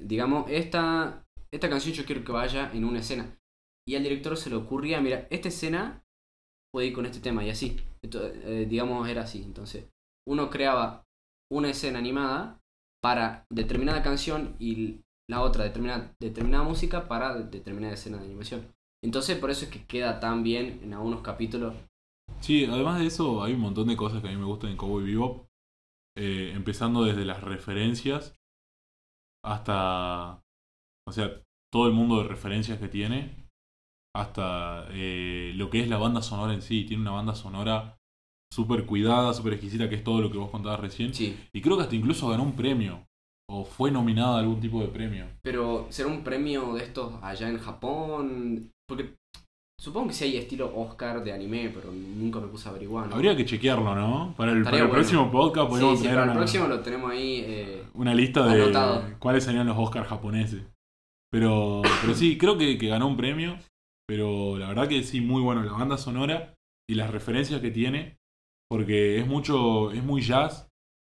digamos, 0.00 0.48
esta, 0.48 1.24
esta 1.52 1.68
canción 1.68 1.94
yo 1.94 2.04
quiero 2.04 2.24
que 2.24 2.32
vaya 2.32 2.70
en 2.72 2.84
una 2.84 3.00
escena. 3.00 3.36
Y 3.86 3.96
al 3.96 4.04
director 4.04 4.36
se 4.36 4.50
le 4.50 4.56
ocurría, 4.56 5.00
mira, 5.00 5.26
esta 5.30 5.48
escena 5.48 6.04
puede 6.72 6.88
ir 6.88 6.92
con 6.94 7.06
este 7.06 7.20
tema 7.20 7.44
y 7.44 7.50
así. 7.50 7.76
Eh, 8.02 8.66
digamos, 8.68 9.08
era 9.08 9.22
así. 9.22 9.42
Entonces, 9.42 9.86
uno 10.26 10.48
creaba 10.48 11.04
una 11.50 11.70
escena 11.70 11.98
animada 11.98 12.60
para 13.02 13.44
determinada 13.50 14.02
canción 14.02 14.54
y 14.60 15.00
la 15.32 15.42
otra 15.42 15.64
determinada, 15.64 16.14
determinada 16.20 16.62
música 16.64 17.08
para 17.08 17.34
de- 17.34 17.44
determinada 17.50 17.94
escena 17.94 18.18
de 18.18 18.26
animación. 18.26 18.72
Entonces, 19.04 19.36
por 19.38 19.50
eso 19.50 19.64
es 19.64 19.70
que 19.72 19.84
queda 19.84 20.20
tan 20.20 20.44
bien 20.44 20.80
en 20.84 20.94
algunos 20.94 21.22
capítulos. 21.22 21.74
Sí, 22.40 22.64
además 22.66 23.00
de 23.00 23.06
eso, 23.06 23.42
hay 23.42 23.54
un 23.54 23.60
montón 23.60 23.88
de 23.88 23.96
cosas 23.96 24.22
que 24.22 24.28
a 24.28 24.30
mí 24.30 24.36
me 24.36 24.44
gustan 24.46 24.70
en 24.70 24.76
Cowboy 24.76 25.04
Bebop. 25.04 25.46
Eh, 26.16 26.52
empezando 26.54 27.04
desde 27.04 27.24
las 27.24 27.42
referencias 27.42 28.36
hasta. 29.44 30.42
O 31.08 31.12
sea, 31.12 31.30
todo 31.72 31.86
el 31.86 31.94
mundo 31.94 32.18
de 32.22 32.28
referencias 32.28 32.78
que 32.78 32.88
tiene. 32.88 33.34
Hasta 34.14 34.86
eh, 34.90 35.52
lo 35.56 35.70
que 35.70 35.80
es 35.80 35.88
la 35.88 35.96
banda 35.98 36.20
sonora 36.22 36.52
en 36.52 36.62
sí. 36.62 36.84
Tiene 36.84 37.02
una 37.02 37.12
banda 37.12 37.34
sonora 37.34 37.96
súper 38.52 38.84
cuidada, 38.84 39.32
súper 39.32 39.54
exquisita, 39.54 39.88
que 39.88 39.94
es 39.96 40.04
todo 40.04 40.20
lo 40.20 40.30
que 40.30 40.36
vos 40.38 40.50
contabas 40.50 40.80
recién. 40.80 41.14
Sí, 41.14 41.36
Y 41.52 41.62
creo 41.62 41.76
que 41.76 41.84
hasta 41.84 41.96
incluso 41.96 42.28
ganó 42.28 42.42
un 42.42 42.54
premio. 42.54 43.06
O 43.48 43.64
fue 43.64 43.90
nominada 43.90 44.36
a 44.36 44.40
algún 44.40 44.60
tipo 44.60 44.80
de 44.80 44.88
premio. 44.88 45.26
pero 45.42 45.86
será 45.90 46.08
un 46.08 46.22
premio 46.24 46.74
de 46.74 46.84
estos 46.84 47.12
allá 47.22 47.48
en 47.48 47.58
Japón. 47.58 48.70
Porque 48.88 49.14
supongo 49.78 50.08
que 50.08 50.14
sí 50.14 50.24
hay 50.24 50.36
estilo 50.36 50.72
Oscar 50.76 51.22
de 51.24 51.32
anime, 51.32 51.70
pero 51.74 51.90
nunca 51.92 52.40
me 52.40 52.46
puse 52.48 52.68
a 52.68 52.70
averiguar. 52.70 53.08
¿no? 53.08 53.14
Habría 53.16 53.36
que 53.36 53.44
chequearlo, 53.44 53.94
¿no? 53.94 54.34
Para 54.36 54.52
el, 54.52 54.58
Estaría 54.58 54.64
para 54.64 54.76
el 54.84 54.88
bueno. 54.88 54.94
próximo 55.02 55.30
podcast 55.30 55.66
Sí, 55.66 55.70
podemos 55.70 55.96
sí, 55.98 56.02
tener 56.02 56.14
para 56.16 56.24
el 56.24 56.30
una- 56.30 56.38
próximo 56.40 56.66
lo 56.68 56.80
tenemos 56.80 57.10
ahí. 57.10 57.44
eh, 57.46 57.82
una 57.94 58.14
lista 58.14 58.46
de 58.46 58.62
Anotado. 58.62 59.04
cuáles 59.18 59.44
serían 59.44 59.66
los 59.66 59.76
Oscars 59.78 60.08
japoneses. 60.08 60.62
Pero, 61.30 61.82
pero 62.02 62.14
sí, 62.14 62.36
creo 62.38 62.58
que, 62.58 62.76
que 62.78 62.88
ganó 62.88 63.06
un 63.08 63.16
premio. 63.16 63.58
Pero 64.06 64.58
la 64.58 64.68
verdad 64.68 64.88
que 64.88 65.02
sí, 65.02 65.20
muy 65.20 65.40
bueno 65.42 65.62
la 65.62 65.72
banda 65.72 65.96
sonora 65.96 66.54
y 66.88 66.94
las 66.94 67.10
referencias 67.10 67.60
que 67.60 67.70
tiene. 67.70 68.18
Porque 68.68 69.18
es 69.18 69.26
mucho, 69.26 69.90
es 69.92 70.02
muy 70.02 70.20
jazz. 70.22 70.68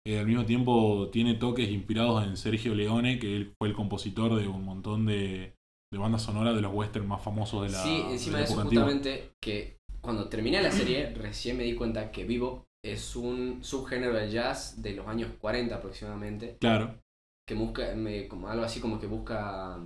Eh, 0.05 0.19
al 0.19 0.25
mismo 0.27 0.45
tiempo 0.45 1.09
tiene 1.11 1.35
toques 1.35 1.69
inspirados 1.69 2.25
en 2.25 2.35
Sergio 2.37 2.75
Leone, 2.75 3.19
que 3.19 3.35
él 3.35 3.53
fue 3.57 3.69
el 3.69 3.73
compositor 3.75 4.35
de 4.35 4.47
un 4.47 4.63
montón 4.65 5.05
de, 5.05 5.53
de 5.91 5.97
bandas 5.99 6.23
sonoras 6.23 6.55
de 6.55 6.61
los 6.61 6.73
westerns 6.73 7.07
más 7.07 7.21
famosos 7.23 7.63
de 7.63 7.69
la, 7.69 7.81
sí, 7.83 8.03
encima 8.09 8.37
de 8.39 8.43
la 8.43 8.49
eso, 8.49 8.59
antigua. 8.61 8.83
justamente, 8.83 9.31
que 9.41 9.77
cuando 10.01 10.27
terminé 10.27 10.61
la 10.61 10.71
serie, 10.71 11.11
recién 11.13 11.57
me 11.57 11.63
di 11.63 11.75
cuenta 11.75 12.11
que 12.11 12.25
Vivo 12.25 12.65
es 12.83 13.15
un 13.15 13.63
subgénero 13.63 14.13
del 14.13 14.29
jazz 14.29 14.81
de 14.81 14.93
los 14.93 15.07
años 15.07 15.31
40 15.39 15.75
aproximadamente. 15.75 16.57
Claro. 16.59 16.99
que 17.47 17.55
busca 17.55 17.93
me- 17.95 18.27
como 18.27 18.47
algo 18.49 18.63
así 18.65 18.79
como 18.81 18.99
que 18.99 19.07
busca 19.07 19.77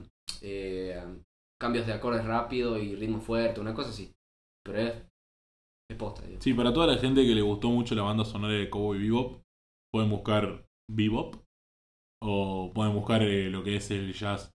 eh, 0.41 0.99
cambios 1.59 1.85
de 1.87 1.93
acordes 1.93 2.25
rápido 2.25 2.77
y 2.79 2.95
ritmo 2.95 3.19
fuerte, 3.19 3.59
una 3.61 3.73
cosa 3.75 3.89
así. 3.91 4.11
Pero 4.63 4.79
es, 4.79 4.93
es 5.91 5.97
posta. 5.97 6.21
digamos. 6.23 6.43
Sí, 6.43 6.53
para 6.53 6.73
toda 6.73 6.87
la 6.87 6.97
gente 6.97 7.25
que 7.25 7.35
le 7.35 7.41
gustó 7.41 7.69
mucho 7.69 7.93
la 7.95 8.03
banda 8.03 8.25
sonora 8.25 8.53
de 8.53 8.69
Cowboy 8.69 8.99
Bebop, 8.99 9.41
pueden 9.93 10.09
buscar 10.09 10.65
Bebop 10.89 11.35
o 12.23 12.71
pueden 12.73 12.93
buscar 12.93 13.21
eh, 13.23 13.49
lo 13.49 13.63
que 13.63 13.75
es 13.77 13.91
el 13.91 14.13
jazz 14.13 14.51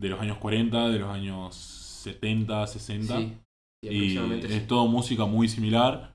de 0.00 0.08
los 0.08 0.20
años 0.20 0.38
40, 0.38 0.88
de 0.88 0.98
los 0.98 1.10
años 1.10 1.54
70, 1.56 2.66
60 2.66 3.16
Sí, 3.18 3.36
y 3.82 4.10
sí. 4.10 4.18
es 4.44 4.66
todo 4.66 4.86
música 4.86 5.24
muy 5.26 5.48
similar 5.48 6.14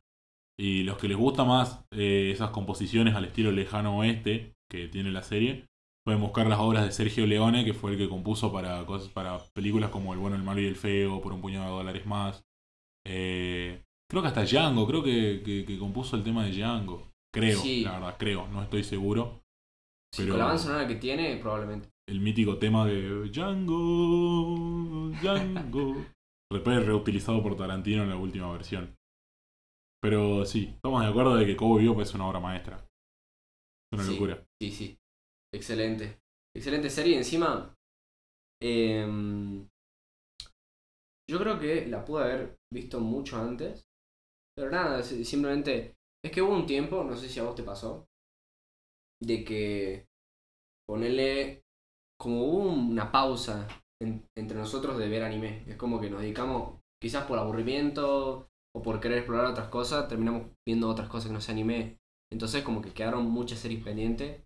y 0.60 0.84
los 0.84 0.98
que 0.98 1.08
les 1.08 1.18
gusta 1.18 1.44
más 1.44 1.84
eh, 1.92 2.32
esas 2.32 2.52
composiciones 2.52 3.16
al 3.16 3.26
estilo 3.26 3.52
lejano 3.52 3.98
oeste 3.98 4.54
que 4.72 4.88
tiene 4.88 5.12
la 5.12 5.22
serie, 5.24 5.66
pueden 6.06 6.22
buscar 6.22 6.48
las 6.48 6.60
obras 6.60 6.86
de 6.86 6.92
Sergio 6.92 7.28
Leone, 7.28 7.66
que 7.66 7.74
fue 7.74 7.92
el 7.92 7.98
que 7.98 8.10
compuso 8.10 8.52
para 8.54 8.86
cosas 8.86 9.10
para 9.10 9.38
películas 9.54 9.90
como 9.90 10.14
El 10.14 10.20
bueno, 10.20 10.36
el 10.36 10.44
malo 10.44 10.62
y 10.62 10.66
el 10.66 10.76
feo, 10.76 11.22
por 11.22 11.34
un 11.34 11.42
puñado 11.42 11.66
de 11.66 11.72
dólares 11.72 12.06
más. 12.06 12.44
Eh, 13.06 13.84
creo 14.10 14.22
que 14.22 14.28
hasta 14.30 14.46
Django, 14.46 14.88
creo 14.88 15.04
que, 15.04 15.42
que- 15.44 15.66
que 15.66 15.78
compuso 15.80 16.16
el 16.16 16.24
tema 16.24 16.46
de 16.46 16.52
Django. 16.52 17.08
Creo, 17.36 17.60
Sí. 17.60 17.84
la 17.84 17.94
verdad, 17.94 18.16
creo, 18.18 18.48
no 18.48 18.64
estoy 18.64 18.84
seguro. 18.84 19.42
Sí, 20.14 20.22
pero- 20.24 20.34
con 20.34 20.40
la 20.40 20.46
banda 20.46 20.62
sonora 20.62 20.88
que 20.88 20.96
tiene, 20.96 21.38
probablemente. 21.38 21.90
El 22.08 22.20
mítico 22.22 22.58
tema 22.58 22.86
de 22.86 23.30
Django, 23.30 25.10
Django. 25.22 25.96
Después 26.52 26.86
reutilizado 26.86 27.42
por 27.44 27.58
Tarantino 27.58 28.04
en 28.04 28.10
la 28.10 28.16
última 28.18 28.52
versión. 28.52 28.96
Pero 30.02 30.46
sí, 30.46 30.72
estamos 30.76 31.02
de 31.04 31.10
acuerdo 31.10 31.36
de 31.36 31.46
que 31.46 31.56
Cowboy 31.58 31.84
Bebop 31.84 32.02
es 32.02 32.14
una 32.14 32.28
obra 32.28 32.40
maestra. 32.40 32.78
Es 33.92 34.00
una 34.00 34.04
Sí. 34.04 34.12
locura. 34.14 34.46
Sí, 34.62 34.72
sí. 34.72 34.98
Excelente. 35.54 36.20
Excelente 36.56 36.90
serie. 36.90 37.18
Encima, 37.18 37.74
em, 38.62 39.68
yo 41.30 41.40
creo 41.40 41.60
que 41.60 41.88
la 41.88 42.06
pude 42.06 42.24
haber 42.24 42.56
visto 42.72 43.00
mucho 43.00 43.38
antes. 43.42 43.84
Pero 44.56 44.70
nada, 44.70 45.02
si- 45.04 45.26
simplemente 45.26 45.96
es 46.26 46.32
que 46.32 46.42
hubo 46.42 46.54
un 46.56 46.66
tiempo, 46.66 47.04
no 47.04 47.16
sé 47.16 47.30
si 47.30 47.40
a 47.40 47.44
vos 47.44 47.56
te 47.56 47.64
pasó, 47.64 48.08
de 49.22 49.44
que 49.44 50.08
ponerle 50.88 51.64
como 52.20 52.46
una 52.46 53.12
pausa 53.12 53.68
en- 54.02 54.26
entre 54.38 54.58
nosotros 54.58 54.98
de 54.98 55.10
ver 55.10 55.24
anime. 55.24 55.64
Es 55.68 55.78
como 55.78 56.00
que 56.02 56.10
nos 56.10 56.22
dedicamos, 56.22 56.80
quizás 57.02 57.26
por 57.26 57.40
aburrimiento 57.40 58.48
o 58.76 58.82
por 58.82 59.00
querer 59.00 59.20
explorar 59.20 59.46
otras 59.46 59.70
cosas, 59.70 60.08
terminamos 60.08 60.48
viendo 60.68 60.90
otras 60.90 61.10
cosas 61.10 61.28
que 61.28 61.34
no 61.34 61.42
sea 61.42 61.54
anime. 61.54 61.98
Entonces 62.32 62.64
como 62.64 62.82
que 62.82 62.92
quedaron 62.94 63.30
muchas 63.30 63.60
series 63.60 63.84
pendientes. 63.84 64.42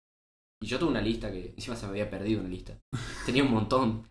Y 0.62 0.68
yo 0.68 0.80
tuve 0.80 0.90
una 0.92 1.02
lista 1.02 1.32
que 1.32 1.52
encima 1.56 1.76
se 1.76 1.86
me 1.86 1.92
había 1.92 2.10
perdido 2.10 2.42
una 2.42 2.50
lista. 2.50 2.78
Tenía 3.26 3.44
un 3.44 3.52
montón. 3.52 4.08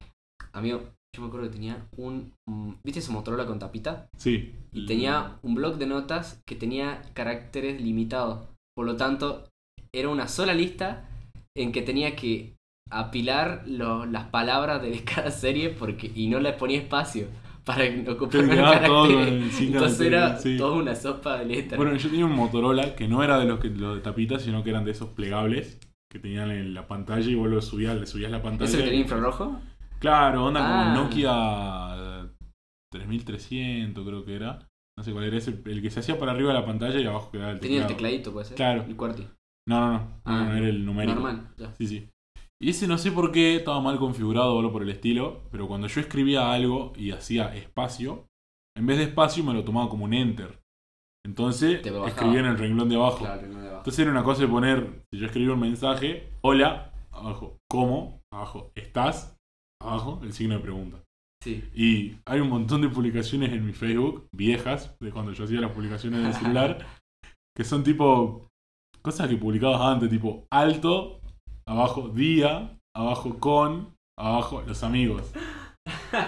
Amigo, 0.53 0.95
yo 1.15 1.23
me 1.23 1.29
acuerdo 1.29 1.47
que 1.49 1.55
tenía 1.55 1.87
un... 1.97 2.33
un- 2.47 2.79
¿Viste 2.85 3.01
ese 3.01 3.13
Motorola 3.13 3.47
con 3.47 3.59
tapita? 3.59 4.09
Sí. 4.17 4.55
Y 4.73 4.87
tenía 4.87 5.39
un 5.43 5.55
blog 5.55 5.77
de 5.79 5.87
notas 5.87 6.41
que 6.47 6.55
tenía 6.55 7.03
caracteres 7.15 7.81
limitados. 7.81 8.47
Por 8.77 8.87
lo 8.87 8.97
tanto, 8.97 9.49
era 9.93 10.09
una 10.11 10.29
sola 10.29 10.55
lista 10.55 11.09
en 11.57 11.73
que 11.73 11.83
tenía 11.83 12.15
que 12.15 12.55
apilar 12.91 13.65
lo- 13.67 14.07
las 14.07 14.25
palabras 14.27 14.83
de 14.83 15.03
cada 15.05 15.31
serie 15.31 15.71
porque 15.71 16.11
y 16.15 16.29
no 16.29 16.41
les 16.41 16.55
ponía 16.55 16.79
espacio 16.79 17.27
para 17.65 17.85
ocupar 18.11 18.41
el- 19.11 19.51
sin 19.53 19.73
Entonces 19.75 20.01
era 20.01 20.39
sí. 20.39 20.57
toda 20.57 20.77
una 20.77 20.95
sopa 20.95 21.39
de 21.39 21.47
letras. 21.47 21.77
Bueno, 21.79 21.95
yo 21.97 22.09
tenía 22.09 22.25
un 22.27 22.35
Motorola 22.35 22.95
que 22.97 23.09
no 23.09 23.23
era 23.23 23.39
de 23.39 23.45
los, 23.47 23.61
que, 23.61 23.69
los 23.69 23.97
de 23.97 24.01
tapita, 24.03 24.39
sino 24.39 24.63
que 24.63 24.71
eran 24.71 24.85
de 24.85 24.93
esos 24.93 25.09
plegables 25.11 25.79
que 26.11 26.19
tenían 26.19 26.51
en 26.51 26.73
la 26.73 26.87
pantalla 26.87 27.29
y 27.29 27.35
vos 27.35 27.49
lo 27.49 27.61
subías, 27.61 27.97
le 27.99 28.07
subías 28.07 28.31
la 28.31 28.41
pantalla. 28.43 28.69
¿Eso 28.71 28.79
que 28.79 28.85
y- 28.85 28.87
tenía 28.87 29.01
infrarrojo? 29.03 29.61
Claro, 30.01 30.45
onda 30.47 30.61
como 30.61 30.75
Ah. 30.75 30.87
el 30.89 30.95
Nokia 30.95 32.35
3300 32.93 34.05
creo 34.07 34.25
que 34.25 34.35
era. 34.37 34.69
No 34.97 35.05
sé 35.05 35.13
cuál 35.13 35.25
era 35.25 35.37
ese, 35.37 35.63
el 35.67 35.81
que 35.83 35.91
se 35.91 36.01
hacía 36.01 36.19
para 36.19 36.33
arriba 36.33 36.53
de 36.53 36.59
la 36.61 36.67
pantalla 36.67 36.99
y 37.01 37.07
abajo 37.07 37.31
quedaba 37.31 37.53
el 37.53 37.61
Tenía 37.61 37.79
el 37.79 37.83
teclado. 37.87 37.97
tecladito, 37.97 38.33
puede 38.33 38.47
ser. 38.47 38.57
Claro. 38.57 38.83
El 38.85 38.97
cuarti. 38.97 39.27
No, 39.69 39.93
no, 39.93 40.21
Ah, 40.25 40.45
no, 40.45 40.57
era 40.57 40.69
el 40.69 40.85
numérico. 40.85 41.21
Normal. 41.21 41.49
ya. 41.57 41.73
Sí, 41.75 41.87
sí. 41.87 42.09
Y 42.61 42.71
ese 42.71 42.89
no 42.89 42.99
sé 42.99 43.13
por 43.13 43.31
qué 43.31 43.55
estaba 43.57 43.81
mal 43.81 43.99
configurado 43.99 44.57
o 44.57 44.59
algo 44.59 44.73
por 44.73 44.83
el 44.83 44.89
estilo, 44.91 45.43
pero 45.53 45.69
cuando 45.69 45.87
yo 45.87 46.01
escribía 46.01 46.53
algo 46.53 46.93
y 46.97 47.13
hacía 47.13 47.55
espacio, 47.55 48.27
en 48.77 48.87
vez 48.87 48.99
de 48.99 49.05
espacio 49.05 49.45
me 49.45 49.55
lo 49.55 49.63
tomaba 49.63 49.89
como 49.89 50.05
un 50.07 50.15
enter. 50.15 50.59
Entonces 51.25 51.85
escribía 52.07 52.41
en 52.41 52.47
el 52.47 52.59
renglón 52.59 52.89
de 52.89 52.97
abajo. 52.97 53.19
Claro, 53.19 53.47
no 53.47 53.61
de 53.61 53.67
abajo. 53.69 53.79
Entonces 53.79 53.99
era 54.01 54.11
una 54.11 54.25
cosa 54.25 54.43
de 54.43 54.49
poner, 54.49 55.05
si 55.13 55.21
yo 55.21 55.27
escribía 55.27 55.53
un 55.53 55.61
mensaje, 55.61 56.31
hola, 56.41 56.93
abajo, 57.13 57.59
¿cómo? 57.71 58.21
Abajo, 58.33 58.73
¿estás? 58.75 59.37
Abajo, 59.81 60.21
el 60.23 60.33
signo 60.33 60.55
de 60.55 60.61
pregunta. 60.61 60.99
Sí. 61.43 61.65
Y 61.75 62.17
hay 62.27 62.41
un 62.41 62.49
montón 62.49 62.83
de 62.83 62.89
publicaciones 62.89 63.53
en 63.53 63.65
mi 63.65 63.73
Facebook, 63.73 64.29
viejas, 64.33 64.97
de 65.01 65.11
cuando 65.11 65.33
yo 65.33 65.45
hacía 65.45 65.61
las 65.61 65.73
publicaciones 65.73 66.23
del 66.23 66.35
celular, 66.35 66.87
que 67.57 67.65
son 67.65 67.85
tipo 67.85 68.49
cosas 69.03 69.29
que 69.29 69.37
publicabas 69.37 69.81
antes, 69.81 70.11
tipo 70.11 70.47
alto, 70.51 71.21
abajo 71.67 72.09
día, 72.09 72.79
abajo 72.95 73.39
con, 73.39 73.95
abajo 74.19 74.63
los 74.67 74.83
amigos. 74.83 75.33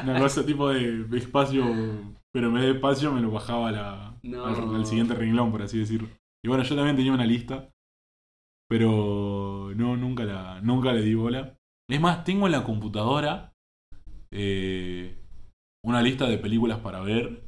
Una 0.04 0.18
cosa 0.20 0.46
tipo 0.46 0.68
de, 0.68 1.06
espacio, 1.16 1.64
pero 2.32 2.48
en 2.48 2.54
vez 2.54 2.62
de 2.62 2.70
espacio 2.72 3.12
me 3.12 3.20
lo 3.20 3.30
bajaba 3.30 3.68
a 3.68 3.72
la, 3.72 4.18
No. 4.22 4.44
al, 4.44 4.74
al 4.74 4.86
siguiente 4.86 5.14
renglón, 5.14 5.50
por 5.50 5.62
así 5.62 5.78
decirlo. 5.78 6.08
Y 6.44 6.48
bueno, 6.48 6.62
yo 6.62 6.74
también 6.76 6.96
tenía 6.96 7.12
una 7.12 7.26
lista, 7.26 7.68
pero 8.68 9.72
no, 9.74 9.96
nunca 9.96 10.24
la, 10.24 10.60
nunca 10.62 10.92
le 10.92 11.02
di 11.02 11.14
bola. 11.14 11.56
Es 11.90 12.00
más, 12.00 12.24
tengo 12.24 12.46
en 12.46 12.52
la 12.52 12.64
computadora 12.64 13.52
eh, 14.32 15.16
una 15.84 16.02
lista 16.02 16.26
de 16.28 16.38
películas 16.38 16.78
para 16.78 17.00
ver, 17.00 17.42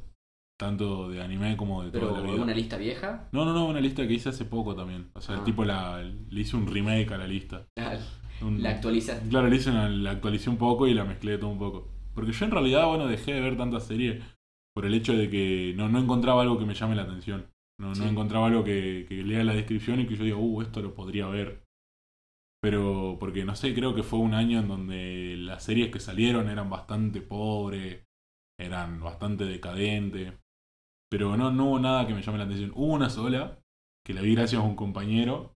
tanto 0.59 1.09
de 1.09 1.21
anime 1.21 1.55
como 1.57 1.83
de 1.83 1.91
Pero 1.91 2.09
toda 2.09 2.21
la 2.21 2.31
vida. 2.31 2.43
una 2.43 2.53
lista 2.53 2.77
vieja. 2.77 3.27
No, 3.31 3.45
no, 3.45 3.53
no, 3.53 3.65
una 3.67 3.79
lista 3.81 4.07
que 4.07 4.13
hice 4.13 4.29
hace 4.29 4.45
poco 4.45 4.75
también. 4.75 5.09
O 5.13 5.21
sea, 5.21 5.35
el 5.35 5.41
Ah. 5.41 5.43
tipo 5.45 5.65
la, 5.65 6.01
le 6.03 6.41
hice 6.41 6.55
un 6.55 6.67
remake 6.67 7.11
a 7.13 7.17
la 7.17 7.27
lista. 7.27 7.65
Un- 8.41 8.61
La 8.61 8.71
actualizaste. 8.71 9.29
Claro, 9.29 9.47
le 9.47 9.55
hice 9.55 9.69
una, 9.69 9.87
la 9.89 10.11
actualicé 10.11 10.49
un 10.49 10.57
poco 10.57 10.87
y 10.87 10.93
la 10.93 11.05
mezclé 11.05 11.37
todo 11.37 11.49
un 11.49 11.59
poco. 11.59 11.87
Porque 12.13 12.31
yo 12.33 12.45
en 12.45 12.51
realidad, 12.51 12.87
bueno, 12.87 13.07
dejé 13.07 13.33
de 13.33 13.41
ver 13.41 13.57
tantas 13.57 13.85
series 13.85 14.21
por 14.75 14.85
el 14.85 14.93
hecho 14.93 15.13
de 15.15 15.29
que 15.29 15.73
no, 15.77 15.87
no 15.87 15.99
encontraba 15.99 16.41
algo 16.41 16.57
que 16.59 16.65
me 16.65 16.73
llame 16.73 16.95
la 16.95 17.03
atención. 17.03 17.45
No, 17.79 17.95
Sí. 17.95 18.01
no 18.01 18.09
encontraba 18.09 18.47
algo 18.47 18.63
que, 18.63 19.05
que 19.07 19.23
lea 19.23 19.43
la 19.43 19.53
descripción 19.53 19.99
y 20.01 20.05
que 20.07 20.15
yo 20.15 20.23
diga, 20.25 20.37
uh, 20.37 20.61
esto 20.61 20.81
lo 20.81 20.93
podría 20.93 21.27
ver. 21.27 21.62
Pero, 22.63 23.17
porque 23.19 23.43
no 23.43 23.55
sé, 23.57 23.73
creo 23.75 23.93
que 23.93 24.03
fue 24.03 24.19
un 24.19 24.33
año 24.33 24.59
en 24.59 24.69
donde 24.69 25.35
las 25.37 25.65
series 25.65 25.91
que 25.91 25.99
salieron 25.99 26.47
eran 26.49 26.69
bastante 26.69 27.19
pobres, 27.21 28.05
eran 28.57 29.01
bastante 29.01 29.43
decadentes. 29.43 30.33
Pero 31.11 31.35
no, 31.35 31.51
no 31.51 31.65
hubo 31.67 31.79
nada 31.79 32.07
que 32.07 32.13
me 32.13 32.21
llame 32.21 32.37
la 32.37 32.45
atención. 32.45 32.71
Hubo 32.73 32.93
una 32.93 33.09
sola, 33.09 33.59
que 34.05 34.13
la 34.13 34.21
vi 34.21 34.33
gracias 34.33 34.61
a 34.61 34.65
un 34.65 34.77
compañero, 34.77 35.51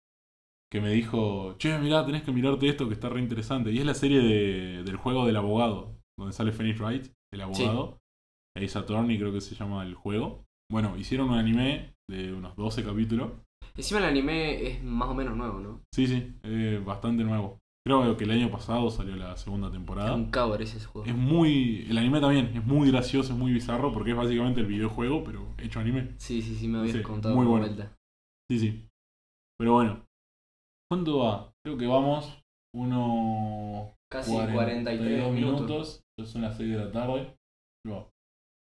que 0.71 0.81
me 0.81 0.89
dijo, 0.89 1.53
che, 1.59 1.77
mirá, 1.77 2.03
tenés 2.07 2.23
que 2.23 2.31
mirarte 2.31 2.67
esto 2.67 2.87
que 2.87 2.95
está 2.95 3.07
re 3.09 3.21
interesante. 3.21 3.71
Y 3.71 3.77
es 3.77 3.85
la 3.85 3.93
serie 3.93 4.19
de- 4.19 4.83
del 4.83 4.95
juego 4.97 5.27
del 5.27 5.35
abogado, 5.37 5.95
donde 6.17 6.33
sale 6.33 6.51
Phoenix 6.51 6.79
Wright, 6.79 7.05
el 7.31 7.41
abogado. 7.41 7.99
Ace 8.57 8.79
Attorney 8.79 9.19
creo 9.19 9.31
que 9.31 9.41
se 9.41 9.53
llama 9.53 9.83
el 9.83 9.93
juego. 9.93 10.43
Bueno, 10.71 10.97
hicieron 10.97 11.29
un 11.29 11.37
anime 11.37 11.93
de 12.09 12.33
unos 12.33 12.55
12 12.55 12.83
capítulos. 12.83 13.31
Encima 13.75 13.99
el 13.99 14.05
anime 14.05 14.67
es 14.67 14.83
más 14.83 15.09
o 15.09 15.13
menos 15.13 15.35
nuevo, 15.35 15.59
¿no? 15.59 15.81
Sí, 15.93 16.07
sí, 16.07 16.33
es 16.43 16.83
bastante 16.85 17.23
nuevo. 17.23 17.59
Creo 17.87 18.17
que 18.17 18.23
el 18.23 18.31
año 18.31 18.49
pasado 18.49 18.89
salió 18.89 19.15
la 19.15 19.37
segunda 19.37 19.67
Es 19.67 19.73
temporada. 19.73 20.15
un 20.15 20.31
cover 20.31 20.61
ese 20.63 20.83
juego. 20.83 21.05
Es 21.07 21.15
muy... 21.15 21.85
El 21.87 21.97
anime 21.99 22.19
también 22.19 22.47
es 22.55 22.65
muy 22.65 22.89
gracioso, 22.89 23.33
es 23.33 23.37
muy 23.37 23.51
bizarro 23.53 23.91
porque 23.93 24.11
es 24.11 24.17
básicamente 24.17 24.61
el 24.61 24.65
videojuego, 24.65 25.23
pero 25.23 25.53
hecho 25.59 25.79
anime. 25.79 26.15
Sí, 26.17 26.41
sí, 26.41 26.55
sí, 26.55 26.67
me 26.67 26.79
habías 26.79 26.95
Sí, 26.95 27.03
contado 27.03 27.35
muy 27.35 27.45
bueno. 27.45 27.65
vuelta. 27.67 27.95
Sí, 28.49 28.57
sí. 28.59 28.87
Pero 29.59 29.73
bueno. 29.73 30.03
¿Cuánto 30.89 31.19
va? 31.19 31.51
Creo 31.63 31.77
que 31.77 31.85
vamos 31.87 32.41
unos 32.73 33.91
Casi 34.11 34.31
42 34.31 34.53
43 34.53 35.31
minutos. 35.33 35.59
minutos. 35.59 36.01
Ya 36.19 36.25
son 36.25 36.41
las 36.41 36.57
6 36.57 36.69
de 36.71 36.77
la 36.85 36.91
tarde. 36.91 37.35
Bueno, 37.85 38.09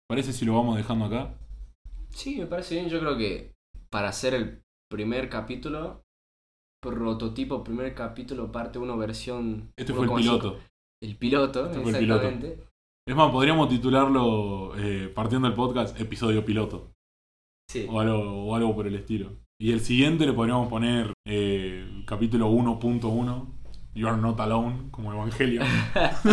Parece 0.09 0.33
si 0.33 0.45
lo 0.45 0.55
vamos 0.55 0.77
dejando 0.77 1.05
acá. 1.05 1.37
Sí, 2.09 2.37
me 2.39 2.45
parece 2.47 2.75
bien. 2.75 2.89
Yo 2.89 2.99
creo 2.99 3.17
que 3.17 3.53
para 3.89 4.09
hacer 4.09 4.33
el 4.33 4.61
primer 4.91 5.29
capítulo, 5.29 6.03
prototipo, 6.83 7.63
primer 7.63 7.95
capítulo, 7.95 8.51
parte 8.51 8.77
1, 8.77 8.97
versión. 8.97 9.71
Este 9.75 9.93
fue 9.93 10.05
el 10.05 10.11
1,5. 10.11 10.17
piloto. 10.17 10.59
El 11.01 11.17
piloto, 11.17 11.65
Este 11.65 11.77
el 11.77 11.97
piloto. 11.97 12.27
exactamente. 12.27 12.67
Es 13.07 13.15
más, 13.15 13.31
podríamos 13.31 13.69
titularlo, 13.69 14.77
eh, 14.77 15.11
partiendo 15.15 15.47
del 15.47 15.55
podcast, 15.55 15.99
episodio 15.99 16.45
piloto. 16.45 16.91
Sí. 17.71 17.87
O 17.89 17.99
algo, 17.99 18.45
o 18.45 18.55
algo 18.55 18.75
por 18.75 18.85
el 18.85 18.95
estilo. 18.95 19.31
Y 19.59 19.71
el 19.71 19.79
siguiente 19.79 20.25
le 20.25 20.33
podríamos 20.33 20.67
poner 20.67 21.13
eh, 21.25 22.03
capítulo 22.05 22.49
1.1, 22.51 23.47
You 23.95 24.07
Are 24.07 24.17
Not 24.17 24.39
Alone, 24.39 24.91
como 24.91 25.13
Evangelio. 25.13 25.61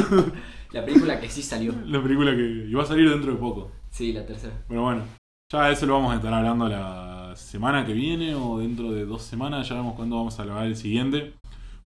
la 0.73 0.85
película 0.85 1.21
que 1.21 1.31
sí 1.31 1.43
salió. 1.43 1.73
la 1.87 2.03
película 2.03 2.35
que 2.35 2.67
iba 2.69 2.83
a 2.83 2.87
salir 2.87 3.09
dentro 3.09 3.33
de 3.33 3.39
poco. 3.39 3.71
Sí, 3.91 4.13
la 4.13 4.27
tercera. 4.27 4.65
Pero 4.69 4.83
bueno, 4.83 5.05
ya 5.51 5.71
eso 5.71 5.87
lo 5.87 5.95
vamos 5.95 6.13
a 6.13 6.17
estar 6.17 6.35
hablando 6.35 6.69
la 6.69 7.08
semana 7.39 7.87
que 7.87 7.93
viene 7.93 8.35
o 8.35 8.59
dentro 8.59 8.93
de 8.93 9.07
dos 9.07 9.23
semanas. 9.23 9.69
Ya 9.69 9.77
vemos 9.77 9.95
cuándo 9.95 10.17
vamos 10.17 10.39
a 10.39 10.45
grabar 10.45 10.67
el 10.67 10.77
siguiente. 10.77 11.35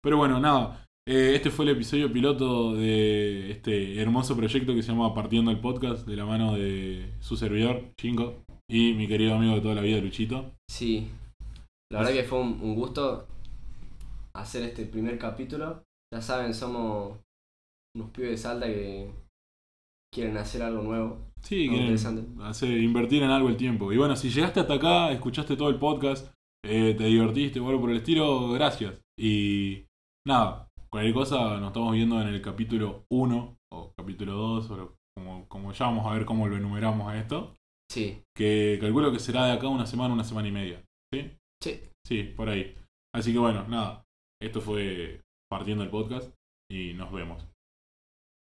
Pero 0.01 0.17
bueno, 0.17 0.39
nada. 0.39 0.85
eh, 1.07 1.33
este 1.35 1.49
fue 1.51 1.65
el 1.65 1.71
episodio 1.71 2.11
piloto 2.11 2.73
de 2.73 3.51
este 3.51 4.01
hermoso 4.01 4.35
proyecto 4.35 4.73
que 4.73 4.81
se 4.81 4.91
llama 4.91 5.13
Partiendo 5.13 5.51
el 5.51 5.59
Podcast, 5.59 6.07
de 6.07 6.15
la 6.15 6.25
mano 6.25 6.55
de 6.55 7.13
su 7.19 7.35
servidor, 7.37 7.83
Chingo, 7.99 8.43
y 8.69 8.93
mi 8.93 9.07
querido 9.07 9.35
amigo 9.35 9.55
de 9.55 9.61
toda 9.61 9.75
la 9.75 9.81
vida, 9.81 9.99
Luchito. 9.99 10.51
Sí. 10.69 11.09
La 11.91 11.99
verdad 11.99 12.13
que 12.13 12.23
fue 12.23 12.39
un, 12.39 12.59
un 12.61 12.75
gusto 12.75 13.27
hacer 14.35 14.63
este 14.63 14.85
primer 14.85 15.17
capítulo. 15.17 15.83
Ya 16.13 16.21
saben, 16.21 16.53
somos 16.53 17.17
unos 17.95 18.09
pibes 18.11 18.31
de 18.31 18.37
Salta 18.37 18.67
que 18.67 19.11
quieren 20.13 20.37
hacer 20.37 20.61
algo 20.61 20.83
nuevo. 20.83 21.19
Sí, 21.43 21.65
interesante. 21.65 22.23
hacer, 22.43 22.77
invertir 22.77 23.23
en 23.23 23.29
algo 23.31 23.49
el 23.49 23.57
tiempo. 23.57 23.91
Y 23.91 23.97
bueno, 23.97 24.15
si 24.15 24.29
llegaste 24.29 24.59
hasta 24.59 24.75
acá, 24.75 25.11
escuchaste 25.11 25.55
todo 25.57 25.69
el 25.69 25.77
podcast, 25.79 26.31
eh, 26.63 26.93
te 26.97 27.05
divertiste 27.05 27.59
o 27.59 27.67
algo 27.69 27.81
por 27.81 27.91
el 27.91 27.97
estilo, 27.97 28.49
gracias. 28.51 28.93
Y 29.19 29.85
nada, 30.25 30.67
cualquier 30.91 31.13
cosa 31.13 31.57
nos 31.59 31.67
estamos 31.67 31.93
viendo 31.93 32.21
en 32.21 32.27
el 32.27 32.41
capítulo 32.41 33.03
1 33.11 33.55
o 33.73 33.91
capítulo 33.97 34.33
2 34.33 34.69
o 34.71 34.77
lo- 34.77 34.95
como, 35.17 35.45
como 35.49 35.73
ya 35.73 35.85
vamos 35.87 36.05
a 36.05 36.13
ver 36.13 36.25
cómo 36.25 36.47
lo 36.47 36.55
enumeramos 36.55 37.07
a 37.11 37.17
esto. 37.19 37.53
Sí. 37.91 38.21
Que 38.35 38.77
calculo 38.79 39.11
que 39.11 39.19
será 39.19 39.45
de 39.47 39.51
acá 39.51 39.67
una 39.67 39.85
semana, 39.85 40.13
una 40.13 40.23
semana 40.23 40.47
y 40.47 40.51
media. 40.51 40.81
¿Sí? 41.13 41.31
Sí. 41.61 41.79
Sí, 42.07 42.23
por 42.23 42.47
ahí. 42.49 42.73
Así 43.13 43.33
que 43.33 43.39
bueno, 43.39 43.67
nada. 43.67 44.03
Esto 44.41 44.61
fue 44.61 45.19
partiendo 45.49 45.83
el 45.83 45.89
podcast 45.89 46.33
y 46.71 46.93
nos 46.93 47.11
vemos. 47.11 47.45